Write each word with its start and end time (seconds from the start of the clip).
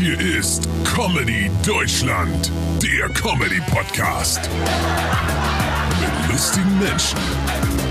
Hier 0.00 0.18
ist 0.18 0.66
Comedy 0.82 1.50
Deutschland, 1.62 2.50
der 2.82 3.10
Comedy 3.10 3.60
Podcast. 3.70 4.40
Mit 6.00 6.32
lustigen 6.32 6.78
Menschen 6.78 7.18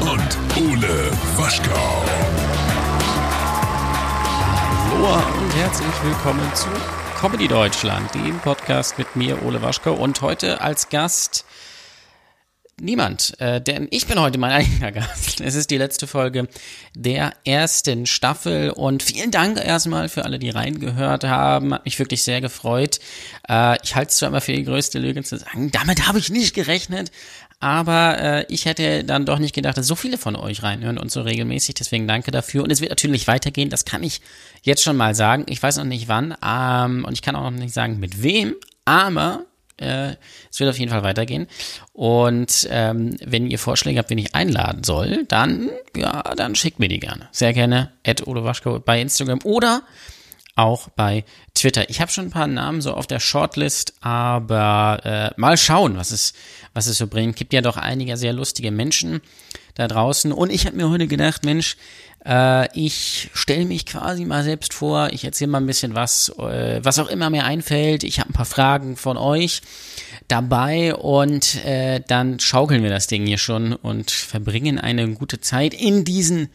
und 0.01 0.37
Ole 0.57 1.11
Waschkau. 1.37 2.03
Hallo 4.89 5.21
und 5.39 5.55
herzlich 5.55 6.03
willkommen 6.03 6.51
zu 6.55 6.69
Comedy 7.19 7.47
Deutschland, 7.47 8.11
dem 8.15 8.39
Podcast 8.39 8.97
mit 8.97 9.15
mir, 9.15 9.45
Ole 9.45 9.61
Waschkau. 9.61 9.93
Und 9.93 10.19
heute 10.23 10.61
als 10.61 10.89
Gast 10.89 11.45
niemand, 12.81 13.39
äh, 13.39 13.61
denn 13.61 13.87
ich 13.91 14.07
bin 14.07 14.19
heute 14.19 14.37
mein 14.37 14.51
eigener 14.51 14.91
Gast. 14.93 15.41
Es 15.41 15.55
ist 15.55 15.69
die 15.71 15.77
letzte 15.77 16.07
Folge 16.07 16.47
der 16.95 17.33
ersten 17.45 18.05
Staffel 18.05 18.71
und 18.71 19.03
vielen 19.03 19.31
Dank 19.31 19.57
erstmal 19.57 20.09
für 20.09 20.25
alle, 20.25 20.39
die 20.39 20.49
reingehört 20.49 21.23
haben. 21.23 21.73
Hat 21.73 21.85
mich 21.85 21.99
wirklich 21.99 22.23
sehr 22.23 22.41
gefreut. 22.41 22.99
Äh, 23.47 23.77
ich 23.83 23.95
halte 23.95 24.09
es 24.09 24.17
zwar 24.17 24.29
immer 24.29 24.41
für 24.41 24.53
die 24.53 24.63
größte 24.63 24.99
Lüge 24.99 25.23
zu 25.23 25.37
sagen, 25.37 25.71
damit 25.71 26.07
habe 26.07 26.19
ich 26.19 26.29
nicht 26.29 26.53
gerechnet, 26.53 27.11
aber 27.59 28.17
äh, 28.19 28.45
ich 28.47 28.65
hätte 28.65 29.03
dann 29.03 29.25
doch 29.25 29.37
nicht 29.37 29.53
gedacht, 29.53 29.77
dass 29.77 29.85
so 29.85 29.95
viele 29.95 30.17
von 30.17 30.35
euch 30.37 30.63
reinhören 30.63 30.97
und 30.97 31.11
so 31.11 31.21
regelmäßig. 31.21 31.75
Deswegen 31.75 32.07
danke 32.07 32.31
dafür. 32.31 32.63
Und 32.63 32.71
es 32.71 32.79
wird 32.79 32.91
natürlich 32.91 33.27
weitergehen. 33.27 33.69
Das 33.69 33.83
kann 33.83 34.01
ich 34.01 34.21
jetzt 34.63 34.81
schon 34.81 34.95
mal 34.95 35.13
sagen. 35.13 35.45
Ich 35.49 35.61
weiß 35.61 35.77
noch 35.77 35.83
nicht 35.83 36.07
wann 36.07 36.35
ähm, 36.45 37.03
und 37.03 37.13
ich 37.13 37.21
kann 37.21 37.35
auch 37.35 37.43
noch 37.43 37.51
nicht 37.51 37.73
sagen 37.73 37.99
mit 37.99 38.23
wem. 38.23 38.55
Aber 38.85 39.45
äh, 39.79 40.15
es 40.51 40.59
wird 40.59 40.69
auf 40.69 40.79
jeden 40.79 40.91
Fall 40.91 41.03
weitergehen. 41.03 41.47
Und 41.93 42.67
ähm, 42.71 43.17
wenn 43.23 43.47
ihr 43.47 43.59
Vorschläge 43.59 43.99
habt, 43.99 44.09
wen 44.09 44.17
ich 44.17 44.35
einladen 44.35 44.83
soll, 44.83 45.25
dann, 45.27 45.69
ja, 45.95 46.21
dann 46.35 46.55
schickt 46.55 46.79
mir 46.79 46.89
die 46.89 46.99
gerne. 46.99 47.27
Sehr 47.31 47.53
gerne 47.53 47.91
at 48.05 48.25
Waschko 48.25 48.79
bei 48.79 49.01
Instagram 49.01 49.39
oder 49.43 49.83
auch 50.55 50.89
bei 50.89 51.23
Twitter. 51.53 51.89
Ich 51.89 52.01
habe 52.01 52.11
schon 52.11 52.25
ein 52.25 52.31
paar 52.31 52.47
Namen 52.47 52.81
so 52.81 52.93
auf 52.93 53.07
der 53.07 53.19
Shortlist, 53.19 53.93
aber 54.01 54.99
äh, 55.03 55.39
mal 55.39 55.57
schauen, 55.57 55.97
was 55.97 56.11
es, 56.11 56.33
was 56.79 56.87
es 56.87 56.97
so 56.97 57.07
bringt. 57.07 57.35
Gibt 57.35 57.51
ja 57.51 57.59
doch 57.59 57.75
einige 57.75 58.15
sehr 58.15 58.31
lustige 58.31 58.71
Menschen 58.71 59.19
da 59.75 59.89
draußen. 59.89 60.31
Und 60.31 60.49
ich 60.49 60.65
habe 60.65 60.77
mir 60.77 60.89
heute 60.89 61.07
gedacht, 61.07 61.43
Mensch, 61.43 61.75
äh, 62.25 62.69
ich 62.73 63.29
stelle 63.33 63.65
mich 63.65 63.85
quasi 63.85 64.23
mal 64.23 64.45
selbst 64.45 64.73
vor, 64.73 65.09
ich 65.11 65.25
erzähle 65.25 65.51
mal 65.51 65.57
ein 65.57 65.67
bisschen 65.67 65.93
was, 65.93 66.29
äh, 66.39 66.79
was 66.81 66.97
auch 66.99 67.09
immer 67.09 67.29
mir 67.29 67.43
einfällt. 67.43 68.05
Ich 68.05 68.21
habe 68.21 68.29
ein 68.29 68.33
paar 68.33 68.45
Fragen 68.45 68.95
von 68.95 69.17
euch 69.17 69.61
dabei 70.29 70.95
und 70.95 71.65
äh, 71.65 71.99
dann 72.07 72.39
schaukeln 72.39 72.81
wir 72.81 72.89
das 72.89 73.07
Ding 73.07 73.25
hier 73.25 73.37
schon 73.37 73.73
und 73.73 74.09
verbringen 74.09 74.79
eine 74.79 75.09
gute 75.09 75.41
Zeit 75.41 75.73
in 75.73 76.05
diesen 76.05 76.47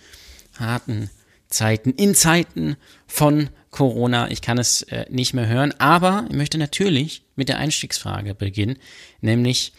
harten 0.59 1.11
Zeiten, 1.49 1.91
in 1.91 2.15
Zeiten 2.15 2.77
von 3.07 3.51
Corona. 3.71 4.31
Ich 4.31 4.41
kann 4.41 4.57
es 4.57 4.81
äh, 4.85 5.05
nicht 5.11 5.35
mehr 5.35 5.49
hören, 5.49 5.75
aber 5.79 6.25
ich 6.31 6.35
möchte 6.35 6.57
natürlich 6.57 7.25
mit 7.37 7.51
der 7.51 7.59
Einstiegsfrage 7.59 8.35
beginnen, 8.35 8.79
nämlich 9.21 9.75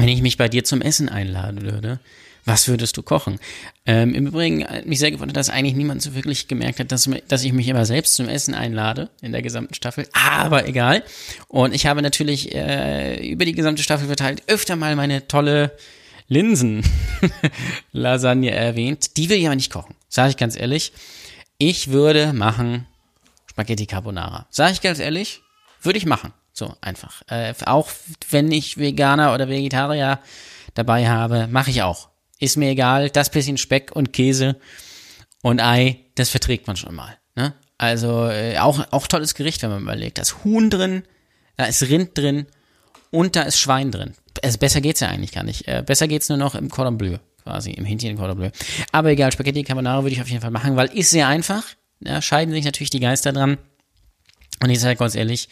wenn 0.00 0.08
ich 0.08 0.22
mich 0.22 0.38
bei 0.38 0.48
dir 0.48 0.64
zum 0.64 0.80
Essen 0.80 1.10
einladen 1.10 1.60
würde, 1.62 2.00
was 2.46 2.68
würdest 2.68 2.96
du 2.96 3.02
kochen? 3.02 3.38
Ähm, 3.84 4.14
Im 4.14 4.28
Übrigen 4.28 4.66
hat 4.66 4.86
mich 4.86 4.98
sehr 4.98 5.10
gewundert, 5.10 5.36
dass 5.36 5.50
eigentlich 5.50 5.74
niemand 5.74 6.00
so 6.00 6.14
wirklich 6.14 6.48
gemerkt 6.48 6.80
hat, 6.80 6.90
dass, 6.90 7.06
dass 7.28 7.44
ich 7.44 7.52
mich 7.52 7.68
immer 7.68 7.84
selbst 7.84 8.14
zum 8.14 8.26
Essen 8.26 8.54
einlade 8.54 9.10
in 9.20 9.32
der 9.32 9.42
gesamten 9.42 9.74
Staffel. 9.74 10.08
Aber 10.14 10.66
egal. 10.66 11.04
Und 11.48 11.74
ich 11.74 11.84
habe 11.84 12.00
natürlich 12.00 12.54
äh, 12.54 13.28
über 13.28 13.44
die 13.44 13.52
gesamte 13.52 13.82
Staffel 13.82 14.06
verteilt 14.06 14.44
öfter 14.46 14.76
mal 14.76 14.96
meine 14.96 15.28
tolle 15.28 15.76
Linsen-Lasagne 16.28 18.50
erwähnt. 18.52 19.18
Die 19.18 19.28
will 19.28 19.36
ich 19.36 19.44
aber 19.44 19.56
nicht 19.56 19.70
kochen, 19.70 19.94
sage 20.08 20.30
ich 20.30 20.38
ganz 20.38 20.58
ehrlich. 20.58 20.94
Ich 21.58 21.88
würde 21.88 22.32
machen 22.32 22.86
Spaghetti 23.50 23.84
Carbonara. 23.84 24.46
Sage 24.48 24.72
ich 24.72 24.80
ganz 24.80 24.98
ehrlich, 24.98 25.42
würde 25.82 25.98
ich 25.98 26.06
machen. 26.06 26.32
So 26.52 26.74
einfach. 26.80 27.22
Äh, 27.28 27.54
auch 27.66 27.90
wenn 28.30 28.50
ich 28.50 28.76
Veganer 28.78 29.34
oder 29.34 29.48
Vegetarier 29.48 30.20
dabei 30.74 31.08
habe, 31.08 31.46
mache 31.46 31.70
ich 31.70 31.82
auch. 31.82 32.08
Ist 32.38 32.56
mir 32.56 32.70
egal, 32.70 33.10
das 33.10 33.30
bisschen 33.30 33.58
Speck 33.58 33.94
und 33.94 34.12
Käse 34.12 34.56
und 35.42 35.60
Ei, 35.60 36.00
das 36.14 36.30
verträgt 36.30 36.66
man 36.66 36.76
schon 36.76 36.94
mal. 36.94 37.16
Ne? 37.34 37.54
Also 37.78 38.28
äh, 38.28 38.58
auch, 38.58 38.84
auch 38.92 39.06
tolles 39.06 39.34
Gericht, 39.34 39.62
wenn 39.62 39.70
man 39.70 39.82
überlegt. 39.82 40.18
Da 40.18 40.22
ist 40.22 40.44
Huhn 40.44 40.70
drin, 40.70 41.02
da 41.56 41.64
ist 41.64 41.82
Rind 41.82 42.16
drin 42.16 42.46
und 43.10 43.36
da 43.36 43.42
ist 43.42 43.58
Schwein 43.58 43.90
drin. 43.90 44.14
Also 44.42 44.58
besser 44.58 44.80
geht's 44.80 45.00
ja 45.00 45.08
eigentlich 45.08 45.32
gar 45.32 45.44
nicht. 45.44 45.66
Äh, 45.68 45.82
besser 45.84 46.08
geht's 46.08 46.28
nur 46.28 46.38
noch 46.38 46.54
im 46.54 46.70
Cordon 46.70 46.98
Bleu, 46.98 47.18
quasi, 47.42 47.72
im 47.72 47.84
Hähnchen 47.84 48.16
Cordon 48.16 48.36
Bleu. 48.36 48.50
Aber 48.92 49.10
egal, 49.10 49.32
Spaghetti 49.32 49.62
Carbonara 49.64 50.02
würde 50.02 50.14
ich 50.14 50.20
auf 50.20 50.28
jeden 50.28 50.42
Fall 50.42 50.50
machen, 50.50 50.76
weil 50.76 50.88
ist 50.88 51.10
sehr 51.10 51.28
einfach. 51.28 51.64
Ja, 52.00 52.22
scheiden 52.22 52.52
sich 52.54 52.64
natürlich 52.64 52.90
die 52.90 53.00
Geister 53.00 53.32
dran. 53.32 53.58
Und 54.62 54.70
ich 54.70 54.80
sage 54.80 54.96
ganz 54.96 55.14
ehrlich, 55.14 55.48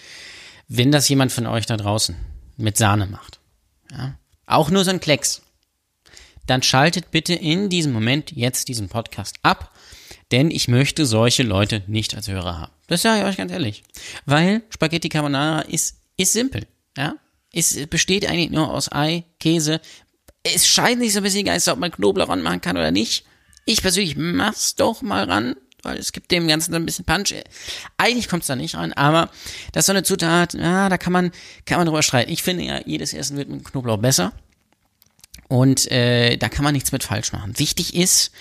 wenn 0.69 0.93
das 0.93 1.09
jemand 1.09 1.33
von 1.33 1.47
euch 1.47 1.67
da 1.67 1.77
draußen 1.77 2.17
mit 2.57 2.77
Sahne 2.77 3.07
macht, 3.07 3.41
ja, 3.91 4.19
auch 4.47 4.71
nur 4.71 4.85
so 4.85 4.91
ein 4.91 5.01
Klecks, 5.01 5.43
dann 6.47 6.63
schaltet 6.63 7.11
bitte 7.11 7.35
in 7.35 7.69
diesem 7.69 7.93
Moment 7.93 8.33
jetzt 8.33 8.69
diesen 8.69 8.89
Podcast 8.89 9.37
ab, 9.43 9.75
denn 10.31 10.51
ich 10.51 10.69
möchte 10.69 11.07
solche 11.07 11.43
Leute 11.43 11.83
nicht 11.87 12.15
als 12.15 12.29
Hörer 12.29 12.59
haben. 12.59 12.73
Das 12.87 13.03
sage 13.03 13.21
ich 13.21 13.27
euch 13.27 13.37
ganz 13.37 13.53
ehrlich. 13.53 13.83
Weil 14.25 14.63
Spaghetti 14.71 15.09
Carbonara 15.09 15.61
ist, 15.63 15.97
ist 16.17 16.33
simpel, 16.33 16.67
ja. 16.97 17.15
Es 17.53 17.87
besteht 17.87 18.29
eigentlich 18.29 18.51
nur 18.51 18.73
aus 18.73 18.93
Ei, 18.93 19.25
Käse. 19.41 19.81
Es 20.43 20.67
scheint 20.67 21.01
nicht 21.01 21.15
so 21.15 21.21
ein 21.21 21.23
bisschen 21.23 21.47
Geister, 21.47 21.73
ob 21.73 21.79
man 21.79 21.91
Knoblauch 21.91 22.29
ranmachen 22.29 22.61
kann 22.61 22.77
oder 22.77 22.91
nicht. 22.91 23.25
Ich 23.65 23.81
persönlich 23.81 24.17
mach's 24.17 24.75
doch 24.75 25.01
mal 25.03 25.25
ran, 25.25 25.57
weil 25.83 25.99
es 25.99 26.13
gibt 26.13 26.31
dem 26.31 26.49
Ganzen 26.49 26.75
ein 26.75 26.87
bisschen 26.87 27.05
Punch. 27.05 27.35
Eigentlich 27.97 28.29
kommt's 28.29 28.47
da 28.47 28.57
nicht 28.57 28.75
ran, 28.75 28.93
aber 28.93 29.31
das 29.73 29.83
ist 29.83 29.87
so 29.87 29.93
eine 29.93 30.03
Zutat, 30.03 30.55
ja, 30.55 30.89
da 30.89 30.99
kann 30.99 31.13
man, 31.13 31.31
kann 31.65 31.79
man 31.79 31.87
drüber 31.87 32.03
streiten. 32.03 32.33
Ich 32.33 32.43
finde 32.43 32.65
ja, 32.65 32.81
jedes 32.85 33.15
Essen 33.15 33.37
wird 33.37 33.49
mit 33.49 33.65
Knoblauch 33.65 33.99
besser. 33.99 34.33
Und 35.49 35.91
äh, 35.91 36.37
da 36.37 36.49
kann 36.49 36.65
man 36.65 36.75
nichts 36.75 36.93
mit 36.93 37.05
falsch 37.05 37.33
machen. 37.33 37.59
Wichtig 37.59 37.95
ist, 37.95 38.33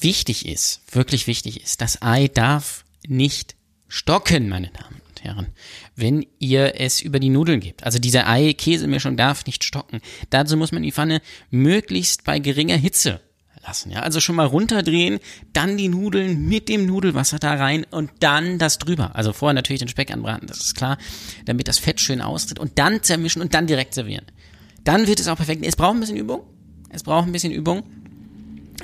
wichtig 0.00 0.46
ist, 0.46 0.80
wirklich 0.90 1.26
wichtig 1.26 1.62
ist, 1.62 1.80
das 1.80 2.02
Ei 2.02 2.28
darf 2.28 2.84
nicht 3.06 3.54
stocken, 3.86 4.48
meine 4.48 4.70
Damen 4.70 5.00
und 5.08 5.22
Herren, 5.22 5.46
wenn 5.94 6.26
ihr 6.40 6.80
es 6.80 7.00
über 7.00 7.20
die 7.20 7.28
Nudeln 7.28 7.60
gebt. 7.60 7.84
Also 7.84 8.00
diese 8.00 8.26
Ei-Käsemischung 8.26 9.16
darf 9.16 9.46
nicht 9.46 9.62
stocken. 9.62 10.00
Dazu 10.30 10.56
muss 10.56 10.72
man 10.72 10.82
die 10.82 10.90
Pfanne 10.90 11.22
möglichst 11.50 12.24
bei 12.24 12.40
geringer 12.40 12.76
Hitze 12.76 13.20
lassen. 13.66 13.90
Ja, 13.90 14.00
also 14.00 14.20
schon 14.20 14.36
mal 14.36 14.46
runterdrehen, 14.46 15.18
dann 15.52 15.76
die 15.76 15.88
Nudeln 15.88 16.46
mit 16.46 16.68
dem 16.68 16.86
Nudelwasser 16.86 17.38
da 17.38 17.54
rein 17.54 17.84
und 17.90 18.10
dann 18.20 18.58
das 18.58 18.78
drüber. 18.78 19.16
Also 19.16 19.32
vorher 19.32 19.54
natürlich 19.54 19.80
den 19.80 19.88
Speck 19.88 20.12
anbraten, 20.12 20.46
das 20.46 20.60
ist 20.60 20.74
klar, 20.76 20.98
damit 21.44 21.68
das 21.68 21.78
Fett 21.78 22.00
schön 22.00 22.20
austritt 22.20 22.58
und 22.58 22.78
dann 22.78 23.02
zermischen 23.02 23.42
und 23.42 23.54
dann 23.54 23.66
direkt 23.66 23.94
servieren 23.94 24.24
dann 24.84 25.06
wird 25.06 25.18
es 25.18 25.28
auch 25.28 25.36
perfekt. 25.36 25.64
Es 25.66 25.76
braucht 25.76 25.96
ein 25.96 26.00
bisschen 26.00 26.16
Übung. 26.16 26.42
Es 26.90 27.02
braucht 27.02 27.26
ein 27.26 27.32
bisschen 27.32 27.52
Übung. 27.52 27.82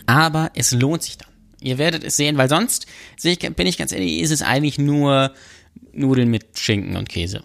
Aber 0.06 0.50
es 0.54 0.72
lohnt 0.72 1.02
sich 1.02 1.18
dann. 1.18 1.28
Ihr 1.60 1.78
werdet 1.78 2.02
es 2.02 2.16
sehen, 2.16 2.38
weil 2.38 2.48
sonst, 2.48 2.86
bin 3.22 3.66
ich 3.66 3.78
ganz 3.78 3.92
ehrlich, 3.92 4.20
ist 4.20 4.30
es 4.30 4.40
eigentlich 4.40 4.78
nur 4.78 5.34
Nudeln 5.92 6.30
mit 6.30 6.58
Schinken 6.58 6.96
und 6.96 7.08
Käse. 7.08 7.44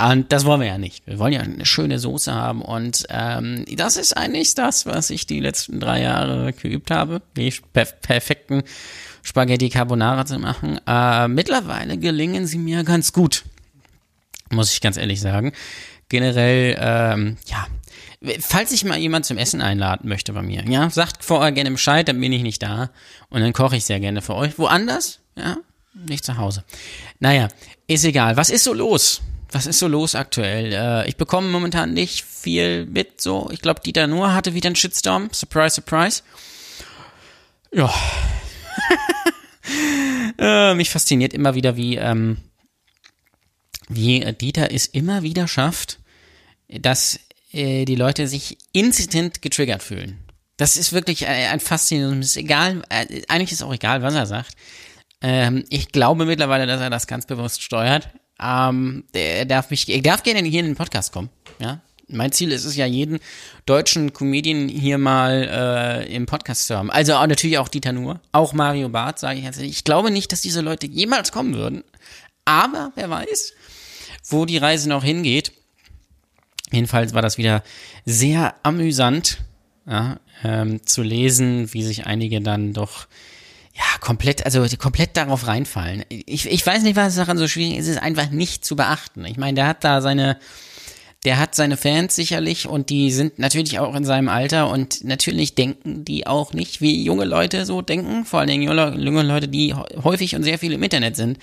Und 0.00 0.32
das 0.32 0.44
wollen 0.44 0.60
wir 0.60 0.68
ja 0.68 0.78
nicht. 0.78 1.06
Wir 1.06 1.18
wollen 1.18 1.32
ja 1.32 1.40
eine 1.40 1.66
schöne 1.66 1.98
Soße 1.98 2.32
haben. 2.32 2.62
Und 2.62 3.06
ähm, 3.10 3.64
das 3.76 3.96
ist 3.96 4.16
eigentlich 4.16 4.54
das, 4.54 4.86
was 4.86 5.10
ich 5.10 5.26
die 5.26 5.40
letzten 5.40 5.80
drei 5.80 6.02
Jahre 6.02 6.52
geübt 6.52 6.90
habe, 6.90 7.22
die 7.36 7.52
per 7.72 7.84
perfekten 7.84 8.62
Spaghetti 9.22 9.68
Carbonara 9.68 10.24
zu 10.24 10.38
machen. 10.38 10.80
Äh, 10.86 11.28
mittlerweile 11.28 11.98
gelingen 11.98 12.46
sie 12.46 12.58
mir 12.58 12.84
ganz 12.84 13.12
gut, 13.12 13.44
muss 14.50 14.72
ich 14.72 14.80
ganz 14.80 14.96
ehrlich 14.96 15.20
sagen. 15.20 15.52
Generell, 16.08 16.76
ähm, 16.80 17.36
ja, 17.46 17.66
falls 18.40 18.72
ich 18.72 18.84
mal 18.84 18.98
jemand 18.98 19.26
zum 19.26 19.38
Essen 19.38 19.60
einladen 19.60 20.08
möchte 20.08 20.32
bei 20.32 20.42
mir, 20.42 20.64
ja, 20.66 20.90
sagt 20.90 21.24
vorher 21.24 21.52
gerne 21.52 21.70
Bescheid, 21.70 22.08
dann 22.08 22.20
bin 22.20 22.32
ich 22.32 22.42
nicht 22.42 22.62
da 22.62 22.90
und 23.28 23.40
dann 23.40 23.52
koche 23.52 23.76
ich 23.76 23.84
sehr 23.84 24.00
gerne 24.00 24.22
für 24.22 24.34
euch. 24.34 24.58
Woanders, 24.58 25.20
ja, 25.36 25.58
nicht 25.94 26.24
zu 26.24 26.36
Hause. 26.38 26.64
Naja, 27.18 27.48
ist 27.86 28.04
egal. 28.04 28.36
Was 28.36 28.50
ist 28.50 28.64
so 28.64 28.72
los? 28.72 29.20
Was 29.52 29.66
ist 29.66 29.78
so 29.78 29.88
los 29.88 30.14
aktuell? 30.14 30.72
Äh, 30.72 31.08
ich 31.08 31.16
bekomme 31.16 31.48
momentan 31.48 31.92
nicht 31.92 32.24
viel 32.24 32.86
mit, 32.86 33.20
so. 33.20 33.48
Ich 33.50 33.60
glaube, 33.60 33.80
Dieter 33.80 34.06
Nuhr 34.06 34.32
hatte 34.32 34.54
wieder 34.54 34.68
einen 34.68 34.76
Shitstorm. 34.76 35.30
Surprise, 35.32 35.74
surprise. 35.74 36.22
Ja. 37.72 37.92
äh, 40.38 40.74
mich 40.74 40.90
fasziniert 40.90 41.32
immer 41.32 41.54
wieder, 41.54 41.76
wie, 41.76 41.96
ähm, 41.96 42.38
wie 43.88 44.20
Dieter 44.34 44.72
es 44.72 44.86
immer 44.86 45.22
wieder 45.22 45.48
schafft, 45.48 45.98
dass 46.68 47.18
äh, 47.52 47.84
die 47.84 47.96
Leute 47.96 48.28
sich 48.28 48.58
instant 48.72 49.42
getriggert 49.42 49.82
fühlen. 49.82 50.18
Das 50.56 50.76
ist 50.76 50.92
wirklich 50.92 51.22
äh, 51.22 51.48
ein 51.48 51.60
faszinierendes, 51.60 52.36
egal, 52.36 52.82
äh, 52.90 53.22
eigentlich 53.28 53.52
ist 53.52 53.62
auch 53.62 53.72
egal, 53.72 54.02
was 54.02 54.14
er 54.14 54.26
sagt. 54.26 54.56
Ähm, 55.22 55.64
ich 55.70 55.90
glaube 55.90 56.24
mittlerweile, 56.24 56.66
dass 56.66 56.80
er 56.80 56.90
das 56.90 57.06
ganz 57.06 57.26
bewusst 57.26 57.62
steuert. 57.62 58.10
Ähm, 58.42 59.04
er 59.12 59.44
darf 59.44 59.70
mich, 59.70 59.88
er 59.88 60.02
darf 60.02 60.22
gerne 60.22 60.40
hier 60.40 60.60
in 60.60 60.66
den 60.66 60.76
Podcast 60.76 61.12
kommen, 61.12 61.30
ja. 61.58 61.80
Mein 62.12 62.32
Ziel 62.32 62.50
ist 62.50 62.64
es 62.64 62.74
ja, 62.74 62.86
jeden 62.86 63.20
deutschen 63.66 64.12
Comedian 64.12 64.68
hier 64.68 64.98
mal 64.98 66.04
äh, 66.08 66.12
im 66.12 66.26
Podcast 66.26 66.66
zu 66.66 66.76
haben. 66.76 66.90
Also 66.90 67.14
auch, 67.14 67.26
natürlich 67.26 67.58
auch 67.58 67.68
Dieter 67.68 67.92
Nuhr, 67.92 68.20
auch 68.32 68.52
Mario 68.52 68.88
Barth, 68.88 69.20
sage 69.20 69.38
ich 69.38 69.44
jetzt. 69.44 69.60
Ich 69.60 69.84
glaube 69.84 70.10
nicht, 70.10 70.32
dass 70.32 70.40
diese 70.40 70.60
Leute 70.60 70.88
jemals 70.88 71.30
kommen 71.30 71.54
würden. 71.54 71.84
Aber 72.44 72.90
wer 72.96 73.10
weiß, 73.10 73.52
wo 74.24 74.44
die 74.44 74.58
Reise 74.58 74.88
noch 74.88 75.04
hingeht. 75.04 75.52
Jedenfalls 76.72 77.14
war 77.14 77.22
das 77.22 77.38
wieder 77.38 77.62
sehr 78.04 78.54
amüsant 78.64 79.38
ja, 79.86 80.18
ähm, 80.44 80.84
zu 80.86 81.02
lesen, 81.02 81.72
wie 81.72 81.82
sich 81.82 82.06
einige 82.06 82.40
dann 82.40 82.72
doch 82.72 83.06
ja, 83.74 83.84
komplett, 84.00 84.44
also 84.44 84.66
komplett 84.78 85.16
darauf 85.16 85.46
reinfallen. 85.46 86.04
Ich, 86.08 86.46
ich 86.46 86.66
weiß 86.66 86.82
nicht, 86.82 86.96
was 86.96 87.14
daran 87.14 87.38
so 87.38 87.46
schwierig 87.46 87.78
ist, 87.78 87.86
es 87.86 87.96
ist 87.96 88.02
einfach 88.02 88.30
nicht 88.30 88.64
zu 88.64 88.76
beachten. 88.76 89.24
Ich 89.24 89.36
meine, 89.36 89.54
der 89.54 89.68
hat 89.68 89.84
da 89.84 90.00
seine, 90.00 90.38
der 91.24 91.38
hat 91.38 91.54
seine 91.54 91.76
Fans 91.76 92.16
sicherlich 92.16 92.66
und 92.66 92.90
die 92.90 93.12
sind 93.12 93.38
natürlich 93.38 93.78
auch 93.78 93.94
in 93.94 94.04
seinem 94.04 94.28
Alter 94.28 94.70
und 94.70 95.04
natürlich 95.04 95.54
denken 95.54 96.04
die 96.04 96.26
auch 96.26 96.52
nicht, 96.52 96.80
wie 96.80 97.04
junge 97.04 97.24
Leute 97.24 97.64
so 97.64 97.80
denken, 97.80 98.24
vor 98.24 98.40
allen 98.40 98.48
Dingen 98.48 98.62
junge, 98.62 99.22
Leute, 99.22 99.48
die 99.48 99.74
häufig 99.74 100.34
und 100.34 100.42
sehr 100.42 100.58
viel 100.58 100.72
im 100.72 100.82
Internet 100.82 101.16
sind. 101.16 101.38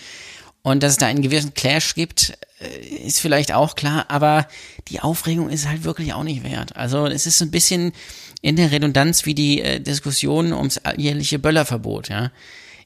Und 0.63 0.83
dass 0.83 0.93
es 0.93 0.97
da 0.97 1.05
einen 1.05 1.21
gewissen 1.21 1.53
Clash 1.53 1.95
gibt, 1.95 2.37
äh, 2.59 3.05
ist 3.05 3.21
vielleicht 3.21 3.53
auch 3.53 3.75
klar, 3.75 4.05
aber 4.09 4.47
die 4.89 4.99
Aufregung 4.99 5.49
ist 5.49 5.67
halt 5.67 5.85
wirklich 5.85 6.13
auch 6.13 6.23
nicht 6.23 6.43
wert. 6.43 6.75
Also 6.75 7.05
es 7.05 7.25
ist 7.25 7.41
ein 7.41 7.51
bisschen 7.51 7.93
in 8.41 8.55
der 8.55 8.71
Redundanz 8.71 9.25
wie 9.25 9.35
die 9.35 9.61
äh, 9.61 9.79
Diskussion 9.79 10.53
ums 10.53 10.79
jährliche 10.95 11.39
Böllerverbot, 11.39 12.09
ja. 12.09 12.31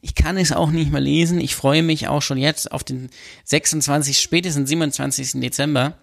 Ich 0.02 0.16
kann 0.16 0.38
es 0.38 0.52
auch 0.52 0.72
nicht 0.72 0.92
mehr 0.92 1.02
lesen. 1.02 1.40
Ich 1.40 1.54
freue 1.54 1.84
mich 1.84 2.08
auch 2.08 2.24
schon 2.24 2.40
jetzt 2.40 2.72
auf 2.72 2.84
den 2.84 3.12
26, 3.44 4.20
spätestens 4.20 4.68
27. 4.68 5.40
Dezember. 5.42 5.94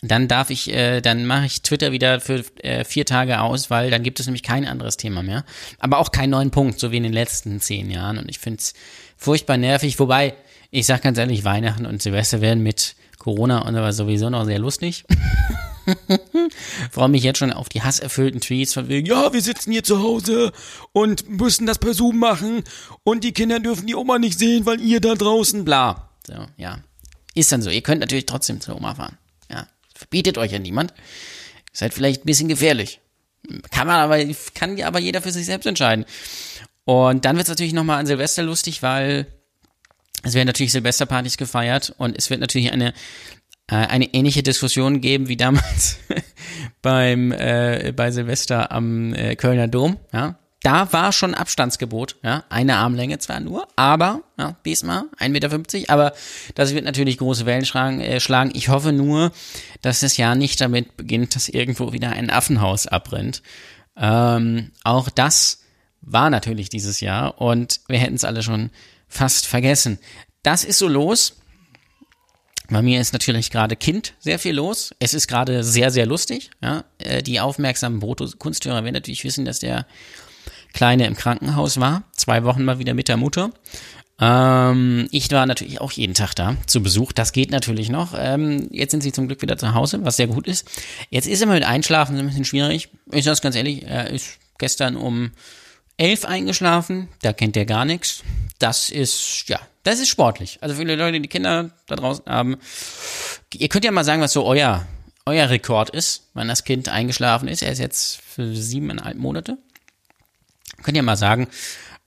Dann 0.00 0.26
darf 0.26 0.48
ich, 0.48 0.72
äh, 0.72 1.02
dann 1.02 1.26
mache 1.26 1.44
ich 1.46 1.62
Twitter 1.62 1.92
wieder 1.92 2.20
für 2.20 2.44
äh, 2.62 2.84
vier 2.84 3.04
Tage 3.04 3.40
aus, 3.40 3.68
weil 3.70 3.90
dann 3.90 4.02
gibt 4.02 4.20
es 4.20 4.26
nämlich 4.26 4.42
kein 4.42 4.66
anderes 4.66 4.96
Thema 4.96 5.22
mehr. 5.22 5.44
Aber 5.78 5.98
auch 5.98 6.12
keinen 6.12 6.30
neuen 6.30 6.50
Punkt, 6.50 6.80
so 6.80 6.92
wie 6.92 6.96
in 6.96 7.02
den 7.02 7.12
letzten 7.12 7.60
zehn 7.60 7.90
Jahren. 7.90 8.18
Und 8.18 8.30
ich 8.30 8.38
finde 8.38 8.60
es 8.60 8.72
furchtbar 9.18 9.58
nervig. 9.58 9.98
Wobei, 9.98 10.34
ich 10.70 10.86
sag 10.86 11.02
ganz 11.02 11.18
ehrlich, 11.18 11.44
Weihnachten 11.44 11.84
und 11.84 12.00
Silvester 12.00 12.40
werden 12.40 12.62
mit 12.62 12.96
Corona 13.18 13.66
und 13.66 13.76
aber 13.76 13.92
sowieso 13.92 14.30
noch 14.30 14.46
sehr 14.46 14.58
lustig. 14.58 15.04
Freue 16.90 17.08
mich 17.08 17.22
jetzt 17.22 17.38
schon 17.38 17.52
auf 17.52 17.68
die 17.68 17.82
hasserfüllten 17.82 18.40
Tweets 18.40 18.74
von 18.74 18.88
wegen, 18.88 19.06
ja, 19.06 19.32
wir 19.32 19.42
sitzen 19.42 19.72
hier 19.72 19.84
zu 19.84 20.02
Hause 20.02 20.52
und 20.92 21.28
müssen 21.28 21.66
das 21.66 21.78
per 21.78 21.94
Zoom 21.94 22.18
machen 22.18 22.64
und 23.02 23.24
die 23.24 23.32
Kinder 23.32 23.60
dürfen 23.60 23.86
die 23.86 23.94
Oma 23.94 24.18
nicht 24.18 24.38
sehen, 24.38 24.66
weil 24.66 24.80
ihr 24.80 25.00
da 25.00 25.14
draußen, 25.14 25.64
bla. 25.64 26.10
So, 26.26 26.46
ja. 26.56 26.78
Ist 27.34 27.50
dann 27.52 27.62
so. 27.62 27.70
Ihr 27.70 27.82
könnt 27.82 28.00
natürlich 28.00 28.26
trotzdem 28.26 28.60
zur 28.60 28.76
Oma 28.76 28.94
fahren. 28.94 29.18
Ja. 29.50 29.66
Verbietet 29.94 30.38
euch 30.38 30.52
ja 30.52 30.58
niemand. 30.58 30.94
Seid 31.72 31.92
vielleicht 31.92 32.22
ein 32.22 32.26
bisschen 32.26 32.48
gefährlich. 32.48 33.00
Kann 33.70 33.86
man 33.86 33.96
aber, 33.96 34.24
kann 34.54 34.76
ja 34.76 34.86
aber 34.86 35.00
jeder 35.00 35.20
für 35.20 35.32
sich 35.32 35.46
selbst 35.46 35.66
entscheiden. 35.66 36.04
Und 36.84 37.24
dann 37.24 37.36
wird 37.36 37.44
es 37.44 37.50
natürlich 37.50 37.72
nochmal 37.72 37.98
an 37.98 38.06
Silvester 38.06 38.42
lustig, 38.42 38.82
weil 38.82 39.26
es 40.22 40.34
werden 40.34 40.46
natürlich 40.46 40.72
Silvesterpartys 40.72 41.36
gefeiert 41.36 41.94
und 41.98 42.16
es 42.16 42.30
wird 42.30 42.40
natürlich 42.40 42.72
eine 42.72 42.94
eine 43.68 44.12
ähnliche 44.12 44.42
Diskussion 44.42 45.00
geben 45.00 45.28
wie 45.28 45.36
damals 45.36 45.98
beim 46.82 47.32
äh, 47.32 47.92
bei 47.96 48.10
Silvester 48.10 48.70
am 48.72 49.14
äh, 49.14 49.36
Kölner 49.36 49.68
Dom. 49.68 49.96
Ja, 50.12 50.38
da 50.64 50.90
war 50.94 51.12
schon 51.12 51.34
Abstandsgebot, 51.34 52.16
ja, 52.22 52.44
eine 52.48 52.76
Armlänge 52.76 53.18
zwar 53.18 53.38
nur, 53.38 53.68
aber, 53.76 54.22
ja, 54.38 54.56
diesmal 54.64 55.04
1,50 55.18 55.28
Meter, 55.28 55.92
aber 55.92 56.14
das 56.54 56.72
wird 56.72 56.86
natürlich 56.86 57.18
große 57.18 57.44
Wellen 57.44 57.66
schlagen, 57.66 58.00
äh, 58.00 58.18
schlagen. 58.18 58.50
Ich 58.54 58.70
hoffe 58.70 58.92
nur, 58.92 59.30
dass 59.82 60.00
das 60.00 60.16
Jahr 60.16 60.34
nicht 60.34 60.62
damit 60.62 60.96
beginnt, 60.96 61.36
dass 61.36 61.50
irgendwo 61.50 61.92
wieder 61.92 62.10
ein 62.10 62.30
Affenhaus 62.30 62.86
abbrennt. 62.86 63.42
Ähm, 63.94 64.70
auch 64.84 65.10
das 65.10 65.60
war 66.00 66.30
natürlich 66.30 66.70
dieses 66.70 67.00
Jahr 67.00 67.42
und 67.42 67.80
wir 67.86 67.98
hätten 67.98 68.14
es 68.14 68.24
alle 68.24 68.42
schon 68.42 68.70
fast 69.06 69.46
vergessen. 69.46 69.98
Das 70.42 70.64
ist 70.64 70.78
so 70.78 70.88
los. 70.88 71.42
Bei 72.68 72.80
mir 72.80 73.00
ist 73.00 73.12
natürlich 73.12 73.50
gerade 73.50 73.76
Kind 73.76 74.14
sehr 74.18 74.38
viel 74.38 74.54
los. 74.54 74.94
Es 74.98 75.12
ist 75.12 75.28
gerade 75.28 75.62
sehr, 75.62 75.90
sehr 75.90 76.06
lustig. 76.06 76.50
Ja. 76.62 76.84
Äh, 76.98 77.22
die 77.22 77.40
aufmerksamen 77.40 78.00
Brutto-Kunsthörer 78.00 78.84
werden 78.84 78.94
natürlich 78.94 79.24
wissen, 79.24 79.44
dass 79.44 79.58
der 79.58 79.86
Kleine 80.72 81.06
im 81.06 81.14
Krankenhaus 81.14 81.78
war. 81.78 82.04
Zwei 82.16 82.44
Wochen 82.44 82.64
mal 82.64 82.78
wieder 82.78 82.94
mit 82.94 83.08
der 83.08 83.16
Mutter. 83.16 83.50
Ähm, 84.20 85.08
ich 85.10 85.30
war 85.30 85.44
natürlich 85.46 85.80
auch 85.80 85.92
jeden 85.92 86.14
Tag 86.14 86.34
da 86.34 86.56
zu 86.66 86.82
Besuch. 86.82 87.12
Das 87.12 87.32
geht 87.32 87.50
natürlich 87.50 87.90
noch. 87.90 88.14
Ähm, 88.16 88.68
jetzt 88.70 88.92
sind 88.92 89.02
sie 89.02 89.12
zum 89.12 89.26
Glück 89.26 89.42
wieder 89.42 89.58
zu 89.58 89.74
Hause, 89.74 90.00
was 90.02 90.16
sehr 90.16 90.28
gut 90.28 90.46
ist. 90.46 90.66
Jetzt 91.10 91.26
ist 91.26 91.42
immer 91.42 91.54
mit 91.54 91.64
Einschlafen 91.64 92.16
ein 92.18 92.26
bisschen 92.26 92.44
schwierig. 92.44 92.88
Ich 93.12 93.24
sage 93.24 93.40
ganz 93.42 93.56
ehrlich, 93.56 93.84
er 93.84 94.10
ist 94.10 94.38
gestern 94.58 94.96
um 94.96 95.32
elf 95.96 96.24
eingeschlafen. 96.24 97.08
Da 97.22 97.32
kennt 97.32 97.56
er 97.56 97.66
gar 97.66 97.84
nichts. 97.84 98.22
Das 98.58 98.90
ist, 98.90 99.44
ja, 99.48 99.60
das 99.82 100.00
ist 100.00 100.08
sportlich. 100.08 100.58
Also 100.60 100.74
viele 100.76 100.96
Leute, 100.96 101.20
die 101.20 101.28
Kinder 101.28 101.70
da 101.86 101.96
draußen 101.96 102.24
haben. 102.26 102.56
Ihr 103.52 103.68
könnt 103.68 103.84
ja 103.84 103.90
mal 103.90 104.04
sagen, 104.04 104.22
was 104.22 104.32
so 104.32 104.44
euer, 104.44 104.86
euer 105.26 105.48
Rekord 105.50 105.90
ist, 105.90 106.28
wann 106.34 106.48
das 106.48 106.64
Kind 106.64 106.88
eingeschlafen 106.88 107.48
ist. 107.48 107.62
Er 107.62 107.72
ist 107.72 107.78
jetzt 107.78 108.20
für 108.20 108.54
siebeneinhalb 108.54 109.16
Monate. 109.16 109.58
Könnt 110.82 110.96
ihr 110.96 111.02
mal 111.02 111.16
sagen. 111.16 111.48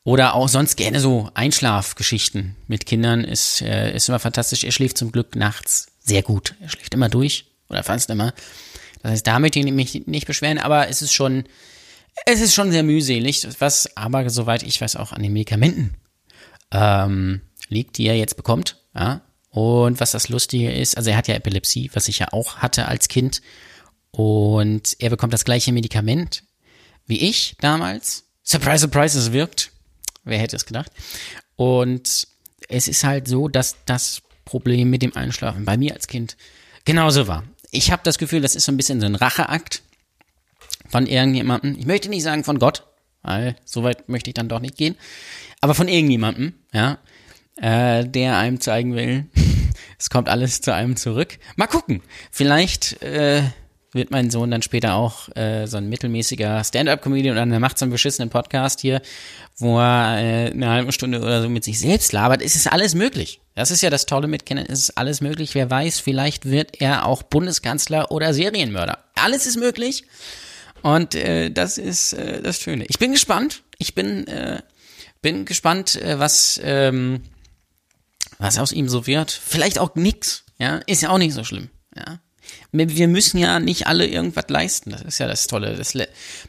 Oder 0.03 0.35
auch 0.35 0.47
sonst 0.47 0.77
gerne 0.77 1.01
so 1.01 1.29
Einschlafgeschichten 1.33 2.55
mit 2.67 2.85
Kindern 2.85 3.25
ist, 3.25 3.61
äh, 3.61 3.93
ist 3.93 4.07
immer 4.07 4.19
fantastisch. 4.19 4.63
Er 4.63 4.71
schläft 4.71 4.97
zum 4.97 5.11
Glück 5.11 5.35
nachts 5.35 5.87
sehr 6.01 6.23
gut. 6.23 6.55
Er 6.61 6.69
schläft 6.69 6.93
immer 6.93 7.09
durch 7.09 7.45
oder 7.67 7.83
fast 7.83 8.09
immer. 8.09 8.33
Das 9.01 9.11
heißt, 9.11 9.27
damit 9.27 9.55
ich 9.55 9.65
mich 9.65 10.07
nicht 10.07 10.25
beschweren, 10.25 10.59
aber 10.59 10.87
es 10.87 11.01
ist 11.01 11.13
schon, 11.13 11.43
es 12.25 12.41
ist 12.41 12.53
schon 12.53 12.71
sehr 12.71 12.83
mühselig, 12.83 13.47
was 13.59 13.95
aber 13.95 14.29
soweit 14.29 14.63
ich 14.63 14.81
weiß 14.81 14.95
auch 14.95 15.11
an 15.11 15.23
den 15.23 15.33
Medikamenten 15.33 15.95
ähm, 16.71 17.41
liegt, 17.69 17.97
die 17.97 18.07
er 18.07 18.17
jetzt 18.17 18.37
bekommt. 18.37 18.77
Ja? 18.95 19.21
Und 19.49 19.99
was 19.99 20.11
das 20.11 20.29
Lustige 20.29 20.71
ist, 20.71 20.97
also 20.97 21.09
er 21.09 21.17
hat 21.17 21.27
ja 21.27 21.35
Epilepsie, 21.35 21.89
was 21.93 22.07
ich 22.07 22.19
ja 22.19 22.27
auch 22.31 22.57
hatte 22.57 22.87
als 22.87 23.07
Kind. 23.07 23.41
Und 24.11 24.95
er 24.99 25.09
bekommt 25.09 25.33
das 25.33 25.45
gleiche 25.45 25.71
Medikament 25.71 26.43
wie 27.07 27.21
ich 27.21 27.55
damals. 27.59 28.25
Surprise, 28.43 28.79
surprise, 28.79 29.17
es 29.17 29.31
wirkt. 29.31 29.71
Wer 30.23 30.39
hätte 30.39 30.57
es 30.57 30.65
gedacht? 30.65 30.91
Und 31.55 32.27
es 32.67 32.87
ist 32.87 33.03
halt 33.03 33.27
so, 33.27 33.47
dass 33.47 33.77
das 33.85 34.21
Problem 34.45 34.89
mit 34.89 35.01
dem 35.01 35.15
Einschlafen 35.15 35.65
bei 35.65 35.77
mir 35.77 35.93
als 35.93 36.07
Kind 36.07 36.37
genauso 36.85 37.27
war. 37.27 37.43
Ich 37.71 37.91
habe 37.91 38.01
das 38.03 38.17
Gefühl, 38.17 38.41
das 38.41 38.55
ist 38.55 38.65
so 38.65 38.71
ein 38.71 38.77
bisschen 38.77 38.99
so 38.99 39.05
ein 39.05 39.15
Racheakt 39.15 39.81
von 40.89 41.07
irgendjemandem. 41.07 41.75
Ich 41.77 41.85
möchte 41.85 42.09
nicht 42.09 42.23
sagen 42.23 42.43
von 42.43 42.59
Gott, 42.59 42.83
weil 43.23 43.55
so 43.65 43.83
weit 43.83 44.09
möchte 44.09 44.29
ich 44.29 44.33
dann 44.33 44.49
doch 44.49 44.59
nicht 44.59 44.77
gehen, 44.77 44.95
aber 45.61 45.73
von 45.73 45.87
irgendjemandem, 45.87 46.53
ja, 46.73 46.99
äh, 47.57 48.05
der 48.05 48.37
einem 48.37 48.61
zeigen 48.61 48.95
will, 48.95 49.25
es 49.99 50.09
kommt 50.09 50.29
alles 50.29 50.61
zu 50.61 50.73
einem 50.73 50.95
zurück. 50.95 51.39
Mal 51.55 51.67
gucken, 51.67 52.01
vielleicht 52.31 53.01
äh, 53.01 53.41
wird 53.93 54.11
mein 54.11 54.29
Sohn 54.29 54.51
dann 54.51 54.61
später 54.61 54.95
auch 54.95 55.35
äh, 55.35 55.65
so 55.65 55.77
ein 55.77 55.89
mittelmäßiger 55.89 56.63
Stand-up-Comedian 56.63 57.37
oder 57.37 57.51
er 57.51 57.59
macht 57.59 57.77
so 57.77 57.85
einen 57.85 57.91
beschissenen 57.91 58.29
Podcast 58.29 58.79
hier, 58.79 59.01
wo 59.57 59.79
er 59.79 60.19
äh, 60.19 60.51
eine 60.51 60.69
halbe 60.69 60.91
Stunde 60.91 61.19
oder 61.19 61.41
so 61.41 61.49
mit 61.49 61.63
sich 61.63 61.79
selbst 61.79 62.11
labert. 62.13 62.41
Es 62.41 62.55
ist 62.55 62.71
alles 62.71 62.95
möglich. 62.95 63.41
Das 63.55 63.71
ist 63.71 63.81
ja 63.81 63.89
das 63.89 64.05
Tolle 64.05 64.27
mit 64.27 64.45
Kindern, 64.45 64.67
es 64.69 64.79
ist 64.79 64.97
alles 64.97 65.21
möglich. 65.21 65.55
Wer 65.55 65.69
weiß, 65.69 65.99
vielleicht 65.99 66.49
wird 66.49 66.79
er 66.79 67.05
auch 67.05 67.23
Bundeskanzler 67.23 68.11
oder 68.11 68.33
Serienmörder. 68.33 68.99
Alles 69.15 69.45
ist 69.47 69.57
möglich. 69.57 70.05
Und 70.81 71.15
äh, 71.15 71.49
das 71.51 71.77
ist 71.77 72.13
äh, 72.13 72.41
das 72.41 72.61
Schöne. 72.61 72.85
Ich 72.87 72.99
bin 72.99 73.11
gespannt. 73.11 73.63
Ich 73.77 73.95
bin, 73.95 74.27
äh, 74.27 74.61
bin 75.21 75.45
gespannt, 75.45 75.95
äh, 75.95 76.19
was, 76.19 76.59
ähm, 76.63 77.21
was 78.39 78.57
aus 78.57 78.71
ihm 78.71 78.89
so 78.89 79.07
wird. 79.07 79.31
Vielleicht 79.31 79.79
auch 79.79 79.95
nix. 79.95 80.43
Ja, 80.59 80.77
ist 80.87 81.01
ja 81.01 81.09
auch 81.09 81.17
nicht 81.17 81.33
so 81.33 81.43
schlimm. 81.43 81.69
Ja. 81.95 82.19
Wir 82.71 83.07
müssen 83.07 83.37
ja 83.37 83.59
nicht 83.59 83.87
alle 83.87 84.07
irgendwas 84.07 84.45
leisten. 84.49 84.91
Das 84.91 85.01
ist 85.01 85.19
ja 85.19 85.27
das 85.27 85.47
Tolle. 85.47 85.75
Das 85.75 85.93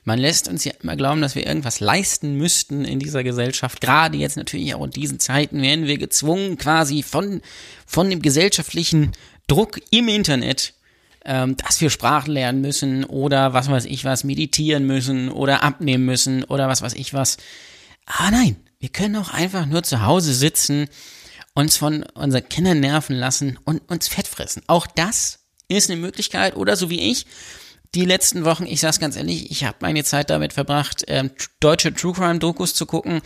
man 0.04 0.18
lässt 0.18 0.48
uns 0.48 0.64
ja 0.64 0.72
immer 0.82 0.96
glauben, 0.96 1.20
dass 1.20 1.34
wir 1.34 1.46
irgendwas 1.46 1.80
leisten 1.80 2.34
müssten 2.34 2.84
in 2.84 2.98
dieser 2.98 3.24
Gesellschaft. 3.24 3.80
Gerade 3.80 4.18
jetzt 4.18 4.36
natürlich 4.36 4.74
auch 4.74 4.84
in 4.84 4.90
diesen 4.90 5.20
Zeiten 5.20 5.62
werden 5.62 5.86
wir 5.86 5.98
gezwungen, 5.98 6.58
quasi 6.58 7.02
von, 7.02 7.40
von 7.86 8.10
dem 8.10 8.22
gesellschaftlichen 8.22 9.12
Druck 9.46 9.80
im 9.90 10.08
Internet 10.08 10.74
ähm, 11.28 11.56
dass 11.58 11.80
wir 11.80 11.90
Sprachen 11.90 12.32
lernen 12.32 12.62
müssen 12.62 13.04
oder 13.04 13.52
was 13.52 13.70
weiß 13.70 13.84
ich 13.84 14.04
was, 14.04 14.24
meditieren 14.24 14.86
müssen 14.86 15.28
oder 15.28 15.62
abnehmen 15.62 16.06
müssen 16.06 16.42
oder 16.42 16.68
was 16.68 16.80
weiß 16.80 16.94
ich 16.94 17.12
was. 17.12 17.36
Aber 18.06 18.30
nein, 18.30 18.56
wir 18.80 18.88
können 18.88 19.16
auch 19.16 19.28
einfach 19.28 19.66
nur 19.66 19.82
zu 19.82 20.02
Hause 20.02 20.32
sitzen, 20.32 20.88
uns 21.54 21.76
von 21.76 22.02
unseren 22.14 22.48
Kindern 22.48 22.80
nerven 22.80 23.14
lassen 23.14 23.58
und 23.64 23.82
uns 23.90 24.08
fett 24.08 24.26
fressen. 24.26 24.62
Auch 24.68 24.86
das 24.86 25.40
ist 25.68 25.90
eine 25.90 26.00
Möglichkeit 26.00 26.56
oder 26.56 26.76
so 26.76 26.88
wie 26.88 27.10
ich, 27.10 27.26
die 27.94 28.04
letzten 28.04 28.44
Wochen, 28.44 28.64
ich 28.66 28.80
sag's 28.80 29.00
ganz 29.00 29.16
ehrlich, 29.16 29.50
ich 29.50 29.64
habe 29.64 29.78
meine 29.80 30.04
Zeit 30.04 30.30
damit 30.30 30.54
verbracht, 30.54 31.04
ähm, 31.08 31.30
deutsche 31.60 31.92
True 31.92 32.14
Crime 32.14 32.38
Dokus 32.38 32.74
zu 32.74 32.86
gucken 32.86 33.20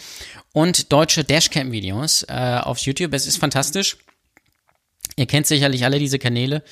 und 0.53 0.93
deutsche 0.93 1.25
Dashcam 1.25 1.71
Videos 1.71 2.25
äh, 2.29 2.59
auf 2.63 2.79
YouTube. 2.79 3.13
Es 3.15 3.27
ist 3.27 3.39
fantastisch. 3.39 3.97
Ihr 5.17 5.27
kennt 5.27 5.47
sicherlich 5.47 5.85
alle 5.85 5.99
diese 5.99 6.19
Kanäle. 6.19 6.63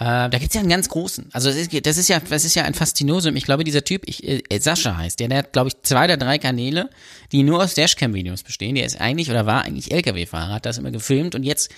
Äh, 0.00 0.30
da 0.30 0.38
gibt's 0.38 0.54
ja 0.54 0.60
einen 0.60 0.70
ganz 0.70 0.88
großen. 0.88 1.28
Also 1.32 1.48
das 1.48 1.58
ist, 1.58 1.86
das 1.86 1.96
ist 1.96 2.08
ja, 2.08 2.20
das 2.20 2.44
ist 2.44 2.54
ja 2.54 2.62
ein 2.62 2.74
Faszinosum. 2.74 3.34
Ich 3.34 3.44
glaube, 3.44 3.64
dieser 3.64 3.82
Typ, 3.82 4.02
ich, 4.06 4.22
äh, 4.26 4.58
Sascha 4.60 4.96
heißt 4.96 5.18
der, 5.18 5.28
der 5.28 5.38
hat, 5.38 5.52
glaube 5.52 5.68
ich, 5.68 5.82
zwei 5.82 6.04
oder 6.04 6.16
drei 6.16 6.38
Kanäle, 6.38 6.88
die 7.32 7.42
nur 7.42 7.62
aus 7.62 7.74
Dashcam-Videos 7.74 8.44
bestehen. 8.44 8.76
Der 8.76 8.86
ist 8.86 9.00
eigentlich 9.00 9.28
oder 9.28 9.44
war 9.44 9.64
eigentlich 9.64 9.90
LKW-Fahrer, 9.90 10.54
hat 10.54 10.66
das 10.66 10.78
immer 10.78 10.92
gefilmt 10.92 11.34
und 11.34 11.42
jetzt 11.42 11.70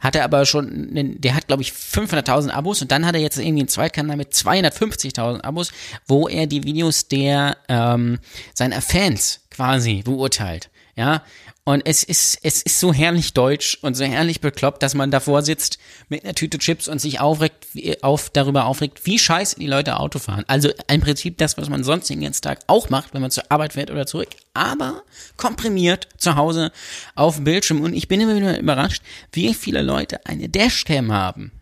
hat 0.00 0.16
er 0.16 0.24
aber 0.24 0.44
schon, 0.44 0.66
einen, 0.90 1.20
der 1.20 1.36
hat, 1.36 1.46
glaube 1.46 1.62
ich, 1.62 1.70
500.000 1.70 2.50
Abos 2.50 2.82
und 2.82 2.90
dann 2.90 3.06
hat 3.06 3.14
er 3.14 3.20
jetzt 3.20 3.38
irgendwie 3.38 3.60
einen 3.60 3.68
Zweitkanal 3.68 4.16
mit 4.16 4.32
250.000 4.32 5.42
Abos, 5.42 5.70
wo 6.08 6.26
er 6.26 6.48
die 6.48 6.64
Videos 6.64 7.06
der 7.06 7.58
ähm, 7.68 8.18
seiner 8.54 8.82
Fans 8.82 9.40
quasi 9.50 10.02
beurteilt. 10.02 10.68
Ja, 10.96 11.22
und 11.68 11.82
es 11.84 12.02
ist, 12.02 12.38
es 12.44 12.62
ist 12.62 12.80
so 12.80 12.94
herrlich 12.94 13.34
deutsch 13.34 13.76
und 13.82 13.92
so 13.92 14.02
herrlich 14.02 14.40
bekloppt, 14.40 14.82
dass 14.82 14.94
man 14.94 15.10
davor 15.10 15.42
sitzt 15.42 15.78
mit 16.08 16.24
einer 16.24 16.32
Tüte 16.32 16.56
Chips 16.56 16.88
und 16.88 16.98
sich 16.98 17.20
aufregt, 17.20 17.66
auf, 18.00 18.30
darüber 18.30 18.64
aufregt, 18.64 19.04
wie 19.04 19.18
scheiße 19.18 19.56
die 19.60 19.66
Leute 19.66 20.00
Auto 20.00 20.18
fahren. 20.18 20.46
Also 20.48 20.70
im 20.90 21.02
Prinzip 21.02 21.36
das, 21.36 21.58
was 21.58 21.68
man 21.68 21.84
sonst 21.84 22.08
den 22.08 22.22
ganzen 22.22 22.40
Tag 22.40 22.60
auch 22.68 22.88
macht, 22.88 23.12
wenn 23.12 23.20
man 23.20 23.30
zur 23.30 23.52
Arbeit 23.52 23.74
fährt 23.74 23.90
oder 23.90 24.06
zurück, 24.06 24.30
aber 24.54 25.02
komprimiert 25.36 26.08
zu 26.16 26.36
Hause 26.36 26.72
auf 27.14 27.34
dem 27.34 27.44
Bildschirm. 27.44 27.82
Und 27.82 27.92
ich 27.92 28.08
bin 28.08 28.22
immer 28.22 28.34
wieder 28.34 28.58
überrascht, 28.58 29.02
wie 29.32 29.52
viele 29.52 29.82
Leute 29.82 30.24
eine 30.24 30.48
Dashcam 30.48 31.12
haben. 31.12 31.52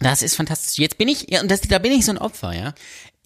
Das 0.00 0.20
ist 0.20 0.36
fantastisch. 0.36 0.76
Jetzt 0.78 0.98
bin 0.98 1.08
ich, 1.08 1.30
ja, 1.30 1.40
und 1.40 1.50
das, 1.50 1.62
da 1.62 1.78
bin 1.78 1.92
ich 1.92 2.04
so 2.04 2.12
ein 2.12 2.18
Opfer, 2.18 2.52
ja 2.52 2.74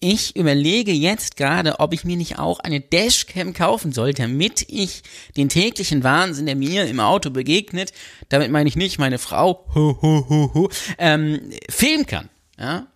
ich 0.03 0.35
überlege 0.35 0.91
jetzt 0.91 1.37
gerade, 1.37 1.79
ob 1.79 1.93
ich 1.93 2.03
mir 2.03 2.17
nicht 2.17 2.37
auch 2.37 2.59
eine 2.59 2.81
Dashcam 2.81 3.53
kaufen 3.53 3.93
soll, 3.93 4.13
damit 4.13 4.65
ich 4.67 5.01
den 5.37 5.47
täglichen 5.47 6.03
Wahnsinn, 6.03 6.45
der 6.45 6.57
mir 6.57 6.85
im 6.87 6.99
Auto 6.99 7.29
begegnet, 7.29 7.93
damit 8.27 8.51
meine 8.51 8.67
ich 8.67 8.75
nicht 8.75 8.99
meine 8.99 9.17
Frau, 9.17 9.65
hu, 9.73 9.95
hu, 10.01 10.25
hu, 10.27 10.53
hu, 10.53 10.69
ähm, 10.97 11.39
filmen 11.69 12.05
kann. 12.05 12.27
Ja? 12.59 12.87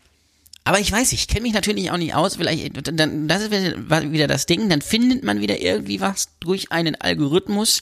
Aber 0.65 0.81
ich 0.81 0.91
weiß, 0.91 1.13
ich 1.13 1.29
kenne 1.29 1.43
mich 1.43 1.53
natürlich 1.53 1.91
auch 1.91 1.97
nicht 1.97 2.13
aus. 2.13 2.35
Vielleicht, 2.35 2.75
dann, 2.99 3.29
das 3.29 3.43
ist 3.43 3.51
wieder 3.51 4.27
das 4.27 4.47
Ding. 4.47 4.67
Dann 4.67 4.81
findet 4.81 5.23
man 5.23 5.39
wieder 5.39 5.61
irgendwie 5.61 6.01
was 6.01 6.27
durch 6.41 6.73
einen 6.73 6.99
Algorithmus 6.99 7.81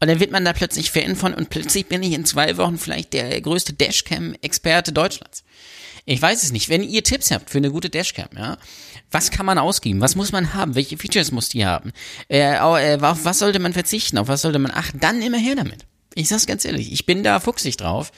und 0.00 0.08
dann 0.08 0.20
wird 0.20 0.32
man 0.32 0.44
da 0.44 0.52
plötzlich 0.52 0.90
Fan 0.90 1.16
von 1.16 1.32
und 1.32 1.48
plötzlich 1.48 1.86
bin 1.86 2.02
ich 2.02 2.12
in 2.12 2.26
zwei 2.26 2.58
Wochen 2.58 2.76
vielleicht 2.76 3.14
der 3.14 3.40
größte 3.40 3.72
Dashcam-Experte 3.72 4.92
Deutschlands. 4.92 5.44
Ich 6.08 6.22
weiß 6.22 6.44
es 6.44 6.52
nicht. 6.52 6.68
Wenn 6.68 6.84
ihr 6.84 7.02
Tipps 7.02 7.32
habt 7.32 7.50
für 7.50 7.58
eine 7.58 7.70
gute 7.70 7.90
Dashcam, 7.90 8.28
ja, 8.36 8.58
was 9.10 9.32
kann 9.32 9.44
man 9.44 9.58
ausgeben? 9.58 10.00
Was 10.00 10.14
muss 10.14 10.30
man 10.30 10.54
haben? 10.54 10.76
Welche 10.76 10.96
Features 10.96 11.32
muss 11.32 11.48
die 11.48 11.66
haben? 11.66 11.92
Äh, 12.28 12.54
äh, 12.54 13.00
auf 13.00 13.24
was 13.24 13.40
sollte 13.40 13.58
man 13.58 13.72
verzichten? 13.72 14.16
Auf 14.16 14.28
was 14.28 14.42
sollte 14.42 14.60
man 14.60 14.70
achten? 14.70 15.00
Dann 15.00 15.20
immer 15.20 15.38
her 15.38 15.56
damit. 15.56 15.84
Ich 16.14 16.28
sag's 16.28 16.46
ganz 16.46 16.64
ehrlich, 16.64 16.92
ich 16.92 17.04
bin 17.06 17.24
da 17.24 17.40
fuchsig 17.40 17.76
drauf, 17.76 18.10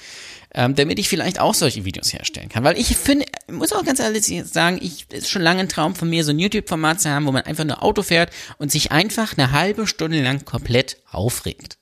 ähm, 0.55 0.75
damit 0.75 0.99
ich 0.99 1.09
vielleicht 1.09 1.41
auch 1.41 1.55
solche 1.55 1.85
Videos 1.87 2.13
herstellen 2.13 2.49
kann. 2.51 2.63
Weil 2.63 2.79
ich 2.79 2.95
finde, 2.95 3.25
muss 3.51 3.73
auch 3.73 3.85
ganz 3.85 4.01
ehrlich 4.01 4.25
sagen, 4.45 4.79
ich 4.83 5.11
ist 5.11 5.31
schon 5.31 5.43
lange 5.43 5.61
ein 5.61 5.69
Traum 5.69 5.97
von 5.97 6.11
mir, 6.11 6.25
so 6.25 6.31
ein 6.31 6.39
YouTube-Format 6.39 7.01
zu 7.01 7.11
haben, 7.11 7.27
wo 7.27 7.33
man 7.33 7.43
einfach 7.43 7.65
nur 7.65 7.83
Auto 7.83 8.03
fährt 8.03 8.31
und 8.59 8.71
sich 8.71 8.93
einfach 8.93 9.37
eine 9.37 9.51
halbe 9.51 9.87
Stunde 9.87 10.23
lang 10.23 10.45
komplett 10.45 10.99
aufregt. 11.11 11.79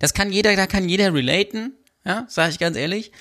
Das 0.00 0.12
kann 0.12 0.32
jeder, 0.32 0.56
da 0.56 0.66
kann 0.66 0.88
jeder 0.88 1.14
relaten, 1.14 1.72
ja, 2.06 2.26
sage 2.28 2.52
ich 2.52 2.58
ganz 2.58 2.76
ehrlich. 2.76 3.12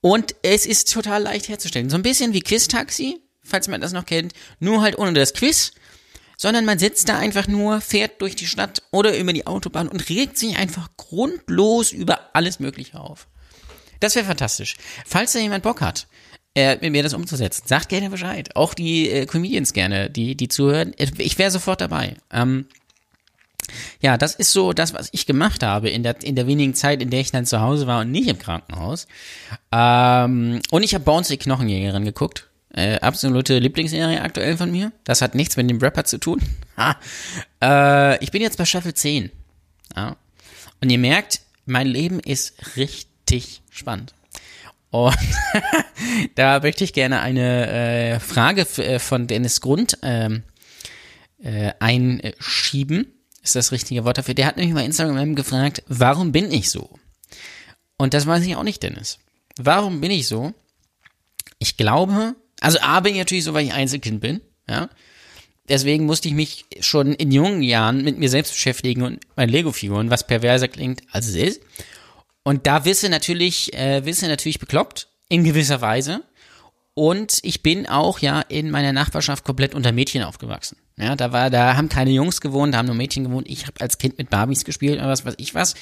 Und 0.00 0.34
es 0.42 0.66
ist 0.66 0.92
total 0.92 1.22
leicht 1.22 1.48
herzustellen. 1.48 1.90
So 1.90 1.96
ein 1.96 2.02
bisschen 2.02 2.32
wie 2.32 2.40
Quiz-Taxi, 2.40 3.20
falls 3.44 3.68
man 3.68 3.80
das 3.80 3.92
noch 3.92 4.06
kennt, 4.06 4.32
nur 4.58 4.82
halt 4.82 4.98
ohne 4.98 5.12
das 5.12 5.34
Quiz, 5.34 5.72
sondern 6.36 6.64
man 6.64 6.78
sitzt 6.78 7.08
da 7.08 7.18
einfach 7.18 7.46
nur, 7.46 7.80
fährt 7.80 8.20
durch 8.20 8.34
die 8.34 8.46
Stadt 8.46 8.82
oder 8.90 9.16
über 9.16 9.32
die 9.32 9.46
Autobahn 9.46 9.88
und 9.88 10.08
regt 10.08 10.36
sich 10.38 10.56
einfach 10.56 10.88
grundlos 10.96 11.92
über 11.92 12.30
alles 12.32 12.58
Mögliche 12.58 12.98
auf. 12.98 13.28
Das 14.00 14.16
wäre 14.16 14.26
fantastisch. 14.26 14.76
Falls 15.06 15.32
da 15.32 15.38
jemand 15.38 15.62
Bock 15.62 15.80
hat, 15.80 16.08
äh, 16.54 16.76
mit 16.80 16.90
mir 16.90 17.04
das 17.04 17.14
umzusetzen, 17.14 17.62
sagt 17.66 17.88
gerne 17.88 18.10
Bescheid. 18.10 18.56
Auch 18.56 18.74
die 18.74 19.08
äh, 19.08 19.26
Comedians 19.26 19.72
gerne, 19.72 20.10
die, 20.10 20.36
die 20.36 20.48
zuhören. 20.48 20.92
Ich 20.98 21.38
wäre 21.38 21.50
sofort 21.50 21.80
dabei. 21.80 22.16
Ähm, 22.32 22.66
ja, 24.00 24.16
das 24.16 24.34
ist 24.34 24.52
so 24.52 24.72
das, 24.72 24.94
was 24.94 25.08
ich 25.12 25.26
gemacht 25.26 25.62
habe 25.62 25.88
in 25.88 26.02
der, 26.02 26.22
in 26.22 26.36
der 26.36 26.46
wenigen 26.46 26.74
Zeit, 26.74 27.02
in 27.02 27.10
der 27.10 27.20
ich 27.20 27.30
dann 27.30 27.46
zu 27.46 27.60
Hause 27.60 27.86
war 27.86 28.00
und 28.00 28.10
nicht 28.10 28.28
im 28.28 28.38
Krankenhaus. 28.38 29.06
Ähm, 29.70 30.60
und 30.70 30.82
ich 30.82 30.94
habe 30.94 31.04
Bones 31.04 31.28
die 31.28 31.36
Knochenjägerin 31.36 32.04
geguckt. 32.04 32.48
Äh, 32.74 32.98
absolute 33.00 33.58
Lieblingsserie 33.58 34.22
aktuell 34.22 34.56
von 34.56 34.70
mir. 34.70 34.92
Das 35.04 35.20
hat 35.20 35.34
nichts 35.34 35.56
mit 35.56 35.68
dem 35.68 35.78
Rapper 35.78 36.04
zu 36.04 36.18
tun. 36.18 36.40
äh, 37.62 38.22
ich 38.24 38.30
bin 38.30 38.40
jetzt 38.40 38.56
bei 38.56 38.64
Staffel 38.64 38.94
10. 38.94 39.30
Ja. 39.94 40.16
Und 40.80 40.90
ihr 40.90 40.98
merkt, 40.98 41.40
mein 41.66 41.86
Leben 41.86 42.18
ist 42.18 42.76
richtig 42.76 43.62
spannend. 43.70 44.14
Und 44.90 45.16
da 46.34 46.60
möchte 46.60 46.84
ich 46.84 46.92
gerne 46.92 47.20
eine 47.20 47.68
äh, 47.68 48.20
Frage 48.20 48.66
äh, 48.76 48.98
von 48.98 49.26
Dennis 49.26 49.60
Grund 49.60 49.98
ähm, 50.02 50.42
äh, 51.42 51.72
einschieben 51.78 53.12
ist 53.42 53.56
das 53.56 53.72
richtige 53.72 54.04
Wort 54.04 54.18
dafür. 54.18 54.34
Der 54.34 54.46
hat 54.46 54.56
nämlich 54.56 54.74
mal 54.74 54.84
Instagram 54.84 55.34
gefragt, 55.34 55.82
warum 55.88 56.32
bin 56.32 56.50
ich 56.50 56.70
so? 56.70 56.90
Und 57.98 58.14
das 58.14 58.26
weiß 58.26 58.44
ich 58.44 58.56
auch 58.56 58.62
nicht, 58.62 58.82
Dennis. 58.82 59.18
Warum 59.58 60.00
bin 60.00 60.10
ich 60.10 60.28
so? 60.28 60.54
Ich 61.58 61.76
glaube, 61.76 62.34
also 62.60 62.78
A 62.80 63.00
bin 63.00 63.12
ich 63.12 63.18
natürlich 63.18 63.44
so, 63.44 63.54
weil 63.54 63.66
ich 63.66 63.72
Einzelkind 63.72 64.20
bin, 64.20 64.40
ja. 64.68 64.88
Deswegen 65.68 66.06
musste 66.06 66.28
ich 66.28 66.34
mich 66.34 66.64
schon 66.80 67.12
in 67.12 67.30
jungen 67.30 67.62
Jahren 67.62 68.02
mit 68.02 68.18
mir 68.18 68.28
selbst 68.28 68.52
beschäftigen 68.52 69.02
und 69.02 69.20
meinen 69.36 69.48
Lego-Figuren, 69.48 70.10
was 70.10 70.26
perverser 70.26 70.66
klingt, 70.66 71.02
als 71.12 71.28
es 71.28 71.36
ist. 71.36 71.62
Und 72.42 72.66
da 72.66 72.84
wisse 72.84 73.08
natürlich, 73.08 73.72
äh, 73.72 74.04
wisse 74.04 74.26
natürlich 74.26 74.58
bekloppt, 74.58 75.08
in 75.28 75.44
gewisser 75.44 75.80
Weise. 75.80 76.24
Und 76.94 77.38
ich 77.42 77.62
bin 77.62 77.88
auch 77.88 78.18
ja 78.18 78.40
in 78.40 78.70
meiner 78.70 78.92
Nachbarschaft 78.92 79.44
komplett 79.44 79.74
unter 79.74 79.92
Mädchen 79.92 80.24
aufgewachsen. 80.24 80.76
Ja, 80.98 81.16
da 81.16 81.32
war, 81.32 81.50
da 81.50 81.76
haben 81.76 81.88
keine 81.88 82.10
Jungs 82.10 82.40
gewohnt, 82.40 82.74
da 82.74 82.78
haben 82.78 82.86
nur 82.86 82.94
Mädchen 82.94 83.24
gewohnt. 83.24 83.48
Ich 83.48 83.66
habe 83.66 83.80
als 83.80 83.98
Kind 83.98 84.18
mit 84.18 84.30
Barbies 84.30 84.64
gespielt 84.64 84.98
oder 84.98 85.08
was 85.08 85.24
weiß 85.24 85.34
ich 85.38 85.54
was. 85.54 85.74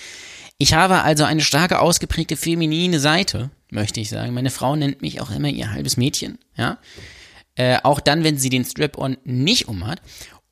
Ich 0.58 0.74
habe 0.74 1.02
also 1.02 1.24
eine 1.24 1.40
starke 1.40 1.80
ausgeprägte 1.80 2.36
feminine 2.36 3.00
Seite, 3.00 3.50
möchte 3.70 4.00
ich 4.00 4.10
sagen. 4.10 4.34
Meine 4.34 4.50
Frau 4.50 4.76
nennt 4.76 5.02
mich 5.02 5.20
auch 5.20 5.30
immer 5.30 5.48
ihr 5.48 5.72
halbes 5.72 5.96
Mädchen, 5.96 6.38
ja. 6.56 6.78
Äh, 7.56 7.78
auch 7.82 8.00
dann, 8.00 8.24
wenn 8.24 8.38
sie 8.38 8.48
den 8.48 8.64
Strap-on 8.64 9.16
nicht 9.24 9.68
umhat. 9.68 10.00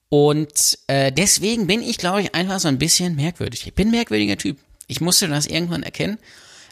Und 0.08 0.78
äh, 0.86 1.12
deswegen 1.12 1.66
bin 1.66 1.82
ich, 1.82 1.98
glaube 1.98 2.22
ich, 2.22 2.34
einfach 2.34 2.58
so 2.58 2.68
ein 2.68 2.78
bisschen 2.78 3.16
merkwürdig. 3.16 3.66
Ich 3.66 3.74
bin 3.74 3.88
ein 3.88 3.92
merkwürdiger 3.92 4.36
Typ. 4.36 4.58
Ich 4.86 5.00
musste 5.00 5.28
das 5.28 5.46
irgendwann 5.46 5.82
erkennen, 5.82 6.18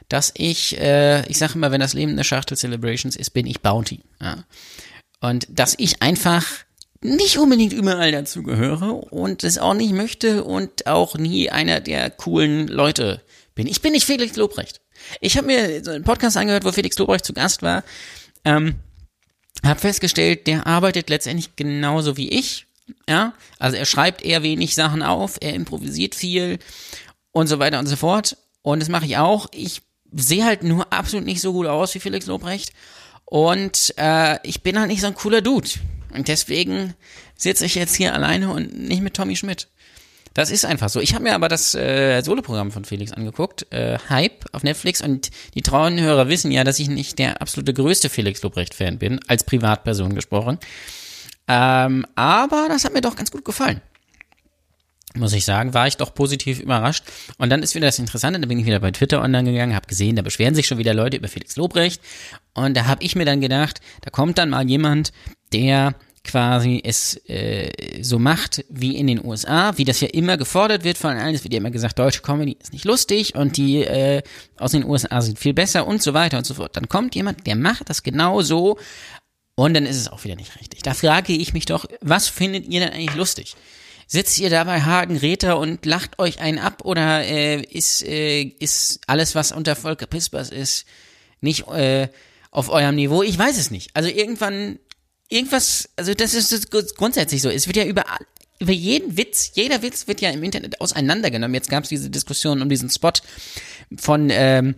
dass 0.09 0.33
ich, 0.35 0.79
äh, 0.81 1.27
ich 1.29 1.39
sage 1.39 1.55
immer, 1.55 1.71
wenn 1.71 1.81
das 1.81 1.95
Leben 1.95 2.13
eine 2.13 2.25
Schachtel 2.25 2.57
Celebrations 2.57 3.17
ist, 3.17 3.31
bin 3.31 3.47
ich 3.47 3.61
Bounty. 3.61 4.01
Ja? 4.21 4.45
Und 5.21 5.47
dass 5.51 5.75
ich 5.79 6.03
einfach 6.03 6.47
nicht 7.03 7.39
unbedingt 7.39 7.73
überall 7.73 8.13
dazugehöre 8.13 8.93
und 9.13 9.45
es 9.45 9.59
auch 9.59 9.75
nicht 9.75 9.93
möchte 9.93 10.45
und 10.45 10.87
auch 10.87 11.17
nie 11.17 11.51
einer 11.51 11.81
der 11.81 12.11
coolen 12.11 12.69
Leute 12.69 13.23
bin. 13.55 13.67
Ich 13.67 13.83
bin 13.83 13.93
nicht 13.93 14.07
Felix 14.07 14.37
Lobrecht. 14.37 14.81
Ich 15.21 15.37
habe 15.37 15.47
mir 15.47 15.85
so 15.85 15.91
einen 15.91 16.05
Podcast 16.05 16.37
angehört, 16.37 16.65
wo 16.65 16.73
Felix 16.73 16.99
Lobrecht 16.99 17.25
zu 17.25 17.33
Gast 17.33 17.63
war. 17.63 17.85
Ähm, 18.45 18.77
habe 19.65 19.81
festgestellt, 19.81 20.47
der 20.47 20.67
arbeitet 20.67 21.11
letztendlich 21.11 21.57
genauso 21.57 22.17
wie 22.17 22.29
ich. 22.29 22.67
Ja, 23.09 23.35
also 23.59 23.77
er 23.77 23.85
schreibt 23.85 24.23
eher 24.23 24.43
wenig 24.43 24.75
Sachen 24.75 25.03
auf, 25.03 25.39
er 25.41 25.55
improvisiert 25.55 26.15
viel 26.15 26.59
und 27.33 27.49
so 27.49 27.59
weiter 27.59 27.79
und 27.81 27.87
so 27.87 27.97
fort. 27.97 28.37
Und 28.63 28.81
das 28.81 28.89
mache 28.89 29.07
ich 29.07 29.17
auch. 29.17 29.47
Ich 29.53 29.83
sehe 30.13 30.45
halt 30.45 30.63
nur 30.63 30.93
absolut 30.93 31.27
nicht 31.27 31.41
so 31.41 31.53
gut 31.53 31.67
aus 31.67 31.95
wie 31.95 32.01
Felix 32.01 32.27
Lobrecht. 32.27 32.73
Und 33.25 33.93
äh, 33.97 34.39
ich 34.47 34.63
bin 34.63 34.79
halt 34.79 34.89
nicht 34.89 35.01
so 35.01 35.09
ein 35.09 35.15
cooler 35.15 35.43
Dude. 35.43 35.69
Und 36.17 36.29
deswegen 36.29 36.95
sitze 37.37 37.67
ich 37.67 37.75
jetzt 37.75 37.95
hier 37.95 38.15
alleine 38.15 38.51
und 38.51 38.77
nicht 38.79 39.03
mit 39.03 39.15
Tommy 39.15 39.37
Schmidt. 39.37 39.69
Das 40.37 40.51
ist 40.51 40.67
einfach 40.67 40.91
so. 40.91 41.01
Ich 41.01 41.15
habe 41.15 41.25
mir 41.25 41.35
aber 41.35 41.49
das 41.49 41.75
äh, 41.75 42.21
Soloprogramm 42.21 42.71
von 42.71 42.85
Felix 42.85 43.11
angeguckt, 43.11 43.73
äh, 43.73 43.99
Hype 44.11 44.45
auf 44.53 44.63
Netflix 44.65 45.01
und 45.01 45.31
die 45.55 45.63
treuen 45.63 45.99
Hörer 45.99 46.29
wissen 46.29 46.51
ja, 46.51 46.63
dass 46.63 46.79
ich 46.79 46.89
nicht 46.89 47.19
der 47.19 47.41
absolute 47.41 47.73
größte 47.73 48.11
Felix 48.11 48.43
Lobrecht-Fan 48.43 48.99
bin, 48.99 49.19
als 49.29 49.45
Privatperson 49.45 50.15
gesprochen. 50.15 50.59
Ähm, 51.49 52.05
aber 52.17 52.67
das 52.69 52.85
hat 52.85 52.93
mir 52.93 53.01
doch 53.01 53.17
ganz 53.17 53.31
gut 53.31 53.47
gefallen. 53.47 53.81
Muss 55.15 55.33
ich 55.33 55.47
sagen, 55.47 55.73
war 55.73 55.87
ich 55.87 55.97
doch 55.97 56.13
positiv 56.13 56.61
überrascht. 56.61 57.05
Und 57.39 57.49
dann 57.49 57.63
ist 57.63 57.75
wieder 57.75 57.87
das 57.87 57.99
Interessante, 57.99 58.39
da 58.39 58.47
bin 58.47 58.59
ich 58.59 58.67
wieder 58.67 58.81
bei 58.81 58.91
Twitter 58.91 59.23
online 59.23 59.51
gegangen, 59.51 59.75
habe 59.75 59.87
gesehen, 59.87 60.17
da 60.17 60.23
beschweren 60.23 60.55
sich 60.55 60.67
schon 60.67 60.77
wieder 60.77 60.93
Leute 60.93 61.17
über 61.17 61.29
Felix 61.29 61.57
Lobrecht. 61.57 62.03
Und 62.53 62.77
da 62.77 62.85
habe 62.85 63.03
ich 63.03 63.17
mir 63.17 63.25
dann 63.25 63.41
gedacht, 63.41 63.81
da 64.03 64.11
kommt 64.11 64.37
dann 64.37 64.51
mal 64.51 64.69
jemand, 64.69 65.13
der 65.55 65.95
quasi 66.27 66.83
es 66.85 67.17
äh, 67.29 67.71
so 68.03 68.19
macht 68.19 68.65
wie 68.69 68.97
in 68.97 69.07
den 69.07 69.25
USA, 69.25 69.79
wie 69.79 69.85
das 69.85 70.01
ja 70.01 70.09
immer 70.09 70.37
gefordert 70.37 70.85
wird 70.85 70.99
von 70.99 71.17
allen. 71.17 71.35
Es 71.35 71.45
wird 71.45 71.55
ja 71.55 71.59
immer 71.59 71.71
gesagt, 71.71 71.99
deutsche 71.99 72.23
Comedy 72.23 72.57
ist 72.61 72.73
nicht 72.73 72.85
lustig 72.85 73.35
und 73.35 73.57
die 73.57 73.83
äh, 73.83 74.23
aus 74.59 74.73
den 74.73 74.85
USA 74.85 75.23
sind 75.23 75.39
viel 75.39 75.55
besser 75.55 75.87
und 75.87 76.03
so 76.03 76.13
weiter 76.13 76.39
und 76.39 76.45
so 76.45 76.55
fort. 76.55 76.77
Dann 76.77 76.89
kommt 76.89 77.15
jemand, 77.15 77.47
der 77.47 77.57
macht 77.57 77.89
das 77.89 78.03
genau 78.03 78.43
so 78.43 78.77
und 79.55 79.75
dann 79.75 79.87
ist 79.87 79.97
es 79.97 80.09
auch 80.09 80.25
wieder 80.25 80.37
nicht 80.37 80.61
richtig. 80.61 80.83
Da 80.83 80.93
frage 80.93 81.33
ich 81.33 81.55
mich 81.55 81.65
doch, 81.65 81.87
was 82.03 82.29
findet 82.29 82.67
ihr 82.69 82.81
denn 82.81 82.93
eigentlich 82.93 83.15
lustig? 83.17 83.57
Sitzt 84.07 84.39
ihr 84.39 84.51
da 84.51 84.65
bei 84.65 84.83
Hagen 84.83 85.17
Räther 85.17 85.59
und 85.59 85.85
lacht 85.85 86.19
euch 86.19 86.41
einen 86.41 86.59
ab 86.59 86.83
oder 86.85 87.25
äh, 87.25 87.61
ist, 87.63 88.05
äh, 88.05 88.43
ist 88.43 89.01
alles, 89.07 89.35
was 89.35 89.51
unter 89.51 89.75
Volker 89.75 90.07
Pispers 90.07 90.51
ist, 90.51 90.87
nicht 91.41 91.67
äh, 91.69 92.09
auf 92.53 92.69
eurem 92.69 92.95
Niveau. 92.95 93.23
Ich 93.23 93.39
weiß 93.39 93.59
es 93.59 93.71
nicht. 93.71 93.91
Also 93.95 94.09
irgendwann, 94.09 94.79
irgendwas, 95.29 95.89
also 95.97 96.15
das 96.15 96.35
ist 96.35 96.71
grundsätzlich 96.71 97.43
so. 97.43 97.51
Es 97.51 97.67
wird 97.67 97.77
ja 97.77 97.85
überall, 97.85 98.19
über 98.59 98.73
jeden 98.73 99.17
Witz, 99.17 99.53
jeder 99.55 99.83
Witz 99.83 100.09
wird 100.09 100.21
ja 100.21 100.31
im 100.31 100.43
Internet 100.43 100.81
auseinandergenommen. 100.81 101.55
Jetzt 101.55 101.69
gab 101.69 101.85
es 101.85 101.91
diese 101.91 102.11
Diskussion 102.11 102.63
um 102.63 102.69
diesen 102.69 102.89
Spot 102.89 103.13
von, 103.97 104.29
ähm, 104.31 104.77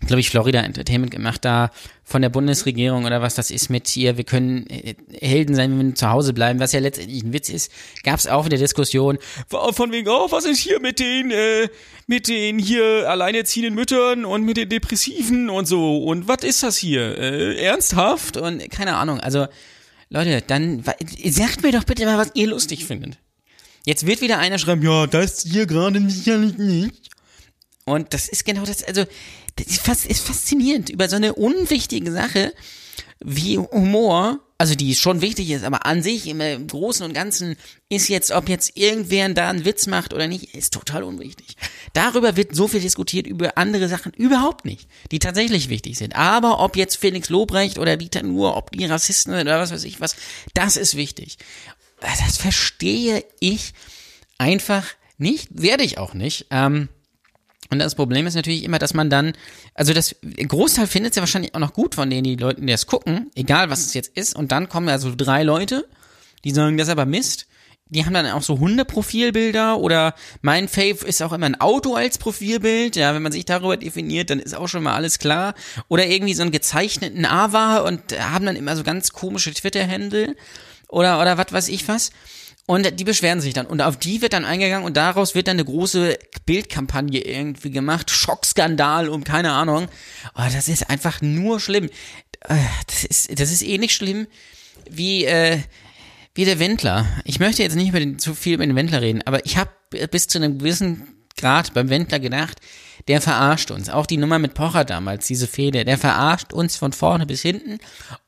glaube 0.00 0.20
ich, 0.20 0.30
Florida 0.30 0.60
Entertainment 0.60 1.10
gemacht, 1.10 1.44
da 1.44 1.70
von 2.02 2.20
der 2.20 2.28
Bundesregierung 2.28 3.04
oder 3.04 3.22
was 3.22 3.34
das 3.34 3.50
ist 3.50 3.70
mit 3.70 3.88
hier, 3.88 4.16
wir 4.16 4.24
können 4.24 4.66
äh, 4.66 4.94
Helden 5.20 5.54
sein, 5.54 5.78
wenn 5.78 5.88
wir 5.88 5.94
zu 5.94 6.10
Hause 6.10 6.32
bleiben, 6.32 6.60
was 6.60 6.72
ja 6.72 6.80
letztendlich 6.80 7.22
ein 7.22 7.32
Witz 7.32 7.48
ist, 7.48 7.72
gab 8.02 8.18
es 8.18 8.26
auch 8.26 8.44
in 8.44 8.50
der 8.50 8.58
Diskussion, 8.58 9.18
von 9.48 9.92
wegen, 9.92 10.08
oh, 10.08 10.30
was 10.30 10.44
ist 10.44 10.58
hier 10.58 10.80
mit 10.80 10.98
den, 10.98 11.30
äh, 11.30 11.68
mit 12.06 12.28
den 12.28 12.58
hier 12.58 13.08
alleinerziehenden 13.08 13.74
Müttern 13.74 14.24
und 14.24 14.44
mit 14.44 14.56
den 14.56 14.68
Depressiven 14.68 15.48
und 15.48 15.66
so 15.66 16.04
und 16.04 16.28
was 16.28 16.44
ist 16.44 16.62
das 16.62 16.76
hier, 16.76 17.16
äh, 17.16 17.56
ernsthaft 17.64 18.36
und 18.36 18.70
keine 18.70 18.96
Ahnung, 18.96 19.20
also 19.20 19.46
Leute, 20.10 20.42
dann 20.46 20.84
sagt 21.24 21.62
mir 21.62 21.72
doch 21.72 21.84
bitte 21.84 22.04
mal, 22.04 22.18
was 22.18 22.32
ihr 22.34 22.46
lustig 22.48 22.84
findet. 22.84 23.18
Jetzt 23.84 24.06
wird 24.06 24.20
wieder 24.20 24.38
einer 24.38 24.58
schreiben, 24.58 24.82
ja, 24.82 25.06
das 25.06 25.42
hier 25.42 25.66
gerade 25.66 26.00
sicherlich 26.08 26.56
nicht. 26.56 27.10
Und 27.84 28.14
das 28.14 28.28
ist 28.28 28.44
genau 28.44 28.64
das, 28.64 28.82
also, 28.82 29.04
das 29.56 30.04
ist, 30.04 30.26
faszinierend 30.26 30.90
über 30.90 31.08
so 31.08 31.16
eine 31.16 31.34
unwichtige 31.34 32.10
Sache 32.12 32.52
wie 33.20 33.58
Humor, 33.58 34.40
also 34.58 34.74
die 34.74 34.94
schon 34.94 35.20
wichtig 35.20 35.50
ist, 35.50 35.64
aber 35.64 35.86
an 35.86 36.02
sich 36.02 36.26
im 36.26 36.66
Großen 36.66 37.06
und 37.06 37.14
Ganzen 37.14 37.56
ist 37.88 38.08
jetzt, 38.08 38.32
ob 38.32 38.48
jetzt 38.48 38.76
irgendwer 38.76 39.28
da 39.30 39.48
einen 39.48 39.64
Witz 39.64 39.86
macht 39.86 40.12
oder 40.12 40.26
nicht, 40.26 40.54
ist 40.54 40.74
total 40.74 41.04
unwichtig. 41.04 41.56
Darüber 41.92 42.36
wird 42.36 42.54
so 42.54 42.68
viel 42.68 42.80
diskutiert, 42.80 43.26
über 43.26 43.56
andere 43.56 43.88
Sachen 43.88 44.12
überhaupt 44.12 44.64
nicht, 44.64 44.88
die 45.10 45.18
tatsächlich 45.20 45.68
wichtig 45.68 45.96
sind. 45.96 46.16
Aber 46.16 46.60
ob 46.60 46.76
jetzt 46.76 46.96
Felix 46.96 47.28
Lobrecht 47.28 47.78
oder 47.78 47.96
Dieter 47.96 48.22
Nuhr, 48.22 48.56
ob 48.56 48.72
die 48.72 48.84
Rassisten 48.84 49.32
sind 49.32 49.42
oder 49.42 49.60
was 49.60 49.70
weiß 49.70 49.84
ich 49.84 50.00
was, 50.00 50.16
das 50.54 50.76
ist 50.76 50.96
wichtig. 50.96 51.38
Das 52.00 52.36
verstehe 52.36 53.24
ich 53.40 53.72
einfach 54.38 54.86
nicht, 55.16 55.48
werde 55.50 55.84
ich 55.84 55.98
auch 55.98 56.14
nicht. 56.14 56.46
Ähm, 56.50 56.88
und 57.70 57.78
das 57.78 57.94
Problem 57.94 58.26
ist 58.26 58.34
natürlich 58.34 58.64
immer, 58.64 58.78
dass 58.78 58.94
man 58.94 59.10
dann, 59.10 59.32
also 59.74 59.92
das 59.92 60.16
Großteil 60.22 60.86
findet 60.86 61.12
es 61.12 61.16
ja 61.16 61.22
wahrscheinlich 61.22 61.54
auch 61.54 61.60
noch 61.60 61.72
gut 61.72 61.94
von 61.94 62.10
denen, 62.10 62.24
die 62.24 62.36
Leuten, 62.36 62.66
die 62.66 62.72
das 62.72 62.86
gucken, 62.86 63.30
egal 63.34 63.70
was 63.70 63.80
es 63.80 63.94
jetzt 63.94 64.16
ist. 64.16 64.36
Und 64.36 64.52
dann 64.52 64.68
kommen 64.68 64.88
ja 64.88 64.98
so 64.98 65.14
drei 65.16 65.42
Leute, 65.42 65.88
die 66.44 66.50
sagen, 66.50 66.76
das 66.76 66.88
ist 66.88 66.92
aber 66.92 67.06
Mist. 67.06 67.46
Die 67.90 68.04
haben 68.04 68.14
dann 68.14 68.26
auch 68.26 68.42
so 68.42 68.58
Hundeprofilbilder 68.58 69.78
oder 69.78 70.14
mein 70.40 70.68
Fave 70.68 71.04
ist 71.06 71.22
auch 71.22 71.32
immer 71.32 71.46
ein 71.46 71.60
Auto 71.60 71.94
als 71.94 72.18
Profilbild. 72.18 72.96
Ja, 72.96 73.14
wenn 73.14 73.22
man 73.22 73.32
sich 73.32 73.44
darüber 73.44 73.76
definiert, 73.76 74.30
dann 74.30 74.40
ist 74.40 74.54
auch 74.54 74.68
schon 74.68 74.82
mal 74.82 74.94
alles 74.94 75.18
klar. 75.18 75.54
Oder 75.88 76.06
irgendwie 76.06 76.34
so 76.34 76.42
einen 76.42 76.50
gezeichneten 76.50 77.24
Ava 77.24 77.78
und 77.78 78.18
haben 78.18 78.46
dann 78.46 78.56
immer 78.56 78.74
so 78.74 78.82
ganz 78.84 79.12
komische 79.12 79.52
Twitter-Händel 79.52 80.34
oder, 80.88 81.20
oder 81.20 81.38
was 81.38 81.52
weiß 81.52 81.68
ich 81.68 81.86
was. 81.86 82.10
Und 82.66 82.98
die 82.98 83.04
beschweren 83.04 83.40
sich 83.40 83.52
dann. 83.52 83.66
Und 83.66 83.82
auf 83.82 83.98
die 83.98 84.22
wird 84.22 84.32
dann 84.32 84.46
eingegangen 84.46 84.86
und 84.86 84.96
daraus 84.96 85.34
wird 85.34 85.48
dann 85.48 85.56
eine 85.56 85.66
große 85.66 86.18
Bildkampagne 86.46 87.20
irgendwie 87.20 87.70
gemacht. 87.70 88.10
Schockskandal 88.10 89.08
um 89.08 89.22
keine 89.22 89.52
Ahnung. 89.52 89.88
Oh, 90.34 90.48
das 90.50 90.68
ist 90.68 90.88
einfach 90.88 91.20
nur 91.20 91.60
schlimm. 91.60 91.90
Äh, 92.40 92.56
das 92.86 93.04
ist, 93.04 93.40
das 93.40 93.52
ist 93.52 93.62
ähnlich 93.62 93.92
eh 93.92 93.94
schlimm 93.94 94.26
wie, 94.88 95.26
äh, 95.26 95.58
wie 96.34 96.46
der 96.46 96.58
Wendler. 96.58 97.06
Ich 97.24 97.38
möchte 97.38 97.62
jetzt 97.62 97.76
nicht 97.76 97.94
den, 97.94 98.18
zu 98.18 98.34
viel 98.34 98.54
über 98.54 98.66
den 98.66 98.76
Wendler 98.76 99.02
reden, 99.02 99.22
aber 99.26 99.44
ich 99.44 99.58
habe 99.58 99.70
bis 100.10 100.26
zu 100.26 100.38
einem 100.38 100.58
gewissen 100.58 101.08
Grad 101.36 101.74
beim 101.74 101.90
Wendler 101.90 102.20
gedacht, 102.20 102.60
der 103.08 103.20
verarscht 103.20 103.70
uns. 103.70 103.90
Auch 103.90 104.06
die 104.06 104.16
Nummer 104.16 104.38
mit 104.38 104.54
Pocher 104.54 104.84
damals, 104.84 105.26
diese 105.26 105.46
Fehde, 105.46 105.84
der 105.84 105.98
verarscht 105.98 106.52
uns 106.52 106.76
von 106.76 106.92
vorne 106.92 107.26
bis 107.26 107.42
hinten. 107.42 107.78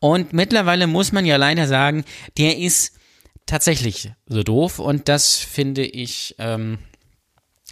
Und 0.00 0.32
mittlerweile 0.32 0.86
muss 0.86 1.12
man 1.12 1.24
ja 1.24 1.36
leider 1.36 1.66
sagen, 1.66 2.04
der 2.36 2.58
ist 2.58 2.95
tatsächlich 3.46 4.12
so 4.26 4.42
doof 4.42 4.78
und 4.78 5.08
das 5.08 5.36
finde 5.36 5.84
ich 5.84 6.34
ähm, 6.38 6.78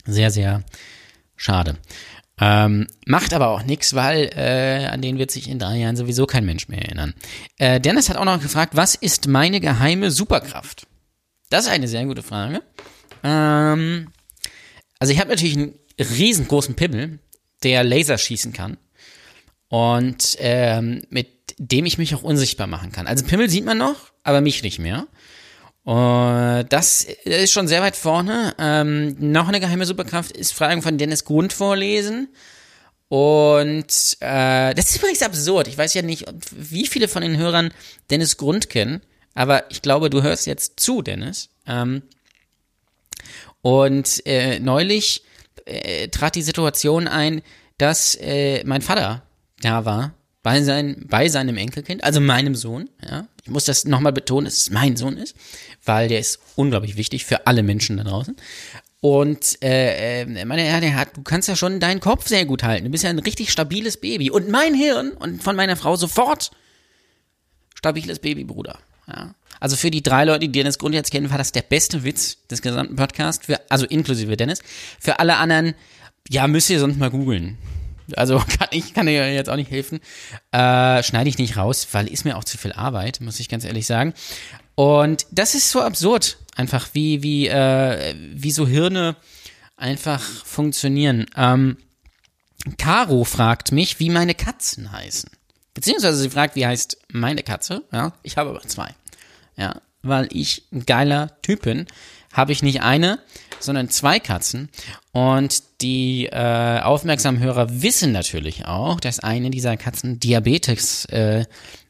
sehr, 0.06 0.30
sehr 0.30 0.64
schade. 1.36 1.76
Ähm, 2.40 2.88
macht 3.06 3.32
aber 3.32 3.48
auch 3.48 3.62
nichts, 3.62 3.94
weil 3.94 4.30
äh, 4.34 4.86
an 4.86 5.02
den 5.02 5.18
wird 5.18 5.30
sich 5.30 5.48
in 5.48 5.60
drei 5.60 5.76
Jahren 5.76 5.96
sowieso 5.96 6.26
kein 6.26 6.44
Mensch 6.44 6.68
mehr 6.68 6.82
erinnern. 6.82 7.14
Äh, 7.58 7.80
Dennis 7.80 8.08
hat 8.08 8.16
auch 8.16 8.24
noch 8.24 8.40
gefragt, 8.40 8.74
was 8.74 8.96
ist 8.96 9.28
meine 9.28 9.60
geheime 9.60 10.10
Superkraft? 10.10 10.87
Das 11.50 11.66
ist 11.66 11.70
eine 11.70 11.87
sehr 11.87 12.04
gute 12.06 12.24
Frage. 12.24 12.62
Ähm, 13.22 14.08
also 14.98 15.12
ich 15.12 15.20
habe 15.20 15.30
natürlich 15.30 15.56
einen 15.56 15.74
riesengroßen 15.98 16.74
Pimmel, 16.74 17.20
der 17.62 17.84
Laser 17.84 18.18
schießen 18.18 18.52
kann 18.52 18.78
und 19.68 20.37
ähm, 20.40 21.02
mit 21.10 21.54
dem 21.58 21.87
ich 21.87 21.98
mich 21.98 22.16
auch 22.16 22.22
unsichtbar 22.22 22.66
machen 22.66 22.90
kann. 22.90 23.06
Also 23.06 23.24
Pimmel 23.24 23.48
sieht 23.48 23.64
man 23.64 23.78
noch, 23.78 24.12
aber 24.24 24.40
mich 24.40 24.62
nicht 24.64 24.80
mehr. 24.80 25.06
Und 25.85 26.66
das 26.70 27.05
ist 27.25 27.53
schon 27.53 27.68
sehr 27.68 27.83
weit 27.83 27.97
vorne. 27.97 28.55
Ähm, 28.59 29.16
noch 29.18 29.49
eine 29.49 29.61
geheime 29.61 29.85
Superkraft 29.85 30.35
ist 30.35 30.55
Fragen 30.55 30.81
von 30.81 30.97
Dennis 30.97 31.25
Grund 31.25 31.53
vorlesen. 31.53 32.29
Und 33.09 34.16
äh, 34.20 34.75
das 34.75 34.90
ist 34.90 34.97
übrigens 34.97 35.23
absurd. 35.23 35.68
Ich 35.68 35.77
weiß 35.77 35.92
ja 35.94 36.03
nicht, 36.03 36.25
wie 36.51 36.87
viele 36.87 37.07
von 37.07 37.23
den 37.23 37.37
Hörern 37.37 37.73
Dennis 38.11 38.38
Grund 38.38 38.70
kennen, 38.70 39.03
aber 39.35 39.70
ich 39.70 39.83
glaube, 39.83 40.09
du 40.09 40.23
hörst 40.23 40.47
jetzt 40.47 40.81
zu, 40.81 41.03
Dennis. 41.03 41.51
Ähm, 41.66 42.03
und 43.61 44.27
äh, 44.27 44.59
neulich 44.59 45.23
äh, 45.66 46.09
trat 46.09 46.35
die 46.35 46.42
Situation 46.42 47.09
ein, 47.09 47.42
dass 47.77 48.14
äh, 48.20 48.64
mein 48.64 48.83
Vater 48.83 49.23
da 49.61 49.85
war 49.85 50.14
bei, 50.44 50.62
sein, 50.62 51.07
bei 51.09 51.28
seinem 51.28 51.57
Enkelkind, 51.57 52.04
also 52.04 52.20
meinem 52.20 52.54
Sohn. 52.54 52.88
Ja, 53.04 53.26
ich 53.42 53.50
muss 53.50 53.64
das 53.64 53.85
nochmal 53.85 54.12
betonen, 54.12 54.44
dass 54.44 54.54
es 54.54 54.70
mein 54.70 54.96
Sohn 54.96 55.16
ist 55.16 55.35
weil 55.85 56.09
der 56.09 56.20
ist 56.20 56.40
unglaublich 56.57 56.96
wichtig 56.96 57.24
für 57.24 57.46
alle 57.46 57.62
Menschen 57.62 57.96
da 57.96 58.04
draußen. 58.04 58.37
Und 59.00 59.62
äh, 59.62 60.22
äh, 60.22 60.44
meine 60.46 60.62
Herren, 60.62 60.80
der 60.80 60.96
hat, 60.96 61.16
du 61.16 61.22
kannst 61.22 61.48
ja 61.48 61.57
schon 61.57 61.78
deinen 61.78 62.00
Kopf 62.00 62.26
sehr 62.26 62.46
gut 62.46 62.62
halten. 62.62 62.87
Du 62.87 62.90
bist 62.90 63.04
ja 63.04 63.11
ein 63.11 63.18
richtig 63.18 63.52
stabiles 63.52 63.98
Baby. 63.98 64.30
Und 64.30 64.48
mein 64.48 64.74
Hirn 64.74 65.11
und 65.11 65.42
von 65.42 65.57
meiner 65.57 65.76
Frau 65.76 65.96
sofort 65.96 66.50
stabiles 67.74 68.18
Baby, 68.18 68.44
Bruder. 68.44 68.78
Ja. 69.07 69.35
Also 69.61 69.76
für 69.76 69.90
die 69.90 70.02
drei 70.02 70.24
Leute, 70.24 70.40
die 70.40 70.52
Dennis 70.52 70.78
Grund 70.78 70.94
jetzt 70.94 71.11
kennen, 71.11 71.30
war 71.30 71.38
das 71.38 71.52
der 71.52 71.62
beste 71.62 72.02
Witz 72.02 72.38
des 72.50 72.62
gesamten 72.62 72.96
Podcasts, 72.96 73.44
für, 73.44 73.61
also 73.70 73.85
inklusive 73.85 74.38
Dennis. 74.38 74.61
Für 74.98 75.18
alle 75.18 75.37
anderen, 75.37 75.74
ja, 76.30 76.46
müsst 76.46 76.70
ihr 76.70 76.80
sonst 76.80 76.98
mal 76.98 77.11
googeln. 77.11 77.59
Also 78.16 78.38
kann 78.58 78.68
ich 78.70 78.94
kann 78.94 79.06
dir 79.06 79.32
jetzt 79.32 79.50
auch 79.50 79.56
nicht 79.56 79.70
helfen. 79.70 80.00
Äh, 80.52 81.02
schneide 81.02 81.28
ich 81.28 81.38
nicht 81.38 81.56
raus, 81.56 81.88
weil 81.92 82.08
ist 82.08 82.24
mir 82.24 82.36
auch 82.36 82.44
zu 82.44 82.58
viel 82.58 82.72
Arbeit, 82.72 83.20
muss 83.20 83.40
ich 83.40 83.48
ganz 83.48 83.64
ehrlich 83.64 83.86
sagen. 83.86 84.14
Und 84.74 85.26
das 85.30 85.54
ist 85.54 85.70
so 85.70 85.80
absurd, 85.80 86.38
einfach 86.56 86.88
wie, 86.92 87.22
wie, 87.22 87.46
äh, 87.46 88.14
wie 88.32 88.50
so 88.50 88.66
Hirne 88.66 89.16
einfach 89.76 90.20
funktionieren. 90.20 91.26
Ähm, 91.36 91.76
Caro 92.78 93.24
fragt 93.24 93.72
mich, 93.72 94.00
wie 94.00 94.10
meine 94.10 94.34
Katzen 94.34 94.90
heißen. 94.90 95.30
Beziehungsweise 95.74 96.18
sie 96.18 96.30
fragt, 96.30 96.56
wie 96.56 96.66
heißt 96.66 96.98
meine 97.12 97.42
Katze? 97.42 97.82
Ja, 97.92 98.12
ich 98.22 98.36
habe 98.36 98.50
aber 98.50 98.62
zwei. 98.62 98.94
Ja, 99.56 99.80
weil 100.02 100.28
ich 100.30 100.66
ein 100.72 100.86
geiler 100.86 101.40
Typ 101.42 101.62
bin, 101.62 101.86
habe 102.32 102.52
ich 102.52 102.62
nicht 102.62 102.82
eine, 102.82 103.20
sondern 103.64 103.88
zwei 103.88 104.20
Katzen. 104.20 104.68
Und 105.12 105.62
die 105.81 106.27
äh, 106.27 106.81
aufmerksamen 106.81 107.40
Hörer 107.40 107.83
wissen 107.83 108.12
natürlich 108.12 108.66
auch, 108.66 109.00
dass 109.00 109.20
eine 109.20 109.50
dieser 109.50 109.77
Katzen 109.77 110.20
Diabetes 110.20 111.05
äh, 111.07 111.46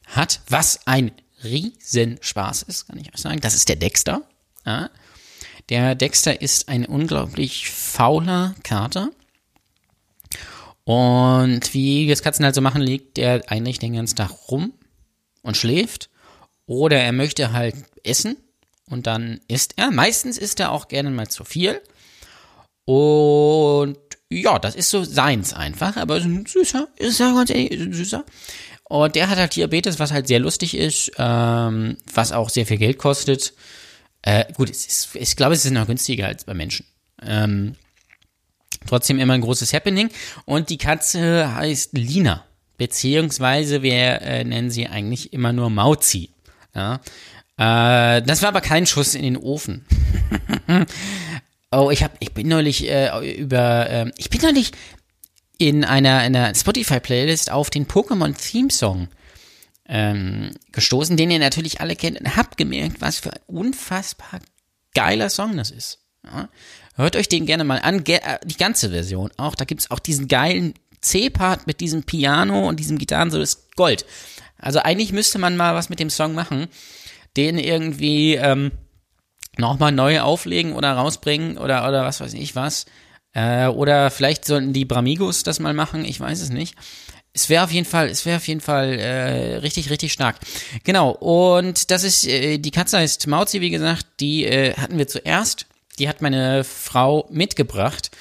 hat, 0.07 0.41
was 0.49 0.87
ein 0.87 1.11
Riesenspaß 1.43 2.63
ist, 2.63 2.87
kann 2.87 2.99
ich 2.99 3.13
euch 3.13 3.21
sagen. 3.21 3.39
Das 3.41 3.55
ist 3.55 3.69
der 3.69 3.75
Dexter. 3.75 4.21
Ja. 4.65 4.89
Der 5.69 5.95
Dexter 5.95 6.41
ist 6.41 6.69
ein 6.69 6.85
unglaublich 6.85 7.69
fauler 7.69 8.55
Kater. 8.63 9.09
Und 10.83 11.73
wie 11.73 12.07
das 12.07 12.21
Katzen 12.21 12.45
halt 12.45 12.53
so 12.53 12.61
machen, 12.61 12.81
liegt 12.81 13.17
der 13.17 13.43
eigentlich 13.47 13.79
den 13.79 13.93
ganzen 13.93 14.15
Tag 14.15 14.31
rum 14.49 14.73
und 15.41 15.57
schläft. 15.57 16.09
Oder 16.67 16.99
er 16.99 17.11
möchte 17.11 17.51
halt 17.51 17.75
essen 18.03 18.37
und 18.89 19.07
dann 19.07 19.39
isst 19.47 19.73
er. 19.77 19.91
Meistens 19.91 20.37
isst 20.37 20.59
er 20.59 20.71
auch 20.71 20.87
gerne 20.87 21.09
mal 21.09 21.27
zu 21.27 21.43
viel. 21.43 21.81
Und 22.85 23.97
ja, 24.29 24.59
das 24.59 24.75
ist 24.75 24.89
so 24.89 25.03
seins 25.03 25.53
einfach, 25.53 25.97
aber 25.97 26.17
ist 26.17 26.25
ein 26.25 26.45
süßer, 26.45 26.87
ist 26.97 27.19
ja 27.19 27.33
ganz 27.33 27.49
ehrlich, 27.49 27.71
ist 27.71 27.81
ein 27.81 27.93
süßer. 27.93 28.23
Und 28.87 29.15
der 29.15 29.29
hat 29.29 29.37
halt 29.37 29.55
Diabetes, 29.55 29.99
was 29.99 30.11
halt 30.11 30.27
sehr 30.27 30.39
lustig 30.39 30.77
ist, 30.77 31.11
ähm, 31.17 31.97
was 32.13 32.31
auch 32.31 32.49
sehr 32.49 32.67
viel 32.67 32.77
Geld 32.77 32.99
kostet. 32.99 33.53
Äh, 34.21 34.45
gut, 34.53 34.69
ist, 34.69 35.09
ich 35.15 35.35
glaube, 35.35 35.55
es 35.55 35.65
ist 35.65 35.71
noch 35.71 35.87
günstiger 35.87 36.27
als 36.27 36.43
bei 36.43 36.53
Menschen. 36.53 36.85
Ähm, 37.21 37.75
trotzdem 38.85 39.19
immer 39.19 39.33
ein 39.33 39.41
großes 39.41 39.73
Happening. 39.73 40.09
Und 40.45 40.69
die 40.69 40.77
Katze 40.77 41.55
heißt 41.55 41.93
Lina. 41.93 42.45
Beziehungsweise 42.77 43.81
wir 43.81 44.21
äh, 44.21 44.43
nennen 44.43 44.69
sie 44.69 44.87
eigentlich 44.87 45.33
immer 45.33 45.53
nur 45.53 45.69
Mauzi. 45.69 46.29
Ja? 46.75 46.99
Äh, 47.57 48.21
das 48.21 48.41
war 48.41 48.49
aber 48.49 48.61
kein 48.61 48.85
Schuss 48.85 49.15
in 49.15 49.23
den 49.23 49.37
Ofen. 49.37 49.85
oh, 51.71 51.89
ich 51.91 52.03
hab, 52.03 52.15
ich 52.19 52.33
bin 52.33 52.47
neulich 52.47 52.89
äh, 52.89 53.35
über, 53.35 53.89
äh, 53.89 54.11
ich 54.17 54.29
bin 54.29 54.41
neulich 54.41 54.71
in 55.57 55.85
einer, 55.85 56.17
einer 56.17 56.53
Spotify-Playlist 56.53 57.51
auf 57.51 57.69
den 57.69 57.87
Pokémon-Theme-Song 57.87 59.07
ähm, 59.87 60.51
gestoßen, 60.71 61.15
den 61.15 61.31
ihr 61.31 61.39
natürlich 61.39 61.79
alle 61.79 61.95
kennt 61.95 62.19
und 62.19 62.35
habt 62.35 62.57
gemerkt, 62.57 63.01
was 63.01 63.19
für 63.19 63.31
ein 63.31 63.41
unfassbar 63.47 64.39
geiler 64.93 65.29
Song 65.29 65.55
das 65.55 65.71
ist. 65.71 65.99
Ja? 66.23 66.49
Hört 66.95 67.15
euch 67.15 67.29
den 67.29 67.45
gerne 67.45 67.63
mal 67.63 67.79
an, 67.79 68.03
Ge 68.03 68.15
äh, 68.17 68.39
die 68.43 68.57
ganze 68.57 68.89
Version 68.89 69.31
auch. 69.37 69.55
Da 69.55 69.65
gibt's 69.65 69.91
auch 69.91 69.99
diesen 69.99 70.27
geilen 70.27 70.73
C-Part 71.01 71.67
mit 71.67 71.81
diesem 71.81 72.03
Piano 72.03 72.67
und 72.67 72.79
diesem 72.79 72.97
Gitarren, 72.97 73.31
so 73.31 73.39
ist 73.39 73.75
Gold. 73.75 74.05
Also 74.57 74.79
eigentlich 74.79 75.11
müsste 75.11 75.37
man 75.37 75.57
mal 75.57 75.75
was 75.75 75.89
mit 75.89 75.99
dem 75.99 76.09
Song 76.09 76.33
machen, 76.33 76.67
den 77.37 77.57
irgendwie 77.57 78.35
ähm, 78.35 78.71
nochmal 79.57 79.91
neu 79.91 80.21
auflegen 80.21 80.73
oder 80.73 80.93
rausbringen 80.93 81.57
oder, 81.57 81.87
oder 81.87 82.03
was 82.03 82.19
weiß 82.19 82.33
ich 82.33 82.55
was. 82.55 82.85
Äh, 83.33 83.67
oder 83.67 84.11
vielleicht 84.11 84.45
sollten 84.45 84.73
die 84.73 84.85
Bramigos 84.85 85.43
das 85.43 85.59
mal 85.59 85.73
machen, 85.73 86.05
ich 86.05 86.19
weiß 86.19 86.41
es 86.41 86.49
nicht. 86.49 86.75
Es 87.33 87.49
wäre 87.49 87.65
auf 87.65 87.71
jeden 87.71 87.85
Fall, 87.85 88.07
es 88.07 88.25
wäre 88.25 88.37
auf 88.37 88.47
jeden 88.47 88.61
Fall 88.61 88.97
äh, 88.97 89.57
richtig, 89.57 89.89
richtig 89.89 90.13
stark. 90.13 90.37
Genau. 90.85 91.11
Und 91.11 91.91
das 91.91 92.03
ist 92.05 92.25
äh, 92.25 92.59
die 92.59 92.71
Katze 92.71 92.97
heißt 92.97 93.27
Mauzi, 93.27 93.59
wie 93.59 93.71
gesagt. 93.71 94.05
Die 94.21 94.45
äh, 94.45 94.73
hatten 94.75 94.97
wir 94.97 95.07
zuerst. 95.09 95.65
Die 95.99 96.07
hat 96.07 96.21
meine 96.21 96.63
Frau 96.63 97.27
mitgebracht. 97.29 98.11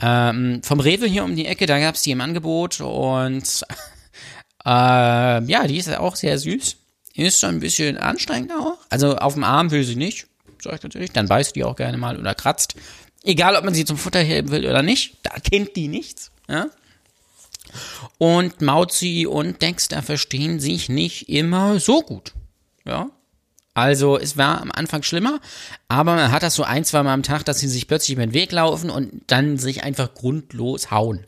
Ähm, 0.00 0.60
vom 0.62 0.78
Rewe 0.78 1.06
hier 1.06 1.24
um 1.24 1.34
die 1.34 1.46
Ecke, 1.46 1.66
da 1.66 1.80
gab's 1.80 2.02
die 2.02 2.12
im 2.12 2.20
Angebot 2.20 2.80
und 2.80 3.42
äh, 4.64 5.44
ja, 5.44 5.66
die 5.66 5.78
ist 5.78 5.96
auch 5.96 6.14
sehr 6.14 6.38
süß. 6.38 6.76
Ist 7.14 7.40
so 7.40 7.46
ein 7.46 7.60
bisschen 7.60 7.98
anstrengend 7.98 8.52
auch. 8.52 8.78
Also 8.88 9.16
auf 9.16 9.34
dem 9.34 9.44
Arm 9.44 9.70
will 9.70 9.84
sie 9.84 9.96
nicht, 9.96 10.26
sag 10.62 10.76
ich 10.76 10.82
natürlich. 10.82 11.12
Dann 11.12 11.28
beißt 11.28 11.54
die 11.54 11.64
auch 11.64 11.76
gerne 11.76 11.98
mal 11.98 12.18
oder 12.18 12.34
kratzt. 12.34 12.74
Egal, 13.22 13.56
ob 13.56 13.64
man 13.64 13.74
sie 13.74 13.84
zum 13.84 13.98
Futter 13.98 14.20
heben 14.20 14.50
will 14.50 14.66
oder 14.66 14.82
nicht, 14.82 15.18
da 15.22 15.30
kennt 15.38 15.76
die 15.76 15.88
nichts. 15.88 16.30
Ja? 16.48 16.68
Und 18.18 18.60
Mauzi 18.60 19.26
und 19.28 19.62
Dexter 19.62 20.02
verstehen 20.02 20.60
sich 20.60 20.88
nicht 20.88 21.28
immer 21.28 21.78
so 21.78 22.02
gut. 22.02 22.32
Ja. 22.84 23.10
Also 23.74 24.18
es 24.18 24.36
war 24.36 24.60
am 24.60 24.70
Anfang 24.70 25.02
schlimmer, 25.02 25.40
aber 25.88 26.14
man 26.14 26.30
hat 26.30 26.42
das 26.42 26.54
so 26.54 26.62
ein, 26.62 26.84
zwei 26.84 27.02
Mal 27.02 27.14
am 27.14 27.22
Tag, 27.22 27.44
dass 27.44 27.58
sie 27.58 27.68
sich 27.68 27.88
plötzlich 27.88 28.16
über 28.16 28.26
den 28.26 28.34
Weg 28.34 28.52
laufen 28.52 28.90
und 28.90 29.22
dann 29.28 29.56
sich 29.56 29.82
einfach 29.82 30.12
grundlos 30.12 30.90
hauen. 30.90 31.26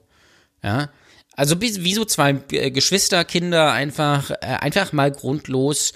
Ja. 0.62 0.90
Also 1.37 1.61
wie, 1.61 1.94
so 1.94 2.05
zwei 2.05 2.38
äh, 2.53 2.70
Geschwisterkinder 2.70 3.73
einfach, 3.73 4.31
äh, 4.31 4.37
einfach 4.61 4.92
mal 4.92 5.11
grundlos 5.11 5.92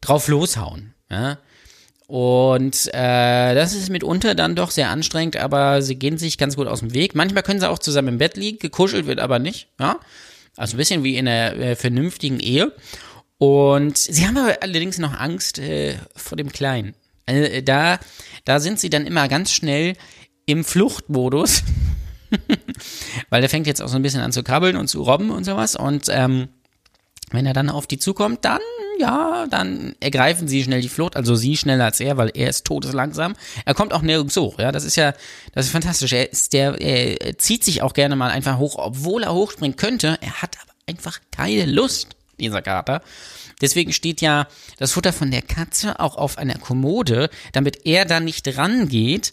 drauf 0.00 0.28
loshauen. 0.28 0.94
Ja. 1.10 1.38
Und 2.06 2.88
äh, 2.92 3.54
das 3.54 3.72
ist 3.72 3.88
mitunter 3.88 4.34
dann 4.34 4.54
doch 4.54 4.70
sehr 4.70 4.90
anstrengend, 4.90 5.38
aber 5.38 5.80
sie 5.80 5.96
gehen 5.96 6.18
sich 6.18 6.36
ganz 6.36 6.56
gut 6.56 6.66
aus 6.66 6.80
dem 6.80 6.92
Weg. 6.92 7.14
Manchmal 7.14 7.42
können 7.42 7.60
sie 7.60 7.70
auch 7.70 7.78
zusammen 7.78 8.08
im 8.08 8.18
Bett 8.18 8.36
liegen, 8.36 8.58
gekuschelt 8.58 9.06
wird 9.06 9.18
aber 9.18 9.38
nicht. 9.38 9.68
Ja? 9.80 9.98
Also 10.56 10.74
ein 10.74 10.78
bisschen 10.78 11.04
wie 11.04 11.16
in 11.16 11.26
einer 11.26 11.56
äh, 11.56 11.76
vernünftigen 11.76 12.38
Ehe. 12.38 12.72
Und 13.38 13.96
sie 13.96 14.26
haben 14.26 14.36
aber 14.36 14.58
allerdings 14.60 14.98
noch 14.98 15.18
Angst 15.18 15.58
äh, 15.58 15.96
vor 16.14 16.36
dem 16.36 16.52
Kleinen. 16.52 16.94
Also, 17.24 17.62
da, 17.62 17.98
da 18.44 18.60
sind 18.60 18.78
sie 18.78 18.90
dann 18.90 19.06
immer 19.06 19.26
ganz 19.28 19.52
schnell 19.52 19.94
im 20.44 20.64
Fluchtmodus. 20.64 21.62
Weil 23.30 23.40
der 23.40 23.50
fängt 23.50 23.66
jetzt 23.66 23.82
auch 23.82 23.88
so 23.88 23.96
ein 23.96 24.02
bisschen 24.02 24.20
an 24.20 24.32
zu 24.32 24.42
krabbeln 24.42 24.76
und 24.76 24.88
zu 24.88 25.02
robben 25.02 25.30
und 25.30 25.44
sowas. 25.44 25.76
Und 25.76 26.06
ähm, 26.08 26.48
wenn 27.30 27.46
er 27.46 27.52
dann 27.52 27.70
auf 27.70 27.86
die 27.86 27.98
zukommt, 27.98 28.44
dann 28.44 28.60
ja, 28.98 29.46
dann 29.48 29.94
ergreifen 30.00 30.48
sie 30.48 30.62
schnell 30.62 30.80
die 30.80 30.88
Flucht, 30.88 31.16
also 31.16 31.34
sie 31.34 31.56
schneller 31.56 31.86
als 31.86 31.98
er, 31.98 32.16
weil 32.16 32.30
er 32.34 32.48
ist 32.48 32.64
todeslangsam. 32.64 33.34
Er 33.64 33.74
kommt 33.74 33.92
auch 33.92 34.02
nirgends 34.02 34.36
hoch, 34.36 34.58
ja, 34.58 34.70
das 34.70 34.84
ist 34.84 34.96
ja, 34.96 35.12
das 35.54 35.66
ist 35.66 35.72
fantastisch. 35.72 36.12
Er 36.12 36.30
ist 36.30 36.52
der, 36.52 36.80
er 36.80 37.36
zieht 37.38 37.64
sich 37.64 37.82
auch 37.82 37.94
gerne 37.94 38.16
mal 38.16 38.30
einfach 38.30 38.58
hoch, 38.58 38.76
obwohl 38.78 39.24
er 39.24 39.34
hochspringen 39.34 39.76
könnte. 39.76 40.18
Er 40.20 40.42
hat 40.42 40.56
aber 40.62 40.72
einfach 40.86 41.18
keine 41.30 41.66
Lust, 41.66 42.08
dieser 42.38 42.62
Kater. 42.62 43.02
Deswegen 43.60 43.92
steht 43.92 44.20
ja 44.20 44.46
das 44.78 44.92
Futter 44.92 45.12
von 45.12 45.30
der 45.30 45.42
Katze 45.42 46.00
auch 46.00 46.16
auf 46.16 46.38
einer 46.38 46.58
Kommode, 46.58 47.30
damit 47.52 47.86
er 47.86 48.04
da 48.04 48.20
nicht 48.20 48.56
rangeht, 48.56 49.32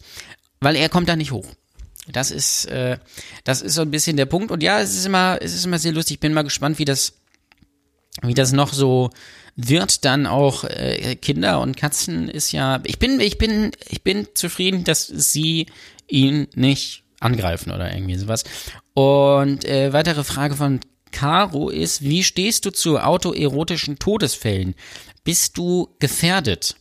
weil 0.61 0.75
er 0.75 0.89
kommt 0.89 1.09
da 1.09 1.15
nicht 1.15 1.31
hoch. 1.31 1.47
Das 2.11 2.31
ist, 2.31 2.65
äh, 2.65 2.97
das 3.43 3.61
ist 3.61 3.75
so 3.75 3.81
ein 3.81 3.91
bisschen 3.91 4.17
der 4.17 4.25
Punkt. 4.25 4.51
Und 4.51 4.63
ja, 4.63 4.79
es 4.79 4.95
ist 4.95 5.05
immer, 5.05 5.37
es 5.41 5.53
ist 5.53 5.65
immer 5.65 5.79
sehr 5.79 5.91
lustig. 5.91 6.15
Ich 6.15 6.19
bin 6.19 6.33
mal 6.33 6.43
gespannt, 6.43 6.79
wie 6.79 6.85
das, 6.85 7.13
wie 8.21 8.33
das 8.33 8.51
noch 8.51 8.73
so 8.73 9.09
wird 9.55 10.05
dann 10.05 10.25
auch 10.25 10.63
äh, 10.63 11.15
Kinder 11.15 11.59
und 11.59 11.75
Katzen 11.75 12.29
ist 12.29 12.53
ja 12.53 12.79
ich 12.85 12.97
bin 12.97 13.19
ich 13.19 13.37
bin 13.37 13.71
ich 13.89 14.03
bin 14.03 14.25
zufrieden, 14.33 14.85
dass 14.85 15.05
sie 15.05 15.65
ihn 16.07 16.47
nicht 16.55 17.03
angreifen 17.19 17.71
oder 17.71 17.93
irgendwie 17.93 18.15
sowas. 18.15 18.43
Und 18.93 19.65
äh, 19.65 19.91
weitere 19.91 20.23
Frage 20.23 20.55
von 20.55 20.79
Caro 21.11 21.69
ist, 21.69 22.01
wie 22.03 22.23
stehst 22.23 22.65
du 22.65 22.71
zu 22.71 22.99
autoerotischen 22.99 23.99
Todesfällen? 23.99 24.75
Bist 25.23 25.57
du 25.57 25.89
gefährdet? 25.99 26.75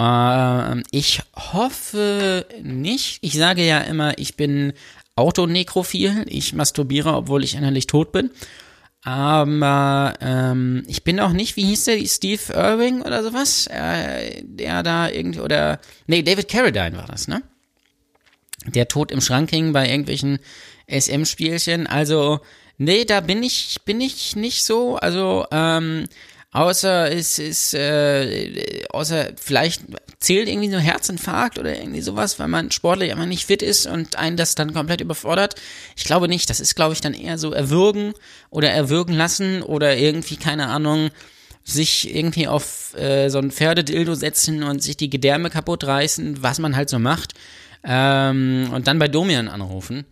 Äh, 0.00 0.82
ich 0.90 1.22
hoffe 1.34 2.46
nicht. 2.62 3.18
Ich 3.22 3.34
sage 3.34 3.64
ja 3.64 3.80
immer, 3.80 4.18
ich 4.18 4.36
bin 4.36 4.72
autonekrophil. 5.14 6.24
Ich 6.28 6.52
masturbiere, 6.52 7.14
obwohl 7.14 7.44
ich 7.44 7.54
innerlich 7.54 7.86
tot 7.86 8.12
bin. 8.12 8.30
Aber 9.02 10.14
ähm, 10.20 10.82
ich 10.88 11.04
bin 11.04 11.20
auch 11.20 11.30
nicht, 11.30 11.56
wie 11.56 11.64
hieß 11.64 11.84
der, 11.84 12.04
Steve 12.06 12.52
Irving 12.52 13.02
oder 13.02 13.22
sowas? 13.22 13.68
Äh, 13.68 14.42
der 14.42 14.82
da 14.82 15.08
irgendwie, 15.08 15.40
oder, 15.40 15.78
nee, 16.08 16.22
David 16.22 16.48
Carradine 16.48 16.96
war 16.96 17.06
das, 17.06 17.28
ne? 17.28 17.40
Der 18.66 18.88
tot 18.88 19.12
im 19.12 19.20
Schrank 19.20 19.50
hing 19.50 19.72
bei 19.72 19.88
irgendwelchen 19.88 20.40
SM-Spielchen. 20.88 21.86
Also, 21.86 22.40
nee, 22.78 23.04
da 23.04 23.20
bin 23.20 23.44
ich, 23.44 23.78
bin 23.84 24.00
ich 24.00 24.34
nicht 24.34 24.64
so. 24.64 24.96
Also, 24.96 25.46
ähm, 25.52 26.06
Außer 26.56 27.12
es 27.12 27.38
ist, 27.38 27.74
äh, 27.74 28.82
außer 28.88 29.32
vielleicht 29.36 29.82
zählt 30.20 30.48
irgendwie 30.48 30.70
so 30.70 30.78
Herzinfarkt 30.78 31.58
oder 31.58 31.78
irgendwie 31.78 32.00
sowas, 32.00 32.38
weil 32.38 32.48
man 32.48 32.70
sportlich 32.70 33.12
einfach 33.12 33.26
nicht 33.26 33.44
fit 33.44 33.60
ist 33.60 33.86
und 33.86 34.16
einen 34.16 34.38
das 34.38 34.54
dann 34.54 34.72
komplett 34.72 35.02
überfordert. 35.02 35.56
Ich 35.96 36.04
glaube 36.04 36.28
nicht. 36.28 36.48
Das 36.48 36.58
ist, 36.58 36.74
glaube 36.74 36.94
ich, 36.94 37.02
dann 37.02 37.12
eher 37.12 37.36
so 37.36 37.52
erwürgen 37.52 38.14
oder 38.48 38.70
erwürgen 38.70 39.14
lassen 39.14 39.60
oder 39.60 39.98
irgendwie, 39.98 40.38
keine 40.38 40.68
Ahnung, 40.68 41.10
sich 41.62 42.16
irgendwie 42.16 42.48
auf 42.48 42.94
äh, 42.96 43.28
so 43.28 43.36
ein 43.36 43.50
Pferdedildo 43.50 44.14
setzen 44.14 44.62
und 44.62 44.82
sich 44.82 44.96
die 44.96 45.10
Gedärme 45.10 45.50
kaputt 45.50 45.84
reißen, 45.84 46.42
was 46.42 46.58
man 46.58 46.74
halt 46.74 46.88
so 46.88 46.98
macht. 46.98 47.34
Ähm, 47.84 48.70
und 48.72 48.86
dann 48.86 48.98
bei 48.98 49.08
Domian 49.08 49.48
anrufen. 49.48 50.06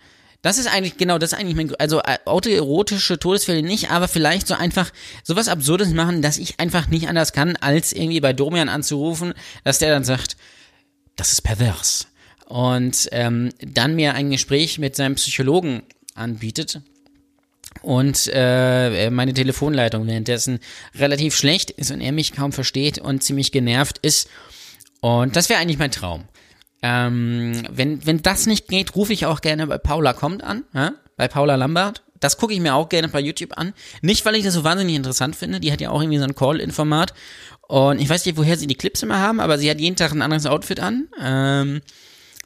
Das 0.44 0.58
ist 0.58 0.66
eigentlich, 0.66 0.98
genau, 0.98 1.16
das 1.16 1.32
ist 1.32 1.38
eigentlich 1.38 1.56
mein, 1.56 1.74
also 1.76 2.00
äh, 2.00 2.18
autoerotische 2.26 3.18
Todesfälle 3.18 3.62
nicht, 3.62 3.90
aber 3.90 4.08
vielleicht 4.08 4.46
so 4.46 4.52
einfach 4.52 4.92
sowas 5.22 5.48
Absurdes 5.48 5.88
machen, 5.94 6.20
dass 6.20 6.36
ich 6.36 6.60
einfach 6.60 6.88
nicht 6.88 7.08
anders 7.08 7.32
kann, 7.32 7.56
als 7.56 7.94
irgendwie 7.94 8.20
bei 8.20 8.34
Domian 8.34 8.68
anzurufen, 8.68 9.32
dass 9.64 9.78
der 9.78 9.90
dann 9.90 10.04
sagt, 10.04 10.36
das 11.16 11.32
ist 11.32 11.40
pervers. 11.40 12.08
Und 12.44 13.08
ähm, 13.12 13.52
dann 13.58 13.96
mir 13.96 14.12
ein 14.12 14.28
Gespräch 14.30 14.78
mit 14.78 14.96
seinem 14.96 15.14
Psychologen 15.14 15.82
anbietet, 16.14 16.82
und 17.80 18.30
äh, 18.32 19.10
meine 19.10 19.34
Telefonleitung 19.34 20.06
währenddessen 20.06 20.60
relativ 20.94 21.34
schlecht 21.36 21.70
ist 21.70 21.90
und 21.90 22.02
er 22.02 22.12
mich 22.12 22.32
kaum 22.32 22.52
versteht 22.52 22.98
und 22.98 23.22
ziemlich 23.24 23.50
genervt 23.50 23.98
ist. 23.98 24.28
Und 25.00 25.36
das 25.36 25.48
wäre 25.48 25.58
eigentlich 25.58 25.78
mein 25.78 25.90
Traum. 25.90 26.24
Ähm, 26.86 27.62
wenn, 27.70 28.04
wenn 28.06 28.20
das 28.20 28.44
nicht 28.44 28.68
geht, 28.68 28.94
rufe 28.94 29.14
ich 29.14 29.24
auch 29.24 29.40
gerne 29.40 29.66
bei 29.66 29.78
Paula 29.78 30.12
kommt 30.12 30.44
an, 30.44 30.64
ja? 30.74 30.92
bei 31.16 31.28
Paula 31.28 31.54
Lambert. 31.54 32.02
Das 32.20 32.36
gucke 32.36 32.52
ich 32.52 32.60
mir 32.60 32.74
auch 32.74 32.90
gerne 32.90 33.08
bei 33.08 33.20
YouTube 33.20 33.56
an. 33.56 33.72
Nicht, 34.02 34.26
weil 34.26 34.34
ich 34.34 34.44
das 34.44 34.52
so 34.52 34.64
wahnsinnig 34.64 34.94
interessant 34.94 35.34
finde. 35.34 35.60
Die 35.60 35.72
hat 35.72 35.80
ja 35.80 35.88
auch 35.88 36.02
irgendwie 36.02 36.18
so 36.18 36.24
ein 36.24 36.34
Call-In-Format. 36.34 37.14
Und 37.62 38.02
ich 38.02 38.08
weiß 38.10 38.26
nicht, 38.26 38.36
woher 38.36 38.58
sie 38.58 38.66
die 38.66 38.74
Clips 38.74 39.02
immer 39.02 39.18
haben, 39.18 39.40
aber 39.40 39.56
sie 39.56 39.70
hat 39.70 39.80
jeden 39.80 39.96
Tag 39.96 40.12
ein 40.12 40.20
anderes 40.20 40.44
Outfit 40.44 40.78
an. 40.78 41.08
Ähm, 41.18 41.80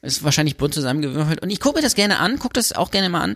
ist 0.01 0.23
wahrscheinlich 0.23 0.55
bunt 0.55 0.73
zusammengewürfelt. 0.73 1.41
Und 1.41 1.49
ich 1.49 1.59
gucke 1.59 1.79
mir 1.79 1.83
das 1.83 1.95
gerne 1.95 2.19
an, 2.19 2.39
gucke 2.39 2.53
das 2.53 2.71
auch 2.71 2.91
gerne 2.91 3.09
mal 3.09 3.21
an, 3.21 3.35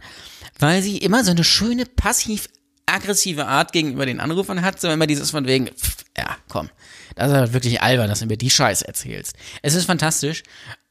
weil 0.57 0.81
sie 0.81 0.99
immer 0.99 1.25
so 1.25 1.31
eine 1.31 1.43
schöne 1.43 1.85
passiv-aggressive 1.85 3.45
Art 3.45 3.73
gegenüber 3.73 4.05
den 4.05 4.21
Anrufern 4.21 4.61
hat. 4.61 4.79
So 4.79 4.89
immer 4.89 5.07
dieses 5.07 5.31
von 5.31 5.47
wegen, 5.47 5.67
pff, 5.67 6.05
ja, 6.17 6.37
komm, 6.47 6.69
das 7.15 7.29
ist 7.29 7.37
halt 7.37 7.53
wirklich 7.53 7.81
albern, 7.81 8.09
dass 8.09 8.19
du 8.19 8.25
mir 8.25 8.37
die 8.37 8.49
Scheiße 8.49 8.87
erzählst. 8.87 9.35
Es 9.61 9.75
ist 9.75 9.85
fantastisch. 9.85 10.43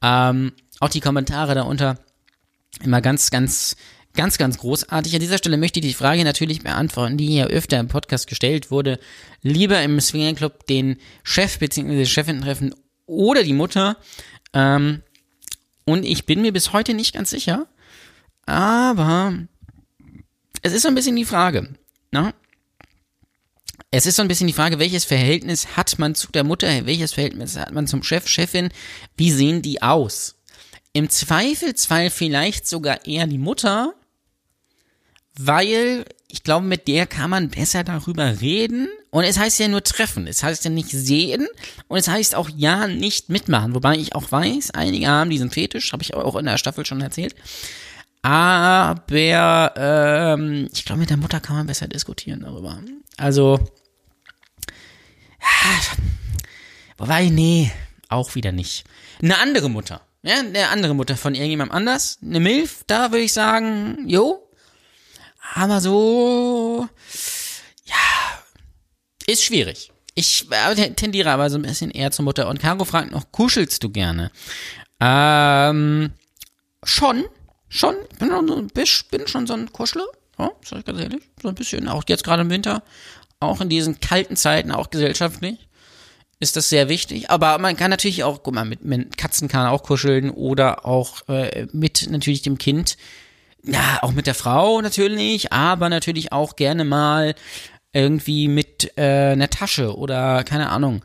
Ähm, 0.03 0.51
auch 0.79 0.89
die 0.89 0.99
Kommentare 0.99 1.55
darunter 1.55 1.97
immer 2.83 3.01
ganz, 3.01 3.31
ganz, 3.31 3.77
ganz, 4.13 4.37
ganz 4.37 4.57
großartig. 4.57 5.13
An 5.13 5.21
dieser 5.21 5.37
Stelle 5.37 5.57
möchte 5.57 5.79
ich 5.79 5.85
die 5.85 5.93
Frage 5.93 6.23
natürlich 6.23 6.61
beantworten, 6.61 7.17
die 7.17 7.27
hier 7.27 7.47
öfter 7.47 7.79
im 7.79 7.87
Podcast 7.87 8.27
gestellt 8.27 8.69
wurde. 8.69 8.99
Lieber 9.41 9.81
im 9.81 9.99
Swingerclub 9.99 10.67
den 10.67 10.97
Chef 11.23 11.57
bzw. 11.57 12.05
Chefin 12.05 12.41
treffen 12.41 12.75
oder 13.05 13.43
die 13.43 13.53
Mutter. 13.53 13.97
Ähm, 14.53 15.01
und 15.85 16.03
ich 16.03 16.25
bin 16.25 16.41
mir 16.41 16.53
bis 16.53 16.73
heute 16.73 16.93
nicht 16.93 17.15
ganz 17.15 17.29
sicher. 17.29 17.67
Aber 18.45 19.33
es 20.61 20.73
ist 20.73 20.81
so 20.81 20.89
ein 20.89 20.95
bisschen 20.95 21.15
die 21.15 21.25
Frage. 21.25 21.75
Ne? 22.11 22.33
Es 23.95 24.07
ist 24.07 24.15
so 24.15 24.23
ein 24.23 24.27
bisschen 24.27 24.47
die 24.47 24.53
Frage, 24.53 24.79
welches 24.79 25.05
Verhältnis 25.05 25.77
hat 25.77 25.99
man 25.99 26.15
zu 26.15 26.31
der 26.31 26.43
Mutter, 26.43 26.87
welches 26.87 27.13
Verhältnis 27.13 27.55
hat 27.55 27.73
man 27.73 27.85
zum 27.85 28.01
Chef, 28.01 28.27
Chefin, 28.27 28.69
wie 29.17 29.31
sehen 29.31 29.61
die 29.61 29.83
aus? 29.83 30.35
Im 30.93 31.09
Zweifelsfall 31.09 32.09
vielleicht 32.09 32.67
sogar 32.67 33.05
eher 33.05 33.27
die 33.27 33.37
Mutter, 33.37 33.93
weil 35.37 36.05
ich 36.27 36.41
glaube, 36.41 36.65
mit 36.65 36.87
der 36.87 37.05
kann 37.05 37.29
man 37.29 37.49
besser 37.49 37.83
darüber 37.83 38.41
reden. 38.41 38.89
Und 39.11 39.25
es 39.25 39.37
heißt 39.37 39.59
ja 39.59 39.67
nur 39.67 39.83
treffen. 39.83 40.25
Es 40.25 40.41
heißt 40.41 40.65
ja 40.65 40.71
nicht 40.71 40.89
sehen. 40.89 41.47
Und 41.87 41.99
es 41.99 42.07
heißt 42.07 42.33
auch 42.33 42.49
ja 42.49 42.87
nicht 42.87 43.29
mitmachen. 43.29 43.75
Wobei 43.75 43.97
ich 43.97 44.15
auch 44.15 44.31
weiß, 44.31 44.71
einige 44.71 45.07
haben 45.07 45.29
diesen 45.29 45.51
Fetisch, 45.51 45.93
habe 45.93 46.01
ich 46.01 46.15
auch 46.15 46.35
in 46.35 46.45
der 46.45 46.57
Staffel 46.57 46.83
schon 46.83 47.01
erzählt. 47.01 47.35
Aber 48.23 49.73
ähm, 49.77 50.67
ich 50.73 50.83
glaube, 50.83 51.01
mit 51.01 51.11
der 51.11 51.17
Mutter 51.17 51.39
kann 51.39 51.57
man 51.57 51.67
besser 51.67 51.87
diskutieren 51.87 52.41
darüber. 52.41 52.79
Also, 53.17 53.59
wobei, 56.97 57.29
nee, 57.29 57.71
auch 58.09 58.35
wieder 58.35 58.51
nicht. 58.51 58.85
Eine 59.21 59.37
andere 59.39 59.69
Mutter. 59.69 60.01
Ja, 60.21 60.39
eine 60.39 60.69
andere 60.69 60.93
Mutter 60.93 61.17
von 61.17 61.35
irgendjemandem 61.35 61.75
anders. 61.75 62.17
Eine 62.21 62.39
Milf, 62.39 62.83
da 62.87 63.11
würde 63.11 63.25
ich 63.25 63.33
sagen, 63.33 64.05
jo, 64.07 64.47
aber 65.53 65.81
so, 65.81 66.87
ja, 67.85 67.95
ist 69.27 69.43
schwierig. 69.43 69.91
Ich 70.15 70.47
tendiere 70.95 71.31
aber 71.31 71.49
so 71.49 71.57
ein 71.57 71.63
bisschen 71.63 71.91
eher 71.91 72.11
zur 72.11 72.25
Mutter. 72.25 72.47
Und 72.47 72.59
Caro 72.59 72.85
fragt 72.85 73.11
noch, 73.11 73.31
kuschelst 73.31 73.83
du 73.83 73.89
gerne? 73.89 74.31
Ähm, 74.99 76.11
schon, 76.83 77.25
schon. 77.67 77.95
Bin, 78.19 78.29
schon, 78.29 79.07
bin 79.09 79.27
schon 79.27 79.47
so 79.47 79.53
ein 79.53 79.73
Kuschler. 79.73 80.05
Ja, 80.37 80.51
sag 80.63 80.79
ich 80.79 80.85
ganz 80.85 80.99
ehrlich. 80.99 81.23
So 81.41 81.49
ein 81.49 81.55
bisschen. 81.55 81.87
Auch 81.87 82.03
jetzt 82.07 82.23
gerade 82.23 82.43
im 82.43 82.49
Winter. 82.49 82.83
Auch 83.43 83.61
in 83.61 83.69
diesen 83.69 83.99
kalten 83.99 84.35
Zeiten, 84.35 84.71
auch 84.71 84.89
gesellschaftlich. 84.89 85.67
Ist 86.39 86.55
das 86.57 86.69
sehr 86.69 86.89
wichtig. 86.89 87.29
Aber 87.29 87.57
man 87.57 87.77
kann 87.77 87.91
natürlich 87.91 88.23
auch, 88.23 88.43
guck 88.43 88.53
mal, 88.53 88.65
mit, 88.65 88.83
mit 88.83 89.17
Katzen 89.17 89.47
kann 89.47 89.63
man 89.63 89.71
auch 89.71 89.83
kuscheln 89.83 90.29
oder 90.29 90.85
auch 90.85 91.27
äh, 91.29 91.67
mit 91.71 92.09
natürlich 92.09 92.41
dem 92.41 92.57
Kind 92.57 92.97
ja, 93.63 93.99
auch 94.01 94.11
mit 94.11 94.27
der 94.27 94.35
Frau 94.35 94.81
natürlich, 94.81 95.53
aber 95.53 95.89
natürlich 95.89 96.31
auch 96.31 96.55
gerne 96.55 96.83
mal 96.83 97.35
irgendwie 97.93 98.47
mit 98.47 98.91
äh, 98.97 99.31
einer 99.31 99.49
Tasche 99.49 99.95
oder 99.97 100.43
keine 100.43 100.69
Ahnung, 100.69 101.01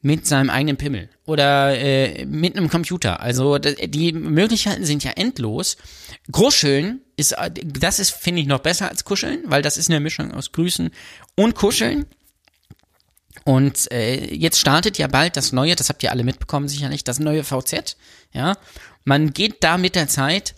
mit 0.00 0.26
seinem 0.26 0.50
eigenen 0.50 0.76
Pimmel 0.76 1.08
oder 1.26 1.76
äh, 1.76 2.24
mit 2.24 2.56
einem 2.56 2.68
Computer. 2.68 3.20
Also 3.20 3.58
die 3.58 4.12
Möglichkeiten 4.12 4.84
sind 4.84 5.02
ja 5.02 5.12
endlos. 5.12 5.76
Gruscheln 6.30 7.00
ist, 7.16 7.34
das 7.64 7.98
ist, 7.98 8.10
finde 8.10 8.42
ich, 8.42 8.46
noch 8.46 8.60
besser 8.60 8.88
als 8.88 9.04
Kuscheln, 9.04 9.42
weil 9.46 9.62
das 9.62 9.76
ist 9.76 9.90
eine 9.90 10.00
Mischung 10.00 10.32
aus 10.32 10.52
Grüßen 10.52 10.90
und 11.34 11.54
Kuscheln. 11.56 12.06
Und 13.44 13.90
äh, 13.90 14.34
jetzt 14.34 14.60
startet 14.60 14.98
ja 14.98 15.06
bald 15.06 15.36
das 15.36 15.52
neue, 15.52 15.74
das 15.74 15.88
habt 15.88 16.02
ihr 16.02 16.12
alle 16.12 16.24
mitbekommen 16.24 16.68
sicherlich, 16.68 17.02
das 17.02 17.18
neue 17.18 17.44
VZ. 17.44 17.96
Ja, 18.32 18.56
man 19.04 19.32
geht 19.32 19.64
da 19.64 19.78
mit 19.78 19.94
der 19.94 20.06
Zeit 20.06 20.54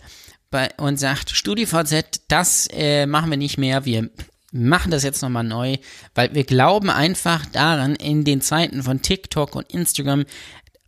bei, 0.49 0.69
und 0.77 0.97
sagt, 0.97 1.31
StudiVZ, 1.31 2.21
das 2.27 2.67
äh, 2.71 3.05
machen 3.05 3.29
wir 3.31 3.37
nicht 3.37 3.57
mehr, 3.57 3.85
wir 3.85 4.09
machen 4.51 4.91
das 4.91 5.03
jetzt 5.03 5.21
nochmal 5.21 5.43
neu, 5.43 5.77
weil 6.13 6.33
wir 6.33 6.43
glauben 6.43 6.89
einfach 6.89 7.45
daran, 7.45 7.95
in 7.95 8.23
den 8.23 8.41
Zeiten 8.41 8.83
von 8.83 9.01
TikTok 9.01 9.55
und 9.55 9.71
Instagram, 9.71 10.25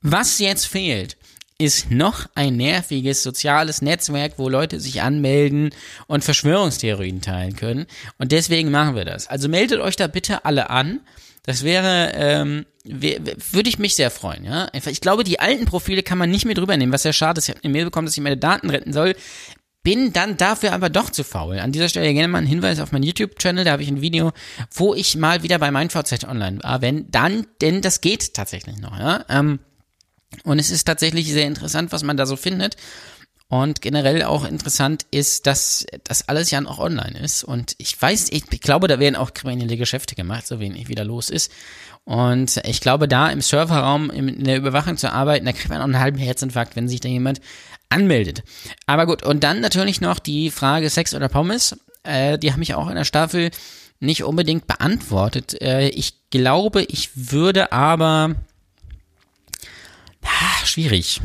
was 0.02 0.40
jetzt 0.40 0.66
fehlt, 0.66 1.18
ist 1.58 1.92
noch 1.92 2.28
ein 2.36 2.58
nerviges 2.58 3.24
soziales 3.24 3.82
Netzwerk, 3.82 4.34
wo 4.38 4.50
Leute 4.50 4.80
sich 4.80 5.02
anmelden 5.02 5.70
und 6.08 6.24
Verschwörungstheorien 6.24 7.22
teilen 7.22 7.56
können. 7.56 7.86
Und 8.18 8.32
deswegen 8.32 8.72
machen 8.72 8.96
wir 8.96 9.06
das. 9.06 9.28
Also 9.28 9.48
meldet 9.48 9.80
euch 9.80 9.96
da 9.96 10.08
bitte 10.08 10.46
alle 10.46 10.70
an. 10.70 11.00
Das 11.44 11.64
wäre, 11.64 12.12
ähm, 12.16 12.66
würde 12.86 13.70
ich 13.70 13.80
mich 13.80 13.96
sehr 13.96 14.12
freuen, 14.12 14.46
ja. 14.46 14.70
Ich 14.74 15.02
glaube, 15.02 15.24
die 15.24 15.40
alten 15.40 15.66
Profile 15.66 16.02
kann 16.02 16.18
man 16.18 16.30
nicht 16.30 16.46
mehr 16.46 16.56
drüber 16.56 16.76
nehmen, 16.76 16.92
was 16.94 17.04
sehr 17.04 17.14
schade 17.14 17.40
ist. 17.40 17.50
Ich 17.50 17.56
habe 17.56 17.64
eine 17.64 17.74
Mail 17.74 17.86
bekommen, 17.86 18.06
dass 18.08 18.18
ich 18.18 18.24
meine 18.24 18.38
Daten 18.38 18.70
retten 18.70 18.94
soll. 18.94 19.16
Bin 19.84 20.14
dann 20.14 20.38
dafür 20.38 20.72
aber 20.72 20.90
doch 20.90 21.10
zu 21.10 21.26
faul. 21.26 21.60
An 21.60 21.74
dieser 21.74 21.90
Stelle 21.90 22.14
gerne 22.14 22.30
mal 22.30 22.38
ein 22.38 22.48
Hinweis 22.48 22.80
auf 22.80 22.94
meinen 22.94 23.04
YouTube-Channel, 23.04 23.66
da 23.66 23.72
habe 23.72 23.84
ich 23.84 23.90
ein 23.90 24.02
Video, 24.02 24.32
wo 24.72 24.96
ich 24.96 25.18
mal 25.18 25.44
wieder 25.44 25.60
bei 25.60 25.72
MeinVZ 25.72 26.24
online 26.24 26.64
war. 26.64 26.82
Wenn 26.82 27.12
dann, 27.12 27.46
denn 27.62 27.82
das 27.82 28.00
geht 28.00 28.34
tatsächlich 28.34 28.78
noch, 28.78 28.98
ja. 28.98 29.26
Ähm, 29.28 29.60
und 30.46 30.58
es 30.58 30.72
ist 30.72 30.86
tatsächlich 30.86 31.32
sehr 31.32 31.46
interessant, 31.46 31.92
was 31.92 32.04
man 32.04 32.18
da 32.18 32.26
so 32.26 32.38
findet. 32.38 32.78
Und 33.50 33.82
generell 33.82 34.24
auch 34.24 34.46
interessant 34.46 35.06
ist, 35.12 35.46
dass 35.46 35.86
das 36.06 36.28
alles 36.28 36.50
ja 36.50 36.60
noch 36.60 36.80
online 36.80 37.20
ist. 37.20 37.44
Und 37.44 37.76
ich 37.78 38.02
weiß, 38.02 38.30
ich, 38.32 38.46
ich 38.52 38.62
glaube, 38.62 38.88
da 38.88 38.98
werden 39.00 39.16
auch 39.16 39.34
kriminelle 39.34 39.78
Geschäfte 39.78 40.16
gemacht, 40.16 40.48
so 40.48 40.60
wenig 40.60 40.88
wieder 40.88 41.04
los 41.04 41.30
ist. 41.30 41.52
Und 42.06 42.60
ich 42.66 42.82
glaube, 42.82 43.08
da 43.08 43.30
im 43.30 43.42
Serverraum 43.42 44.10
in 44.10 44.44
der 44.44 44.58
Überwachung 44.58 44.98
zu 44.98 45.12
arbeiten, 45.12 45.46
da 45.46 45.54
kriegt 45.54 45.70
man 45.70 45.80
auch 45.80 45.86
einen 45.86 46.00
halben 46.00 46.18
Herzinfarkt, 46.18 46.76
wenn 46.76 46.90
sich 46.90 47.00
da 47.00 47.08
jemand 47.08 47.40
anmeldet. 47.90 48.44
Aber 48.86 49.06
gut, 49.06 49.24
und 49.24 49.44
dann 49.44 49.62
natürlich 49.62 50.02
noch 50.02 50.20
die 50.20 50.52
Frage 50.52 50.90
Sex 50.90 51.14
oder 51.14 51.30
Pommes. 51.30 51.78
Äh, 52.04 52.38
die 52.38 52.52
habe 52.52 52.62
ich 52.64 52.76
auch 52.76 52.90
in 52.90 52.96
der 52.96 53.06
Staffel 53.06 53.52
nicht 54.00 54.24
unbedingt 54.24 54.68
beantwortet. 54.68 55.62
Äh, 55.62 55.90
ich 55.90 56.30
glaube, 56.30 56.84
ich 56.84 57.10
würde 57.16 57.72
aber. 57.72 58.36
Ah, 60.24 60.66
schwierig. 60.66 61.22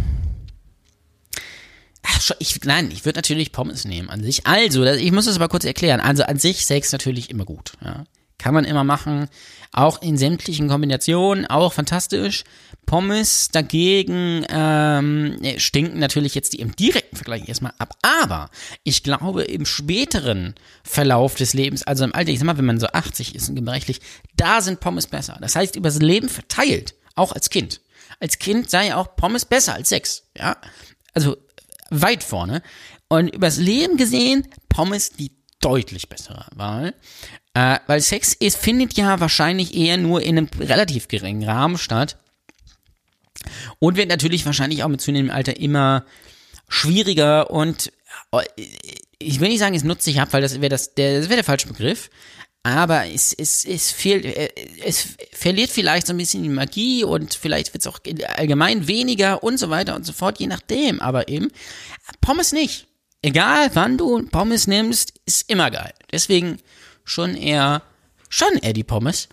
Ach, 2.02 2.30
ich, 2.38 2.60
nein, 2.64 2.90
ich 2.92 3.04
würde 3.04 3.18
natürlich 3.18 3.52
Pommes 3.52 3.84
nehmen 3.84 4.10
an 4.10 4.22
sich. 4.22 4.46
Also, 4.46 4.84
ich 4.84 5.12
muss 5.12 5.26
das 5.26 5.36
aber 5.36 5.48
kurz 5.48 5.64
erklären. 5.64 6.00
Also 6.00 6.22
an 6.22 6.38
sich 6.38 6.66
Sex 6.66 6.92
natürlich 6.92 7.30
immer 7.30 7.44
gut. 7.44 7.72
Ja. 7.84 8.04
Kann 8.38 8.54
man 8.54 8.64
immer 8.64 8.84
machen. 8.84 9.28
Auch 9.72 10.00
in 10.00 10.16
sämtlichen 10.16 10.68
Kombinationen, 10.68 11.46
auch 11.46 11.72
fantastisch. 11.72 12.44
Pommes 12.86 13.48
dagegen 13.48 14.46
ähm, 14.48 15.36
stinken 15.58 15.98
natürlich 15.98 16.34
jetzt 16.34 16.54
die 16.54 16.60
im 16.60 16.74
direkten 16.74 17.16
Vergleich 17.16 17.46
erstmal 17.48 17.74
ab. 17.78 17.94
Aber 18.02 18.48
ich 18.82 19.02
glaube, 19.02 19.42
im 19.42 19.66
späteren 19.66 20.54
Verlauf 20.84 21.34
des 21.34 21.52
Lebens, 21.52 21.82
also 21.82 22.04
im 22.04 22.14
Alter, 22.14 22.30
ich 22.30 22.38
sag 22.38 22.46
mal, 22.46 22.56
wenn 22.56 22.64
man 22.64 22.80
so 22.80 22.86
80 22.86 23.34
ist 23.34 23.50
und 23.50 23.56
gebrechlich, 23.56 24.00
da 24.36 24.62
sind 24.62 24.80
Pommes 24.80 25.06
besser. 25.06 25.36
Das 25.40 25.54
heißt, 25.54 25.76
übers 25.76 25.98
Leben 25.98 26.28
verteilt, 26.30 26.94
auch 27.14 27.32
als 27.32 27.50
Kind. 27.50 27.82
Als 28.20 28.38
Kind 28.38 28.70
sei 28.70 28.94
auch 28.94 29.16
Pommes 29.16 29.44
besser 29.44 29.74
als 29.74 29.90
Sex. 29.90 30.24
Ja, 30.36 30.56
also 31.12 31.36
weit 31.90 32.24
vorne. 32.24 32.62
Und 33.08 33.28
übers 33.28 33.58
Leben 33.58 33.96
gesehen, 33.96 34.48
Pommes 34.68 35.10
die 35.10 35.32
deutlich 35.60 36.08
bessere 36.08 36.46
Wahl. 36.54 36.94
Äh, 37.54 37.78
weil 37.86 38.00
Sex 38.00 38.34
ist, 38.34 38.58
findet 38.58 38.94
ja 38.94 39.20
wahrscheinlich 39.20 39.74
eher 39.74 39.96
nur 39.96 40.22
in 40.22 40.38
einem 40.38 40.48
relativ 40.60 41.08
geringen 41.08 41.48
Rahmen 41.48 41.78
statt. 41.78 42.16
Und 43.78 43.96
wird 43.96 44.08
natürlich 44.08 44.44
wahrscheinlich 44.46 44.82
auch 44.82 44.88
mit 44.88 45.00
zunehmendem 45.00 45.34
Alter 45.34 45.56
immer 45.58 46.04
schwieriger 46.68 47.50
und 47.50 47.92
äh, 48.32 48.44
ich 49.18 49.40
will 49.40 49.48
nicht 49.48 49.58
sagen, 49.58 49.74
es 49.74 49.84
nutzt 49.84 50.04
sich 50.04 50.20
ab, 50.20 50.28
weil 50.32 50.42
das 50.42 50.60
wäre 50.60 50.68
das, 50.68 50.94
der, 50.94 51.18
das 51.18 51.28
wäre 51.28 51.36
der 51.36 51.44
falsche 51.44 51.68
Begriff. 51.68 52.10
Aber 52.62 53.06
es, 53.06 53.32
es, 53.32 53.64
es 53.64 53.90
fehlt, 53.90 54.24
äh, 54.24 54.50
es 54.84 55.16
verliert 55.32 55.70
vielleicht 55.70 56.06
so 56.06 56.12
ein 56.12 56.18
bisschen 56.18 56.42
die 56.42 56.48
Magie 56.48 57.04
und 57.04 57.34
vielleicht 57.34 57.72
wird 57.72 57.82
es 57.82 57.86
auch 57.86 58.00
allgemein 58.36 58.86
weniger 58.86 59.42
und 59.42 59.58
so 59.58 59.70
weiter 59.70 59.96
und 59.96 60.04
so 60.04 60.12
fort, 60.12 60.38
je 60.38 60.46
nachdem. 60.46 61.00
Aber 61.00 61.28
eben, 61.28 61.50
Pommes 62.20 62.52
nicht. 62.52 62.86
Egal 63.22 63.70
wann 63.74 63.98
du 63.98 64.22
Pommes 64.26 64.66
nimmst, 64.66 65.14
ist 65.26 65.50
immer 65.50 65.70
geil. 65.70 65.92
Deswegen 66.12 66.58
schon 67.08 67.34
eher, 67.34 67.82
schon 68.28 68.54
eher 68.62 68.72
die 68.72 68.84
Pommes. 68.84 69.28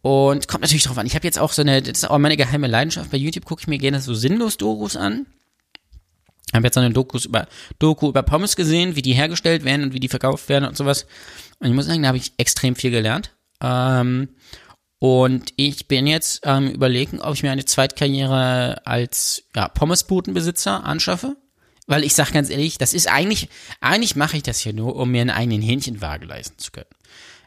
Und 0.00 0.48
kommt 0.48 0.62
natürlich 0.62 0.82
drauf 0.82 0.98
an. 0.98 1.06
Ich 1.06 1.14
habe 1.14 1.26
jetzt 1.26 1.38
auch 1.38 1.52
so 1.52 1.62
eine, 1.62 1.80
das 1.80 1.98
ist 1.98 2.10
auch 2.10 2.18
meine 2.18 2.36
geheime 2.36 2.66
Leidenschaft. 2.66 3.10
Bei 3.12 3.16
YouTube 3.16 3.44
gucke 3.44 3.60
ich 3.60 3.68
mir 3.68 3.78
gerne 3.78 4.00
so 4.00 4.14
sinnlos 4.14 4.56
Dokus 4.56 4.96
an. 4.96 5.26
Ich 6.48 6.54
habe 6.54 6.66
jetzt 6.66 6.74
so 6.74 6.80
eine 6.80 6.92
Dokus 6.92 7.24
über, 7.24 7.46
Doku 7.78 8.08
über 8.08 8.22
Pommes 8.22 8.56
gesehen, 8.56 8.96
wie 8.96 9.02
die 9.02 9.14
hergestellt 9.14 9.64
werden 9.64 9.84
und 9.84 9.94
wie 9.94 10.00
die 10.00 10.08
verkauft 10.08 10.48
werden 10.48 10.68
und 10.68 10.76
sowas. 10.76 11.06
Und 11.60 11.68
ich 11.68 11.74
muss 11.74 11.86
sagen, 11.86 12.02
da 12.02 12.08
habe 12.08 12.18
ich 12.18 12.32
extrem 12.36 12.74
viel 12.74 12.90
gelernt. 12.90 13.32
Ähm, 13.62 14.28
und 14.98 15.52
ich 15.56 15.88
bin 15.88 16.06
jetzt 16.06 16.42
ähm, 16.44 16.68
überlegen, 16.68 17.20
ob 17.20 17.34
ich 17.34 17.42
mir 17.42 17.52
eine 17.52 17.64
Zweitkarriere 17.64 18.86
als 18.86 19.44
ja, 19.54 19.68
Pommesbudenbesitzer 19.68 20.84
anschaffe. 20.84 21.36
Weil 21.92 22.04
ich 22.04 22.14
sage 22.14 22.32
ganz 22.32 22.48
ehrlich, 22.48 22.78
das 22.78 22.94
ist 22.94 23.06
eigentlich, 23.06 23.50
eigentlich 23.82 24.16
mache 24.16 24.38
ich 24.38 24.42
das 24.42 24.58
hier 24.58 24.72
nur, 24.72 24.96
um 24.96 25.10
mir 25.10 25.20
einen 25.20 25.28
eigenen 25.28 25.60
Hähnchenwaage 25.60 26.24
leisten 26.24 26.56
zu 26.56 26.72
können. 26.72 26.88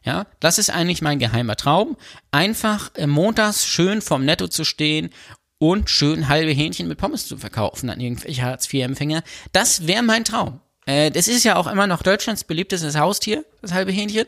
Ja, 0.04 0.28
das 0.40 0.60
ist 0.60 0.70
eigentlich 0.70 1.02
mein 1.02 1.18
geheimer 1.18 1.56
Traum. 1.56 1.98
Einfach 2.30 2.94
äh, 2.94 3.08
montags 3.08 3.66
schön 3.66 4.04
vom 4.04 4.24
Netto 4.24 4.48
zu 4.48 4.64
stehen 4.64 5.10
und 5.58 5.90
schön 5.90 6.28
halbe 6.28 6.52
Hähnchen 6.52 6.88
mit 6.88 7.00
Pommes 7.00 7.28
zu 7.28 7.38
verkaufen 7.38 7.90
an 7.90 8.00
irgendwelche 8.00 8.44
Hartz-IV-Empfänger. 8.44 9.24
Das 9.52 9.88
wäre 9.88 10.04
mein 10.04 10.26
Traum. 10.26 10.62
Äh, 10.86 11.10
das 11.10 11.28
ist 11.28 11.44
ja 11.44 11.56
auch 11.56 11.66
immer 11.66 11.88
noch 11.88 12.04
Deutschlands 12.04 12.44
beliebtestes 12.44 12.96
Haustier, 12.96 13.44
das 13.64 13.74
halbe 13.74 13.94
Hähnchen. 13.94 14.28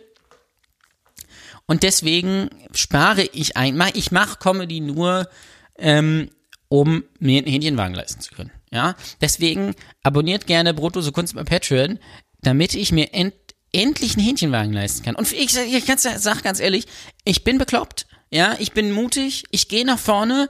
Und 1.67 1.83
deswegen 1.83 2.49
spare 2.73 3.21
ich 3.21 3.55
ein. 3.55 3.79
Ich 3.93 4.11
mache 4.11 4.39
Comedy 4.39 4.79
nur, 4.79 5.29
ähm, 5.77 6.31
um 6.69 7.03
mir 7.19 7.37
einen 7.37 7.51
Hähnchenwagen 7.51 7.93
leisten 7.93 8.21
zu 8.21 8.33
können. 8.33 8.49
Ja, 8.71 8.95
deswegen 9.21 9.75
abonniert 10.03 10.45
gerne 10.45 10.73
Brutto 10.73 11.01
so 11.01 11.11
Kunst 11.11 11.35
bei 11.35 11.43
Patreon, 11.43 11.99
damit 12.41 12.75
ich 12.75 12.91
mir 12.91 13.13
end 13.13 13.33
endlich 13.73 14.15
einen 14.15 14.25
Hähnchenwagen 14.25 14.73
leisten 14.73 15.03
kann. 15.03 15.15
Und 15.15 15.31
ich, 15.31 15.55
ich, 15.55 15.73
ich 15.73 15.99
sag 15.99 16.41
ganz 16.41 16.59
ehrlich, 16.59 16.87
ich 17.25 17.43
bin 17.43 17.57
bekloppt, 17.57 18.07
ja, 18.31 18.55
ich 18.59 18.71
bin 18.71 18.91
mutig, 18.91 19.43
ich 19.51 19.67
gehe 19.67 19.85
nach 19.85 19.99
vorne, 19.99 20.49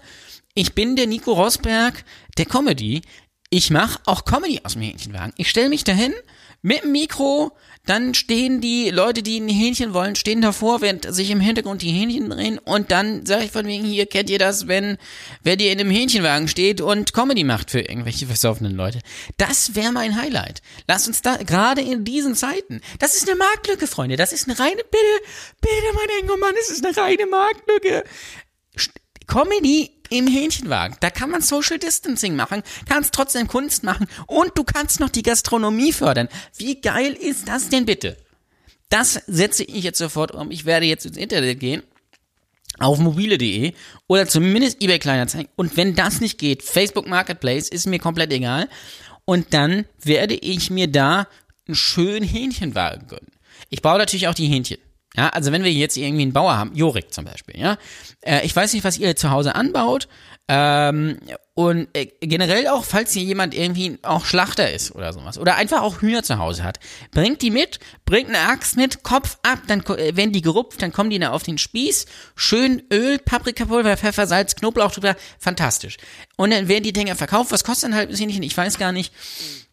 ich 0.53 0.73
bin 0.73 0.95
der 0.95 1.07
Nico 1.07 1.33
Rosberg 1.33 2.03
der 2.37 2.45
Comedy. 2.45 3.01
Ich 3.49 3.69
mache 3.69 3.99
auch 4.05 4.25
Comedy 4.25 4.61
aus 4.63 4.73
dem 4.73 4.81
Hähnchenwagen. 4.81 5.33
Ich 5.37 5.49
stelle 5.49 5.69
mich 5.69 5.83
dahin 5.83 6.13
mit 6.67 6.83
dem 6.83 6.91
Mikro, 6.91 7.53
dann 7.85 8.13
stehen 8.13 8.59
die 8.59 8.89
Leute, 8.89 9.23
die 9.23 9.39
ein 9.39 9.47
Hähnchen 9.47 9.93
wollen, 9.93 10.17
stehen 10.17 10.41
davor, 10.41 10.81
während 10.81 11.05
sich 11.15 11.31
im 11.31 11.39
Hintergrund 11.39 11.81
die 11.81 11.91
Hähnchen 11.91 12.29
drehen 12.29 12.59
und 12.59 12.91
dann 12.91 13.25
sage 13.25 13.45
ich 13.45 13.51
von 13.51 13.65
wegen, 13.65 13.85
hier 13.85 14.05
kennt 14.05 14.29
ihr 14.29 14.37
das, 14.37 14.67
wenn 14.67 14.97
wer 15.43 15.55
dir 15.55 15.71
in 15.71 15.79
einem 15.79 15.89
Hähnchenwagen 15.89 16.49
steht 16.49 16.81
und 16.81 17.13
Comedy 17.13 17.45
macht 17.45 17.71
für 17.71 17.79
irgendwelche 17.79 18.25
versoffenen 18.25 18.75
Leute. 18.75 18.99
Das 19.37 19.75
wäre 19.75 19.93
mein 19.93 20.21
Highlight. 20.21 20.61
Lasst 20.89 21.07
uns 21.07 21.21
da, 21.21 21.37
gerade 21.37 21.79
in 21.79 22.03
diesen 22.03 22.35
Zeiten, 22.35 22.81
das 22.99 23.15
ist 23.15 23.29
eine 23.29 23.37
Marktlücke, 23.37 23.87
Freunde, 23.87 24.17
das 24.17 24.33
ist 24.33 24.49
eine 24.49 24.59
reine, 24.59 24.75
bitte, 24.75 25.31
bitte, 25.61 25.95
mein 25.95 26.21
Engelmann, 26.21 26.53
das 26.59 26.69
ist 26.69 26.85
eine 26.85 26.97
reine 26.97 27.27
Marktlücke. 27.27 28.03
Comedy 29.27 29.96
im 30.09 30.27
Hähnchenwagen. 30.27 30.97
Da 30.99 31.09
kann 31.09 31.29
man 31.29 31.41
Social 31.41 31.79
Distancing 31.79 32.35
machen, 32.35 32.63
kannst 32.87 33.13
trotzdem 33.13 33.47
Kunst 33.47 33.83
machen 33.83 34.07
und 34.27 34.57
du 34.57 34.63
kannst 34.63 34.99
noch 34.99 35.09
die 35.09 35.23
Gastronomie 35.23 35.93
fördern. 35.93 36.29
Wie 36.57 36.79
geil 36.81 37.13
ist 37.13 37.47
das 37.47 37.69
denn 37.69 37.85
bitte? 37.85 38.17
Das 38.89 39.21
setze 39.27 39.63
ich 39.63 39.83
jetzt 39.83 39.97
sofort 39.97 40.31
um. 40.31 40.51
Ich 40.51 40.65
werde 40.65 40.85
jetzt 40.85 41.05
ins 41.05 41.17
Internet 41.17 41.59
gehen 41.59 41.83
auf 42.79 42.99
mobile.de 42.99 43.73
oder 44.07 44.27
zumindest 44.27 44.81
eBay 44.81 44.99
Kleinanzeigen. 44.99 45.49
Und 45.55 45.77
wenn 45.77 45.95
das 45.95 46.21
nicht 46.21 46.37
geht, 46.37 46.63
Facebook 46.63 47.07
Marketplace 47.07 47.69
ist 47.69 47.87
mir 47.87 47.99
komplett 47.99 48.31
egal. 48.31 48.69
Und 49.25 49.53
dann 49.53 49.85
werde 50.01 50.35
ich 50.35 50.69
mir 50.69 50.87
da 50.87 51.27
einen 51.67 51.75
schönen 51.75 52.25
Hähnchenwagen 52.25 53.07
gönnen. 53.07 53.31
Ich 53.69 53.81
baue 53.81 53.97
natürlich 53.97 54.27
auch 54.27 54.33
die 54.33 54.47
Hähnchen. 54.47 54.77
Ja, 55.17 55.29
also 55.29 55.51
wenn 55.51 55.63
wir 55.63 55.71
jetzt 55.71 55.97
irgendwie 55.97 56.21
einen 56.21 56.33
Bauer 56.33 56.55
haben, 56.55 56.75
Jorik 56.75 57.11
zum 57.11 57.25
Beispiel, 57.25 57.59
ja, 57.59 57.77
äh, 58.21 58.45
ich 58.45 58.55
weiß 58.55 58.73
nicht, 58.73 58.83
was 58.83 58.99
ihr 58.99 59.15
zu 59.15 59.31
Hause 59.31 59.55
anbaut, 59.55 60.07
ähm, 60.49 61.17
und 61.55 61.89
äh, 61.93 62.05
generell 62.21 62.67
auch, 62.67 62.85
falls 62.85 63.11
hier 63.11 63.23
jemand 63.23 63.53
irgendwie 63.53 63.97
auch 64.03 64.23
Schlachter 64.23 64.71
ist 64.71 64.95
oder 64.95 65.11
sowas, 65.11 65.37
oder 65.37 65.55
einfach 65.55 65.81
auch 65.81 66.01
Hühner 66.01 66.23
zu 66.23 66.37
Hause 66.37 66.63
hat, 66.63 66.79
bringt 67.11 67.41
die 67.41 67.51
mit, 67.51 67.79
bringt 68.05 68.29
eine 68.29 68.47
Axt 68.47 68.77
mit, 68.77 69.03
Kopf 69.03 69.39
ab, 69.41 69.59
dann 69.67 69.81
äh, 69.87 70.15
werden 70.15 70.31
die 70.31 70.41
gerupft, 70.41 70.81
dann 70.81 70.93
kommen 70.93 71.09
die 71.09 71.19
da 71.19 71.31
auf 71.31 71.43
den 71.43 71.57
Spieß, 71.57 72.05
schön 72.35 72.83
Öl, 72.93 73.17
Paprikapulver, 73.17 73.97
Pfeffer, 73.97 74.27
Salz, 74.27 74.55
Knoblauch 74.55 74.91
drüber, 74.91 75.17
fantastisch. 75.39 75.97
Und 76.37 76.51
dann 76.51 76.67
werden 76.67 76.83
die 76.83 76.93
Dinger 76.93 77.15
verkauft, 77.15 77.51
was 77.51 77.63
kostet 77.63 77.89
ein 77.89 77.95
halbes 77.95 78.19
Hähnchen, 78.19 78.43
ich 78.43 78.55
weiß 78.55 78.77
gar 78.77 78.91
nicht, 78.91 79.11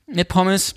mit 0.07 0.29
Pommes, 0.29 0.75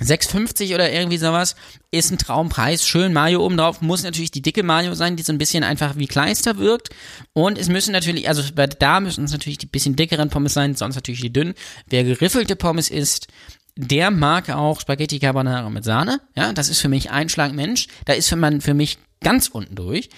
6,50 0.00 0.74
oder 0.74 0.92
irgendwie 0.92 1.18
sowas 1.18 1.56
ist 1.90 2.10
ein 2.10 2.18
Traumpreis. 2.18 2.86
Schön 2.86 3.12
Mayo 3.12 3.44
oben 3.44 3.56
drauf. 3.56 3.80
Muss 3.80 4.02
natürlich 4.02 4.30
die 4.30 4.42
dicke 4.42 4.62
Mayo 4.62 4.94
sein, 4.94 5.16
die 5.16 5.22
so 5.22 5.32
ein 5.32 5.38
bisschen 5.38 5.64
einfach 5.64 5.96
wie 5.96 6.06
Kleister 6.06 6.58
wirkt. 6.58 6.90
Und 7.32 7.58
es 7.58 7.68
müssen 7.68 7.92
natürlich, 7.92 8.28
also 8.28 8.42
da 8.78 9.00
müssen 9.00 9.24
es 9.24 9.32
natürlich 9.32 9.58
die 9.58 9.66
bisschen 9.66 9.96
dickeren 9.96 10.30
Pommes 10.30 10.54
sein, 10.54 10.74
sonst 10.74 10.96
natürlich 10.96 11.20
die 11.20 11.32
dünnen. 11.32 11.54
Wer 11.88 12.04
geriffelte 12.04 12.56
Pommes 12.56 12.90
isst, 12.90 13.28
der 13.76 14.10
mag 14.10 14.50
auch 14.50 14.80
Spaghetti 14.80 15.18
Carbonara 15.18 15.68
mit 15.70 15.84
Sahne. 15.84 16.20
Ja, 16.34 16.52
das 16.52 16.68
ist 16.68 16.80
für 16.80 16.88
mich 16.88 17.10
ein 17.10 17.28
Schlag 17.28 17.52
Mensch. 17.52 17.88
Da 18.06 18.14
ist 18.14 18.28
für 18.28 18.36
man 18.36 18.60
für 18.60 18.74
mich 18.74 18.98
ganz 19.20 19.48
unten 19.48 19.74
durch. 19.74 20.08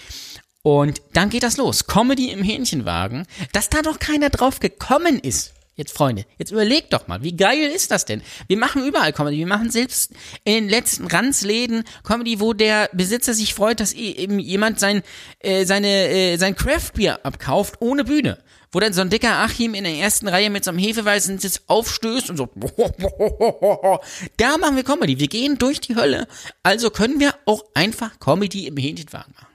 Und 0.62 1.01
dann 1.12 1.31
geht 1.31 1.43
das 1.43 1.57
los. 1.57 1.87
Comedy 1.87 2.31
im 2.31 2.43
Hähnchenwagen. 2.43 3.27
Dass 3.53 3.71
da 3.71 3.83
noch 3.83 3.99
keiner 3.99 4.31
drauf 4.31 4.61
gekommen 4.61 5.19
ist. 5.19 5.55
Jetzt, 5.79 5.93
Freunde, 5.93 6.25
jetzt 6.38 6.51
überlegt 6.51 6.93
doch 6.93 7.07
mal, 7.07 7.23
wie 7.23 7.37
geil 7.37 7.71
ist 7.73 7.93
das 7.93 8.05
denn? 8.05 8.21
Wir 8.49 8.57
machen 8.57 8.85
überall 8.85 9.12
Comedy. 9.12 9.38
Wir 9.38 9.47
machen 9.47 9.71
selbst 9.71 10.11
in 10.43 10.55
den 10.55 10.69
letzten 10.69 11.07
Ranzläden 11.07 11.85
Comedy, 12.03 12.41
wo 12.41 12.53
der 12.53 12.91
Besitzer 12.93 13.33
sich 13.33 13.55
freut, 13.55 13.79
dass 13.79 13.93
eben 13.93 14.41
jemand 14.41 14.81
sein, 14.81 15.05
äh, 15.38 15.64
seine, 15.67 16.09
äh, 16.09 16.37
sein 16.37 16.57
Craftbier 16.57 17.25
abkauft 17.25 17.77
ohne 17.79 18.03
Bühne. 18.03 18.38
Wo 18.73 18.81
dann 18.81 18.93
so 18.93 19.03
ein 19.03 19.09
dicker 19.09 19.37
Achim 19.37 19.75
in 19.75 19.85
der 19.85 19.95
ersten 19.95 20.27
Reihe 20.27 20.51
mit 20.51 20.64
so 20.64 20.73
einem 20.73 20.81
Hefeweißen 20.81 21.38
Sitz 21.38 21.62
aufstößt 21.69 22.31
und 22.31 22.37
so. 22.38 22.49
Da 24.37 24.59
machen 24.59 24.75
wir 24.75 24.83
Comedy. 24.83 25.21
Wir 25.21 25.29
gehen 25.29 25.59
durch 25.59 25.79
die 25.81 25.95
Hölle. 25.95 26.27
Also 26.64 26.91
können 26.91 27.21
wir 27.21 27.37
auch 27.45 27.62
einfach 27.75 28.19
Comedy 28.19 28.67
im 28.67 28.77
Hähnchenwagen 28.77 29.33
machen. 29.33 29.47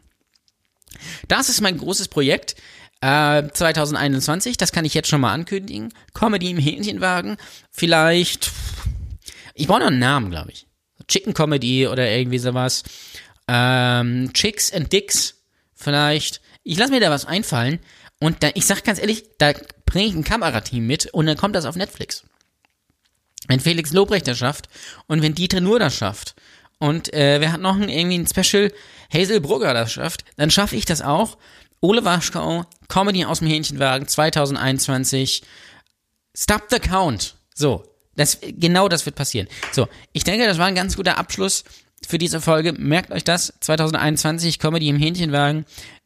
Das 1.28 1.50
ist 1.50 1.60
mein 1.60 1.78
großes 1.78 2.08
Projekt. 2.08 2.56
2021, 3.04 4.54
äh, 4.54 4.58
das 4.58 4.72
kann 4.72 4.86
ich 4.86 4.94
jetzt 4.94 5.10
schon 5.10 5.22
mal 5.22 5.34
ankündigen. 5.34 5.94
Comedy 6.14 6.52
im 6.52 6.58
Hähnchenwagen. 6.58 7.38
Vielleicht, 7.70 8.52
ich 9.54 9.68
brauche 9.68 9.80
noch 9.80 9.88
einen 9.88 10.00
Namen, 10.00 10.32
glaube 10.32 10.52
ich. 10.52 10.68
Chicken 11.08 11.34
Comedy 11.34 11.88
oder 11.88 12.10
irgendwie 12.10 12.40
sowas. 12.40 12.84
Ähm, 13.48 14.32
Chicks 14.34 14.72
and 14.72 14.94
Dicks 14.94 15.44
vielleicht. 15.76 16.40
Ich 16.64 16.78
lasse 16.78 16.92
mir 16.92 17.02
da 17.02 17.12
was 17.12 17.26
einfallen. 17.26 17.80
Und 18.20 18.42
da, 18.42 18.52
ich 18.54 18.66
sag 18.66 18.86
ganz 18.86 19.00
ehrlich, 19.00 19.26
da 19.38 19.52
bringe 19.86 20.08
ich 20.08 20.16
ein 20.16 20.24
Kamerateam 20.24 20.88
mit 20.88 21.08
und 21.08 21.26
dann 21.26 21.36
kommt 21.36 21.56
das 21.56 21.66
auf 21.66 21.76
Netflix. 21.76 22.24
Wenn 23.50 23.60
Felix 23.60 23.92
Lobrecht 23.92 24.28
das 24.30 24.38
schafft 24.38 24.70
und 25.08 25.22
wenn 25.22 25.36
Dieter 25.36 25.60
Nur 25.60 25.78
das 25.78 25.98
schafft 25.98 26.36
und 26.80 27.14
äh, 27.14 27.42
wer 27.42 27.52
hat 27.52 27.60
noch 27.60 27.76
ein, 27.76 27.90
irgendwie 27.90 28.20
ein 28.20 28.28
Special 28.28 28.72
Hazel 29.14 29.42
Brugger 29.42 29.74
das 29.74 29.92
schafft, 29.92 30.24
dann 30.38 30.50
schaffe 30.50 30.78
ich 30.78 30.86
das 30.86 31.02
auch 31.02 31.38
Ole 31.84 32.06
Waschkau, 32.06 32.66
Comedy 32.88 33.26
aus 33.26 33.40
dem 33.40 33.50
Hähnchenwagen 33.50 34.08
2021. 34.08 35.44
Stop 36.34 36.64
the 36.70 36.80
count. 36.80 37.36
So, 37.54 37.84
das, 38.16 38.40
genau 38.42 38.88
das 38.88 39.06
wird 39.06 39.18
passieren. 39.18 39.50
So, 39.74 39.90
ich 40.14 40.24
denke, 40.24 40.46
das 40.46 40.58
war 40.58 40.68
ein 40.68 40.76
ganz 40.76 40.96
guter 40.96 41.18
Abschluss 41.18 41.66
für 42.08 42.18
diese 42.18 42.40
Folge. 42.40 42.72
Merkt 42.72 43.12
euch 43.12 43.26
das, 43.26 43.54
2021 43.60 44.60
Comedy 44.60 44.88
im 44.88 44.98
Hähnchenwagen. 44.98 45.66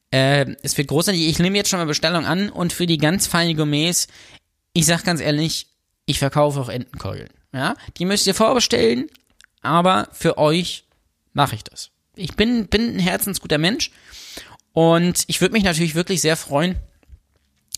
Äh, 0.09 0.55
es 0.63 0.75
wird 0.79 0.87
großartig. 0.87 1.27
Ich 1.27 1.37
nehme 1.37 1.55
jetzt 1.57 1.69
schon 1.69 1.77
mal 1.77 1.85
Bestellung 1.85 2.25
an 2.25 2.49
und 2.49 2.73
für 2.73 2.87
die 2.87 2.97
ganz 2.97 3.27
feinen 3.27 3.55
Gourmets, 3.55 4.07
ich 4.73 4.87
sag 4.87 5.03
ganz 5.03 5.21
ehrlich, 5.21 5.67
ich 6.07 6.17
verkaufe 6.17 6.59
auch 6.59 6.69
Entenkeulen. 6.69 7.29
Ja, 7.53 7.75
die 7.97 8.05
müsst 8.05 8.25
ihr 8.25 8.33
vorbestellen, 8.33 9.11
aber 9.61 10.09
für 10.11 10.39
euch 10.39 10.85
mache 11.33 11.53
ich 11.53 11.63
das. 11.63 11.91
Ich 12.15 12.35
bin, 12.35 12.65
bin 12.65 12.95
ein 12.95 12.99
herzensguter 12.99 13.59
Mensch 13.59 13.91
und 14.77 15.23
ich 15.25 15.41
würde 15.41 15.53
mich 15.53 15.63
natürlich 15.63 15.95
wirklich 15.95 16.21
sehr 16.21 16.37
freuen, 16.37 16.75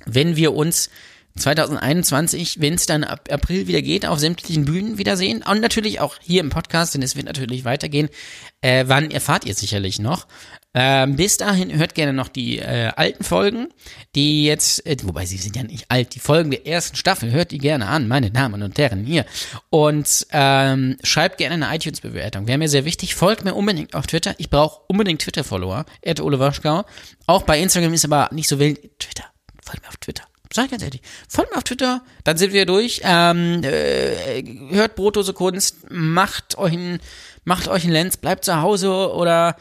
wenn 0.05 0.35
wir 0.35 0.53
uns 0.53 0.89
2021, 1.37 2.59
wenn 2.59 2.73
es 2.73 2.87
dann 2.87 3.05
ab 3.05 3.29
April 3.31 3.67
wieder 3.67 3.81
geht, 3.81 4.05
auf 4.05 4.19
sämtlichen 4.19 4.65
Bühnen 4.65 4.97
wiedersehen. 4.97 5.41
Und 5.41 5.61
natürlich 5.61 6.01
auch 6.01 6.17
hier 6.21 6.41
im 6.41 6.49
Podcast, 6.49 6.95
denn 6.95 7.01
es 7.01 7.15
wird 7.15 7.27
natürlich 7.27 7.63
weitergehen. 7.63 8.09
Äh, 8.59 8.83
wann 8.87 9.11
erfahrt 9.11 9.45
ihr 9.45 9.53
sicherlich 9.53 9.99
noch. 9.99 10.27
Ähm, 10.75 11.15
bis 11.15 11.37
dahin 11.37 11.75
hört 11.75 11.95
gerne 11.95 12.13
noch 12.13 12.27
die 12.27 12.59
äh, 12.59 12.91
alten 12.95 13.23
Folgen, 13.23 13.69
die 14.15 14.45
jetzt, 14.45 14.85
äh, 14.85 14.97
wobei 15.03 15.25
sie 15.25 15.37
sind 15.37 15.55
ja 15.55 15.63
nicht 15.63 15.89
alt, 15.89 16.13
die 16.13 16.19
Folgen 16.19 16.51
der 16.51 16.67
ersten 16.67 16.95
Staffel, 16.95 17.31
hört 17.31 17.49
die 17.49 17.57
gerne 17.57 17.87
an, 17.87 18.07
meine 18.07 18.29
Damen 18.29 18.61
und 18.61 18.77
Herren 18.77 19.03
hier. 19.03 19.25
Und 19.71 20.27
ähm, 20.31 20.97
schreibt 21.03 21.39
gerne 21.39 21.65
eine 21.65 21.75
iTunes-Bewertung. 21.75 22.47
Wäre 22.47 22.59
mir 22.59 22.69
sehr 22.69 22.85
wichtig. 22.85 23.15
Folgt 23.15 23.43
mir 23.43 23.55
unbedingt 23.55 23.95
auf 23.95 24.05
Twitter. 24.05 24.35
Ich 24.37 24.51
brauche 24.51 24.81
unbedingt 24.87 25.21
Twitter-Follower. 25.21 25.85
Ole 26.21 26.39
Waschgau. 26.39 26.85
Auch 27.25 27.43
bei 27.43 27.59
Instagram 27.59 27.93
ist 27.93 28.05
aber 28.05 28.29
nicht 28.31 28.47
so 28.47 28.59
wild. 28.59 28.79
Twitter. 28.99 29.25
Folgt 29.63 29.81
mir 29.81 29.89
auf 29.89 29.97
Twitter. 29.97 30.23
Sag 30.51 30.65
ich 30.65 30.71
ganz 30.71 30.83
ehrlich. 30.83 31.01
Folgt 31.27 31.51
mir 31.51 31.57
auf 31.57 31.63
Twitter, 31.63 32.01
dann 32.23 32.37
sind 32.37 32.53
wir 32.53 32.65
durch. 32.65 33.01
Ähm, 33.03 33.61
äh, 33.63 34.43
hört 34.71 34.95
Brotose 34.95 35.33
Kunst, 35.33 35.91
macht 35.91 36.57
euch 36.57 36.73
ein, 36.73 36.99
macht 37.43 37.67
euch 37.67 37.83
ein 37.85 37.91
Lens, 37.91 38.17
bleibt 38.17 38.45
zu 38.45 38.59
Hause 38.59 39.13
oder 39.13 39.55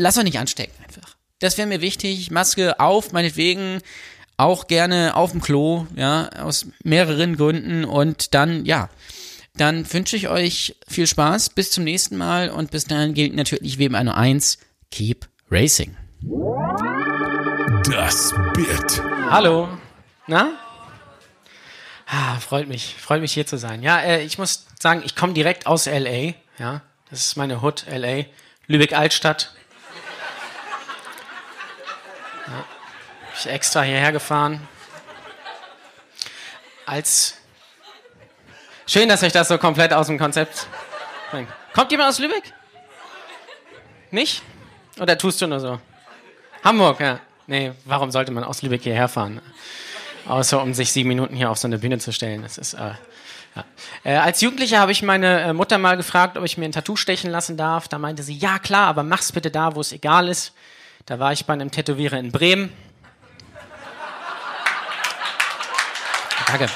lasst 0.00 0.18
euch 0.18 0.24
nicht 0.24 0.38
anstecken 0.38 0.74
einfach. 0.84 1.16
Das 1.38 1.56
wäre 1.58 1.68
mir 1.68 1.80
wichtig. 1.80 2.30
Maske 2.30 2.80
auf, 2.80 3.12
meinetwegen 3.12 3.80
auch 4.36 4.66
gerne 4.66 5.16
auf 5.16 5.32
dem 5.32 5.40
Klo, 5.40 5.86
ja, 5.96 6.28
aus 6.40 6.66
mehreren 6.82 7.36
Gründen 7.36 7.84
und 7.84 8.34
dann, 8.34 8.64
ja, 8.64 8.88
dann 9.56 9.90
wünsche 9.92 10.16
ich 10.16 10.28
euch 10.28 10.76
viel 10.88 11.06
Spaß. 11.06 11.50
Bis 11.50 11.70
zum 11.70 11.84
nächsten 11.84 12.16
Mal 12.16 12.50
und 12.50 12.70
bis 12.70 12.84
dahin 12.84 13.14
gilt 13.14 13.34
natürlich 13.34 13.78
wie 13.78 13.84
immer 13.84 14.02
nur 14.02 14.16
eins: 14.16 14.58
Keep 14.90 15.28
Racing. 15.50 15.96
Das 17.84 18.32
Bit. 18.54 19.02
Hallo. 19.30 19.68
Na? 20.26 20.52
Ah, 22.06 22.36
freut 22.40 22.68
mich, 22.68 22.96
freut 22.98 23.20
mich 23.20 23.32
hier 23.32 23.46
zu 23.46 23.56
sein. 23.56 23.82
Ja, 23.82 24.00
äh, 24.00 24.22
ich 24.22 24.38
muss 24.38 24.66
sagen, 24.80 25.02
ich 25.04 25.14
komme 25.14 25.32
direkt 25.32 25.66
aus 25.66 25.86
LA. 25.86 26.34
Ja, 26.58 26.82
das 27.10 27.24
ist 27.24 27.36
meine 27.36 27.62
Hood, 27.62 27.84
LA, 27.88 28.24
Lübeck 28.66 28.92
Altstadt. 28.92 29.54
Ja, 32.46 32.64
ich 33.40 33.46
extra 33.46 33.82
hierher 33.82 34.12
gefahren. 34.12 34.66
Als 36.86 37.36
schön, 38.86 39.08
dass 39.08 39.22
euch 39.22 39.32
das 39.32 39.48
so 39.48 39.58
komplett 39.58 39.92
aus 39.92 40.06
dem 40.06 40.18
Konzept. 40.18 40.66
Kommt 41.72 41.90
jemand 41.90 42.10
aus 42.10 42.18
Lübeck? 42.18 42.52
Nicht? 44.10 44.42
Oder 44.98 45.16
tust 45.16 45.40
du 45.40 45.46
nur 45.46 45.60
so? 45.60 45.80
Hamburg, 46.64 47.00
ja. 47.00 47.20
Nee, 47.46 47.72
warum 47.84 48.10
sollte 48.10 48.32
man 48.32 48.44
aus 48.44 48.62
Lübeck 48.62 48.82
hierher 48.82 49.08
fahren? 49.08 49.40
außer 50.26 50.62
um 50.62 50.74
sich 50.74 50.92
sieben 50.92 51.08
Minuten 51.08 51.34
hier 51.34 51.50
auf 51.50 51.58
so 51.58 51.68
eine 51.68 51.78
Bühne 51.78 51.98
zu 51.98 52.12
stellen. 52.12 52.42
Das 52.42 52.58
ist, 52.58 52.74
äh, 52.74 52.92
ja. 53.56 53.64
äh, 54.04 54.16
als 54.16 54.40
Jugendlicher 54.40 54.78
habe 54.78 54.92
ich 54.92 55.02
meine 55.02 55.40
äh, 55.40 55.52
Mutter 55.52 55.78
mal 55.78 55.96
gefragt, 55.96 56.36
ob 56.36 56.44
ich 56.44 56.58
mir 56.58 56.64
ein 56.64 56.72
Tattoo 56.72 56.96
stechen 56.96 57.30
lassen 57.30 57.56
darf. 57.56 57.88
Da 57.88 57.98
meinte 57.98 58.22
sie, 58.22 58.34
ja 58.34 58.58
klar, 58.58 58.86
aber 58.86 59.02
mach's 59.02 59.32
bitte 59.32 59.50
da, 59.50 59.74
wo 59.74 59.80
es 59.80 59.92
egal 59.92 60.28
ist. 60.28 60.52
Da 61.06 61.18
war 61.18 61.32
ich 61.32 61.44
bei 61.46 61.52
einem 61.52 61.70
Tätowierer 61.70 62.18
in 62.18 62.30
Bremen. 62.32 62.72
Danke. 66.50 66.66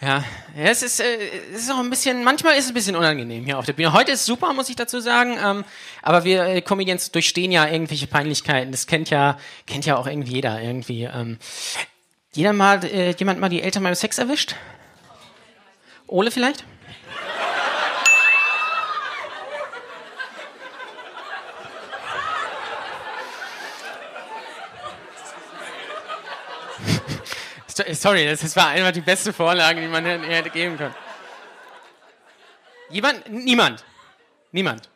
Ja, 0.00 0.24
ja 0.56 0.64
es, 0.70 0.84
ist, 0.84 1.00
äh, 1.00 1.16
es 1.52 1.62
ist 1.62 1.70
auch 1.72 1.80
ein 1.80 1.90
bisschen, 1.90 2.22
manchmal 2.22 2.54
ist 2.54 2.66
es 2.66 2.70
ein 2.70 2.74
bisschen 2.74 2.94
unangenehm 2.94 3.44
hier 3.44 3.58
auf 3.58 3.66
der 3.66 3.72
Bühne. 3.72 3.92
Heute 3.92 4.12
ist 4.12 4.26
super, 4.26 4.52
muss 4.52 4.68
ich 4.68 4.76
dazu 4.76 5.00
sagen. 5.00 5.36
Ähm, 5.42 5.64
aber 6.02 6.22
wir 6.22 6.44
äh, 6.44 6.60
Comedians 6.60 7.10
durchstehen 7.10 7.50
ja 7.50 7.66
irgendwelche 7.66 8.06
Peinlichkeiten. 8.06 8.70
Das 8.70 8.86
kennt 8.86 9.10
ja, 9.10 9.38
kennt 9.66 9.86
ja 9.86 9.96
auch 9.96 10.06
irgendwie 10.06 10.34
jeder 10.34 10.62
irgendwie. 10.62 11.02
Ähm, 11.02 11.38
jeder 12.32 12.52
mal, 12.52 12.84
äh, 12.84 13.10
jemand 13.18 13.40
mal 13.40 13.48
die 13.48 13.60
Eltern 13.60 13.82
beim 13.82 13.96
Sex 13.96 14.18
erwischt? 14.18 14.54
Ole 16.06 16.30
vielleicht? 16.30 16.64
Sorry, 27.94 28.26
das 28.26 28.54
war 28.56 28.68
einfach 28.68 28.92
die 28.92 29.00
beste 29.00 29.32
Vorlage, 29.32 29.80
die 29.80 29.88
man 29.88 30.04
hätte 30.04 30.50
geben 30.50 30.76
können. 30.76 30.94
Jemand? 32.90 33.28
Niemand. 33.30 33.84
Niemand. 34.52 34.88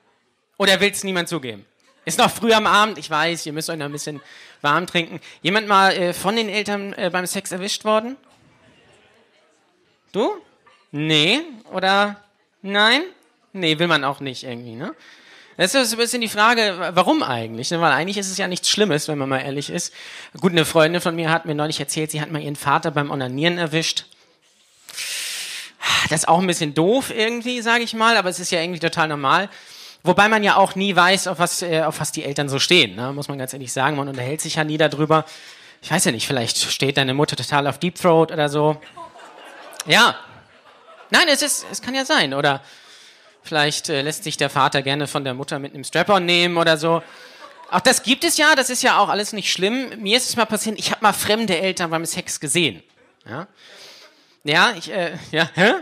Oder 0.57 0.81
will 0.81 0.91
es 0.91 1.05
niemand 1.05 1.29
zugeben? 1.29 1.67
Ist 2.05 2.19
noch 2.19 2.31
früh 2.31 2.53
am 2.53 2.67
Abend, 2.67 2.99
ich 2.99 3.09
weiß, 3.09 3.47
ihr 3.47 3.53
müsst 3.53 3.71
euch 3.71 3.77
noch 3.77 3.87
ein 3.87 3.93
bisschen 3.93 4.21
warm 4.61 4.87
trinken. 4.87 5.21
Jemand 5.41 5.69
mal 5.69 5.93
äh, 5.93 6.13
von 6.13 6.35
den 6.35 6.49
Eltern 6.49 6.93
äh, 6.95 7.11
beim 7.13 7.27
Sex 7.27 7.53
erwischt 7.53 7.85
worden? 7.85 8.17
Du? 10.11 10.33
Nee. 10.91 11.41
Oder 11.73 12.23
nein? 12.61 13.03
Nee, 13.53 13.79
will 13.79 13.87
man 13.87 14.05
auch 14.05 14.21
nicht 14.21 14.45
irgendwie, 14.45 14.75
ne? 14.75 14.95
Das 15.63 15.77
ist 15.77 15.93
ein 15.93 15.99
bisschen 15.99 16.21
die 16.21 16.29
Frage, 16.29 16.91
warum 16.95 17.23
eigentlich? 17.23 17.71
Ne, 17.71 17.81
weil 17.81 17.93
eigentlich 17.93 18.19
ist 18.19 18.29
es 18.29 18.37
ja 18.37 18.49
nichts 18.49 18.69
Schlimmes, 18.69 19.07
wenn 19.07 19.17
man 19.17 19.29
mal 19.29 19.39
ehrlich 19.39 19.71
ist. 19.71 19.95
Gut, 20.41 20.51
eine 20.51 20.65
Freundin 20.65 21.01
von 21.01 21.15
mir 21.15 21.31
hat 21.31 21.45
mir 21.45 21.55
neulich 21.55 21.79
erzählt, 21.79 22.11
sie 22.11 22.21
hat 22.21 22.33
mal 22.33 22.43
ihren 22.43 22.57
Vater 22.57 22.91
beim 22.91 23.13
Onanieren 23.13 23.59
erwischt. 23.59 24.07
Das 26.11 26.23
ist 26.23 26.29
auch 26.29 26.41
ein 26.41 26.49
bisschen 26.49 26.75
doof 26.75 27.13
irgendwie, 27.17 27.63
sage 27.63 27.85
ich 27.85 27.95
mal, 27.95 28.17
aber 28.17 28.29
es 28.29 28.41
ist 28.41 28.51
ja 28.51 28.61
irgendwie 28.61 28.81
total 28.81 29.07
normal. 29.07 29.49
Wobei 30.03 30.29
man 30.29 30.43
ja 30.43 30.57
auch 30.57 30.75
nie 30.75 30.97
weiß, 30.97 31.29
auf 31.29 31.39
was, 31.39 31.63
äh, 31.63 31.83
auf 31.83 32.01
was 32.01 32.11
die 32.11 32.25
Eltern 32.25 32.49
so 32.49 32.59
stehen, 32.59 32.97
ne? 32.97 33.13
muss 33.13 33.29
man 33.29 33.39
ganz 33.39 33.53
ehrlich 33.53 33.73
sagen. 33.73 33.97
Man 33.97 34.09
unterhält 34.09 34.41
sich 34.41 34.57
ja 34.57 34.65
nie 34.65 34.79
darüber. 34.79 35.25
Ich 35.81 35.93
weiß 35.93 36.05
ja 36.07 36.11
nicht, 36.11 36.27
vielleicht 36.27 36.59
steht 36.59 36.97
deine 36.97 37.15
Mutter 37.15 37.37
total 37.37 37.69
auf 37.69 37.79
Deep 37.79 37.95
Throat 37.95 38.33
oder 38.33 38.49
so. 38.49 38.81
Ja. 39.87 40.17
Nein, 41.11 41.29
es 41.29 41.41
ist, 41.41 41.67
es 41.71 41.81
kann 41.81 41.95
ja 41.95 42.05
sein. 42.05 42.35
Oder 42.35 42.63
Vielleicht 43.43 43.89
äh, 43.89 44.03
lässt 44.03 44.25
sich 44.25 44.37
der 44.37 44.51
Vater 44.51 44.83
gerne 44.83 45.07
von 45.07 45.25
der 45.25 45.35
Mutter 45.35 45.59
mit 45.59 45.75
einem 45.75 45.85
Strap-on 45.85 46.25
nehmen 46.25 46.57
oder 46.57 46.77
so. 46.77 47.03
Auch 47.71 47.81
das 47.81 48.03
gibt 48.03 48.25
es 48.25 48.37
ja, 48.37 48.55
das 48.55 48.71
ist 48.71 48.83
ja 48.83 48.99
auch 48.99 49.09
alles 49.09 49.33
nicht 49.33 49.51
schlimm. 49.51 49.91
Mir 49.99 50.17
ist 50.17 50.29
es 50.29 50.37
mal 50.37 50.45
passiert, 50.45 50.79
ich 50.79 50.91
habe 50.91 51.03
mal 51.03 51.13
fremde 51.13 51.59
Eltern 51.59 51.91
beim 51.91 52.05
Sex 52.05 52.39
gesehen. 52.39 52.83
Ja, 53.27 53.47
ja, 54.45 54.73
ich, 54.77 54.91
äh, 54.91 55.17
ja, 55.31 55.49
hä? 55.55 55.73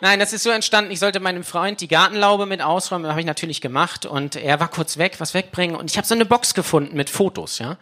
Nein, 0.00 0.18
das 0.18 0.32
ist 0.32 0.42
so 0.42 0.50
entstanden, 0.50 0.90
ich 0.90 0.98
sollte 0.98 1.20
meinem 1.20 1.44
Freund 1.44 1.80
die 1.80 1.88
Gartenlaube 1.88 2.46
mit 2.46 2.60
ausräumen, 2.60 3.08
habe 3.08 3.20
ich 3.20 3.26
natürlich 3.26 3.60
gemacht 3.60 4.06
und 4.06 4.36
er 4.36 4.60
war 4.60 4.68
kurz 4.68 4.98
weg, 4.98 5.16
was 5.18 5.34
wegbringen 5.34 5.76
und 5.76 5.90
ich 5.90 5.96
habe 5.96 6.06
so 6.06 6.14
eine 6.14 6.26
Box 6.26 6.54
gefunden 6.54 6.96
mit 6.96 7.10
Fotos, 7.10 7.58
ja. 7.58 7.78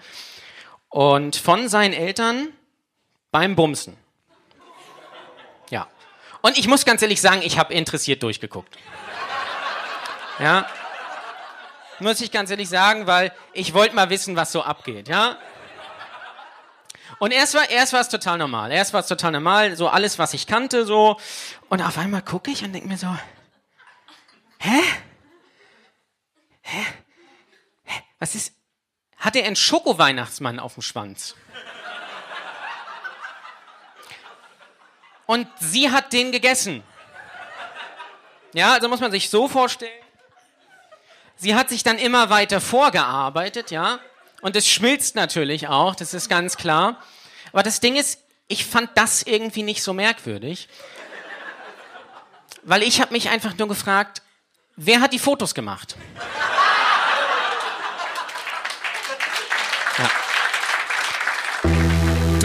Und 0.88 1.36
von 1.36 1.68
seinen 1.68 1.94
Eltern 1.94 2.48
beim 3.30 3.56
Bumsen. 3.56 3.96
Und 6.42 6.58
ich 6.58 6.68
muss 6.68 6.84
ganz 6.84 7.00
ehrlich 7.02 7.20
sagen, 7.20 7.40
ich 7.42 7.58
habe 7.58 7.72
interessiert 7.72 8.22
durchgeguckt. 8.22 8.76
Ja. 10.38 10.66
Muss 12.00 12.20
ich 12.20 12.32
ganz 12.32 12.50
ehrlich 12.50 12.68
sagen, 12.68 13.06
weil 13.06 13.32
ich 13.52 13.74
wollte 13.74 13.94
mal 13.94 14.10
wissen, 14.10 14.34
was 14.34 14.50
so 14.50 14.62
abgeht, 14.62 15.08
ja. 15.08 15.38
Und 17.20 17.30
erst 17.30 17.54
war, 17.54 17.70
erst 17.70 17.92
war 17.92 18.00
es 18.00 18.08
total 18.08 18.38
normal. 18.38 18.72
Erst 18.72 18.92
war 18.92 19.00
es 19.00 19.06
total 19.06 19.30
normal, 19.30 19.76
so 19.76 19.88
alles, 19.88 20.18
was 20.18 20.34
ich 20.34 20.48
kannte, 20.48 20.84
so. 20.84 21.20
Und 21.68 21.80
auf 21.80 21.96
einmal 21.96 22.22
gucke 22.22 22.50
ich 22.50 22.64
und 22.64 22.72
denke 22.72 22.88
mir 22.88 22.98
so, 22.98 23.06
hä? 24.58 24.80
Hä? 26.62 26.84
Hä? 27.84 28.02
Was 28.18 28.34
ist? 28.34 28.54
Hat 29.16 29.36
er 29.36 29.44
einen 29.44 29.54
Schoko-Weihnachtsmann 29.54 30.58
auf 30.58 30.74
dem 30.74 30.82
Schwanz? 30.82 31.36
Und 35.32 35.48
sie 35.58 35.90
hat 35.90 36.12
den 36.12 36.30
gegessen. 36.30 36.82
Ja, 38.52 38.74
also 38.74 38.86
muss 38.90 39.00
man 39.00 39.10
sich 39.10 39.30
so 39.30 39.48
vorstellen. 39.48 40.04
Sie 41.36 41.54
hat 41.54 41.70
sich 41.70 41.82
dann 41.82 41.96
immer 41.96 42.28
weiter 42.28 42.60
vorgearbeitet, 42.60 43.70
ja. 43.70 43.98
Und 44.42 44.56
es 44.56 44.68
schmilzt 44.68 45.16
natürlich 45.16 45.68
auch, 45.68 45.94
das 45.94 46.12
ist 46.12 46.28
ganz 46.28 46.58
klar. 46.58 47.02
Aber 47.50 47.62
das 47.62 47.80
Ding 47.80 47.96
ist, 47.96 48.20
ich 48.46 48.66
fand 48.66 48.90
das 48.94 49.22
irgendwie 49.22 49.62
nicht 49.62 49.82
so 49.82 49.94
merkwürdig. 49.94 50.68
Weil 52.62 52.82
ich 52.82 53.00
habe 53.00 53.14
mich 53.14 53.30
einfach 53.30 53.56
nur 53.56 53.68
gefragt, 53.68 54.20
wer 54.76 55.00
hat 55.00 55.14
die 55.14 55.18
Fotos 55.18 55.54
gemacht? 55.54 55.96
Ja. 59.96 60.10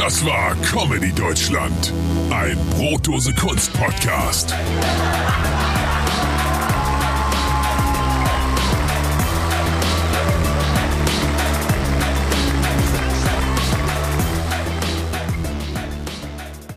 Das 0.08 0.26
war 0.26 0.56
Comedy 0.62 1.12
Deutschland, 1.12 1.92
ein 2.30 2.58
Brotdose 2.78 3.34
Kunst 3.34 3.74
Podcast. 3.74 4.56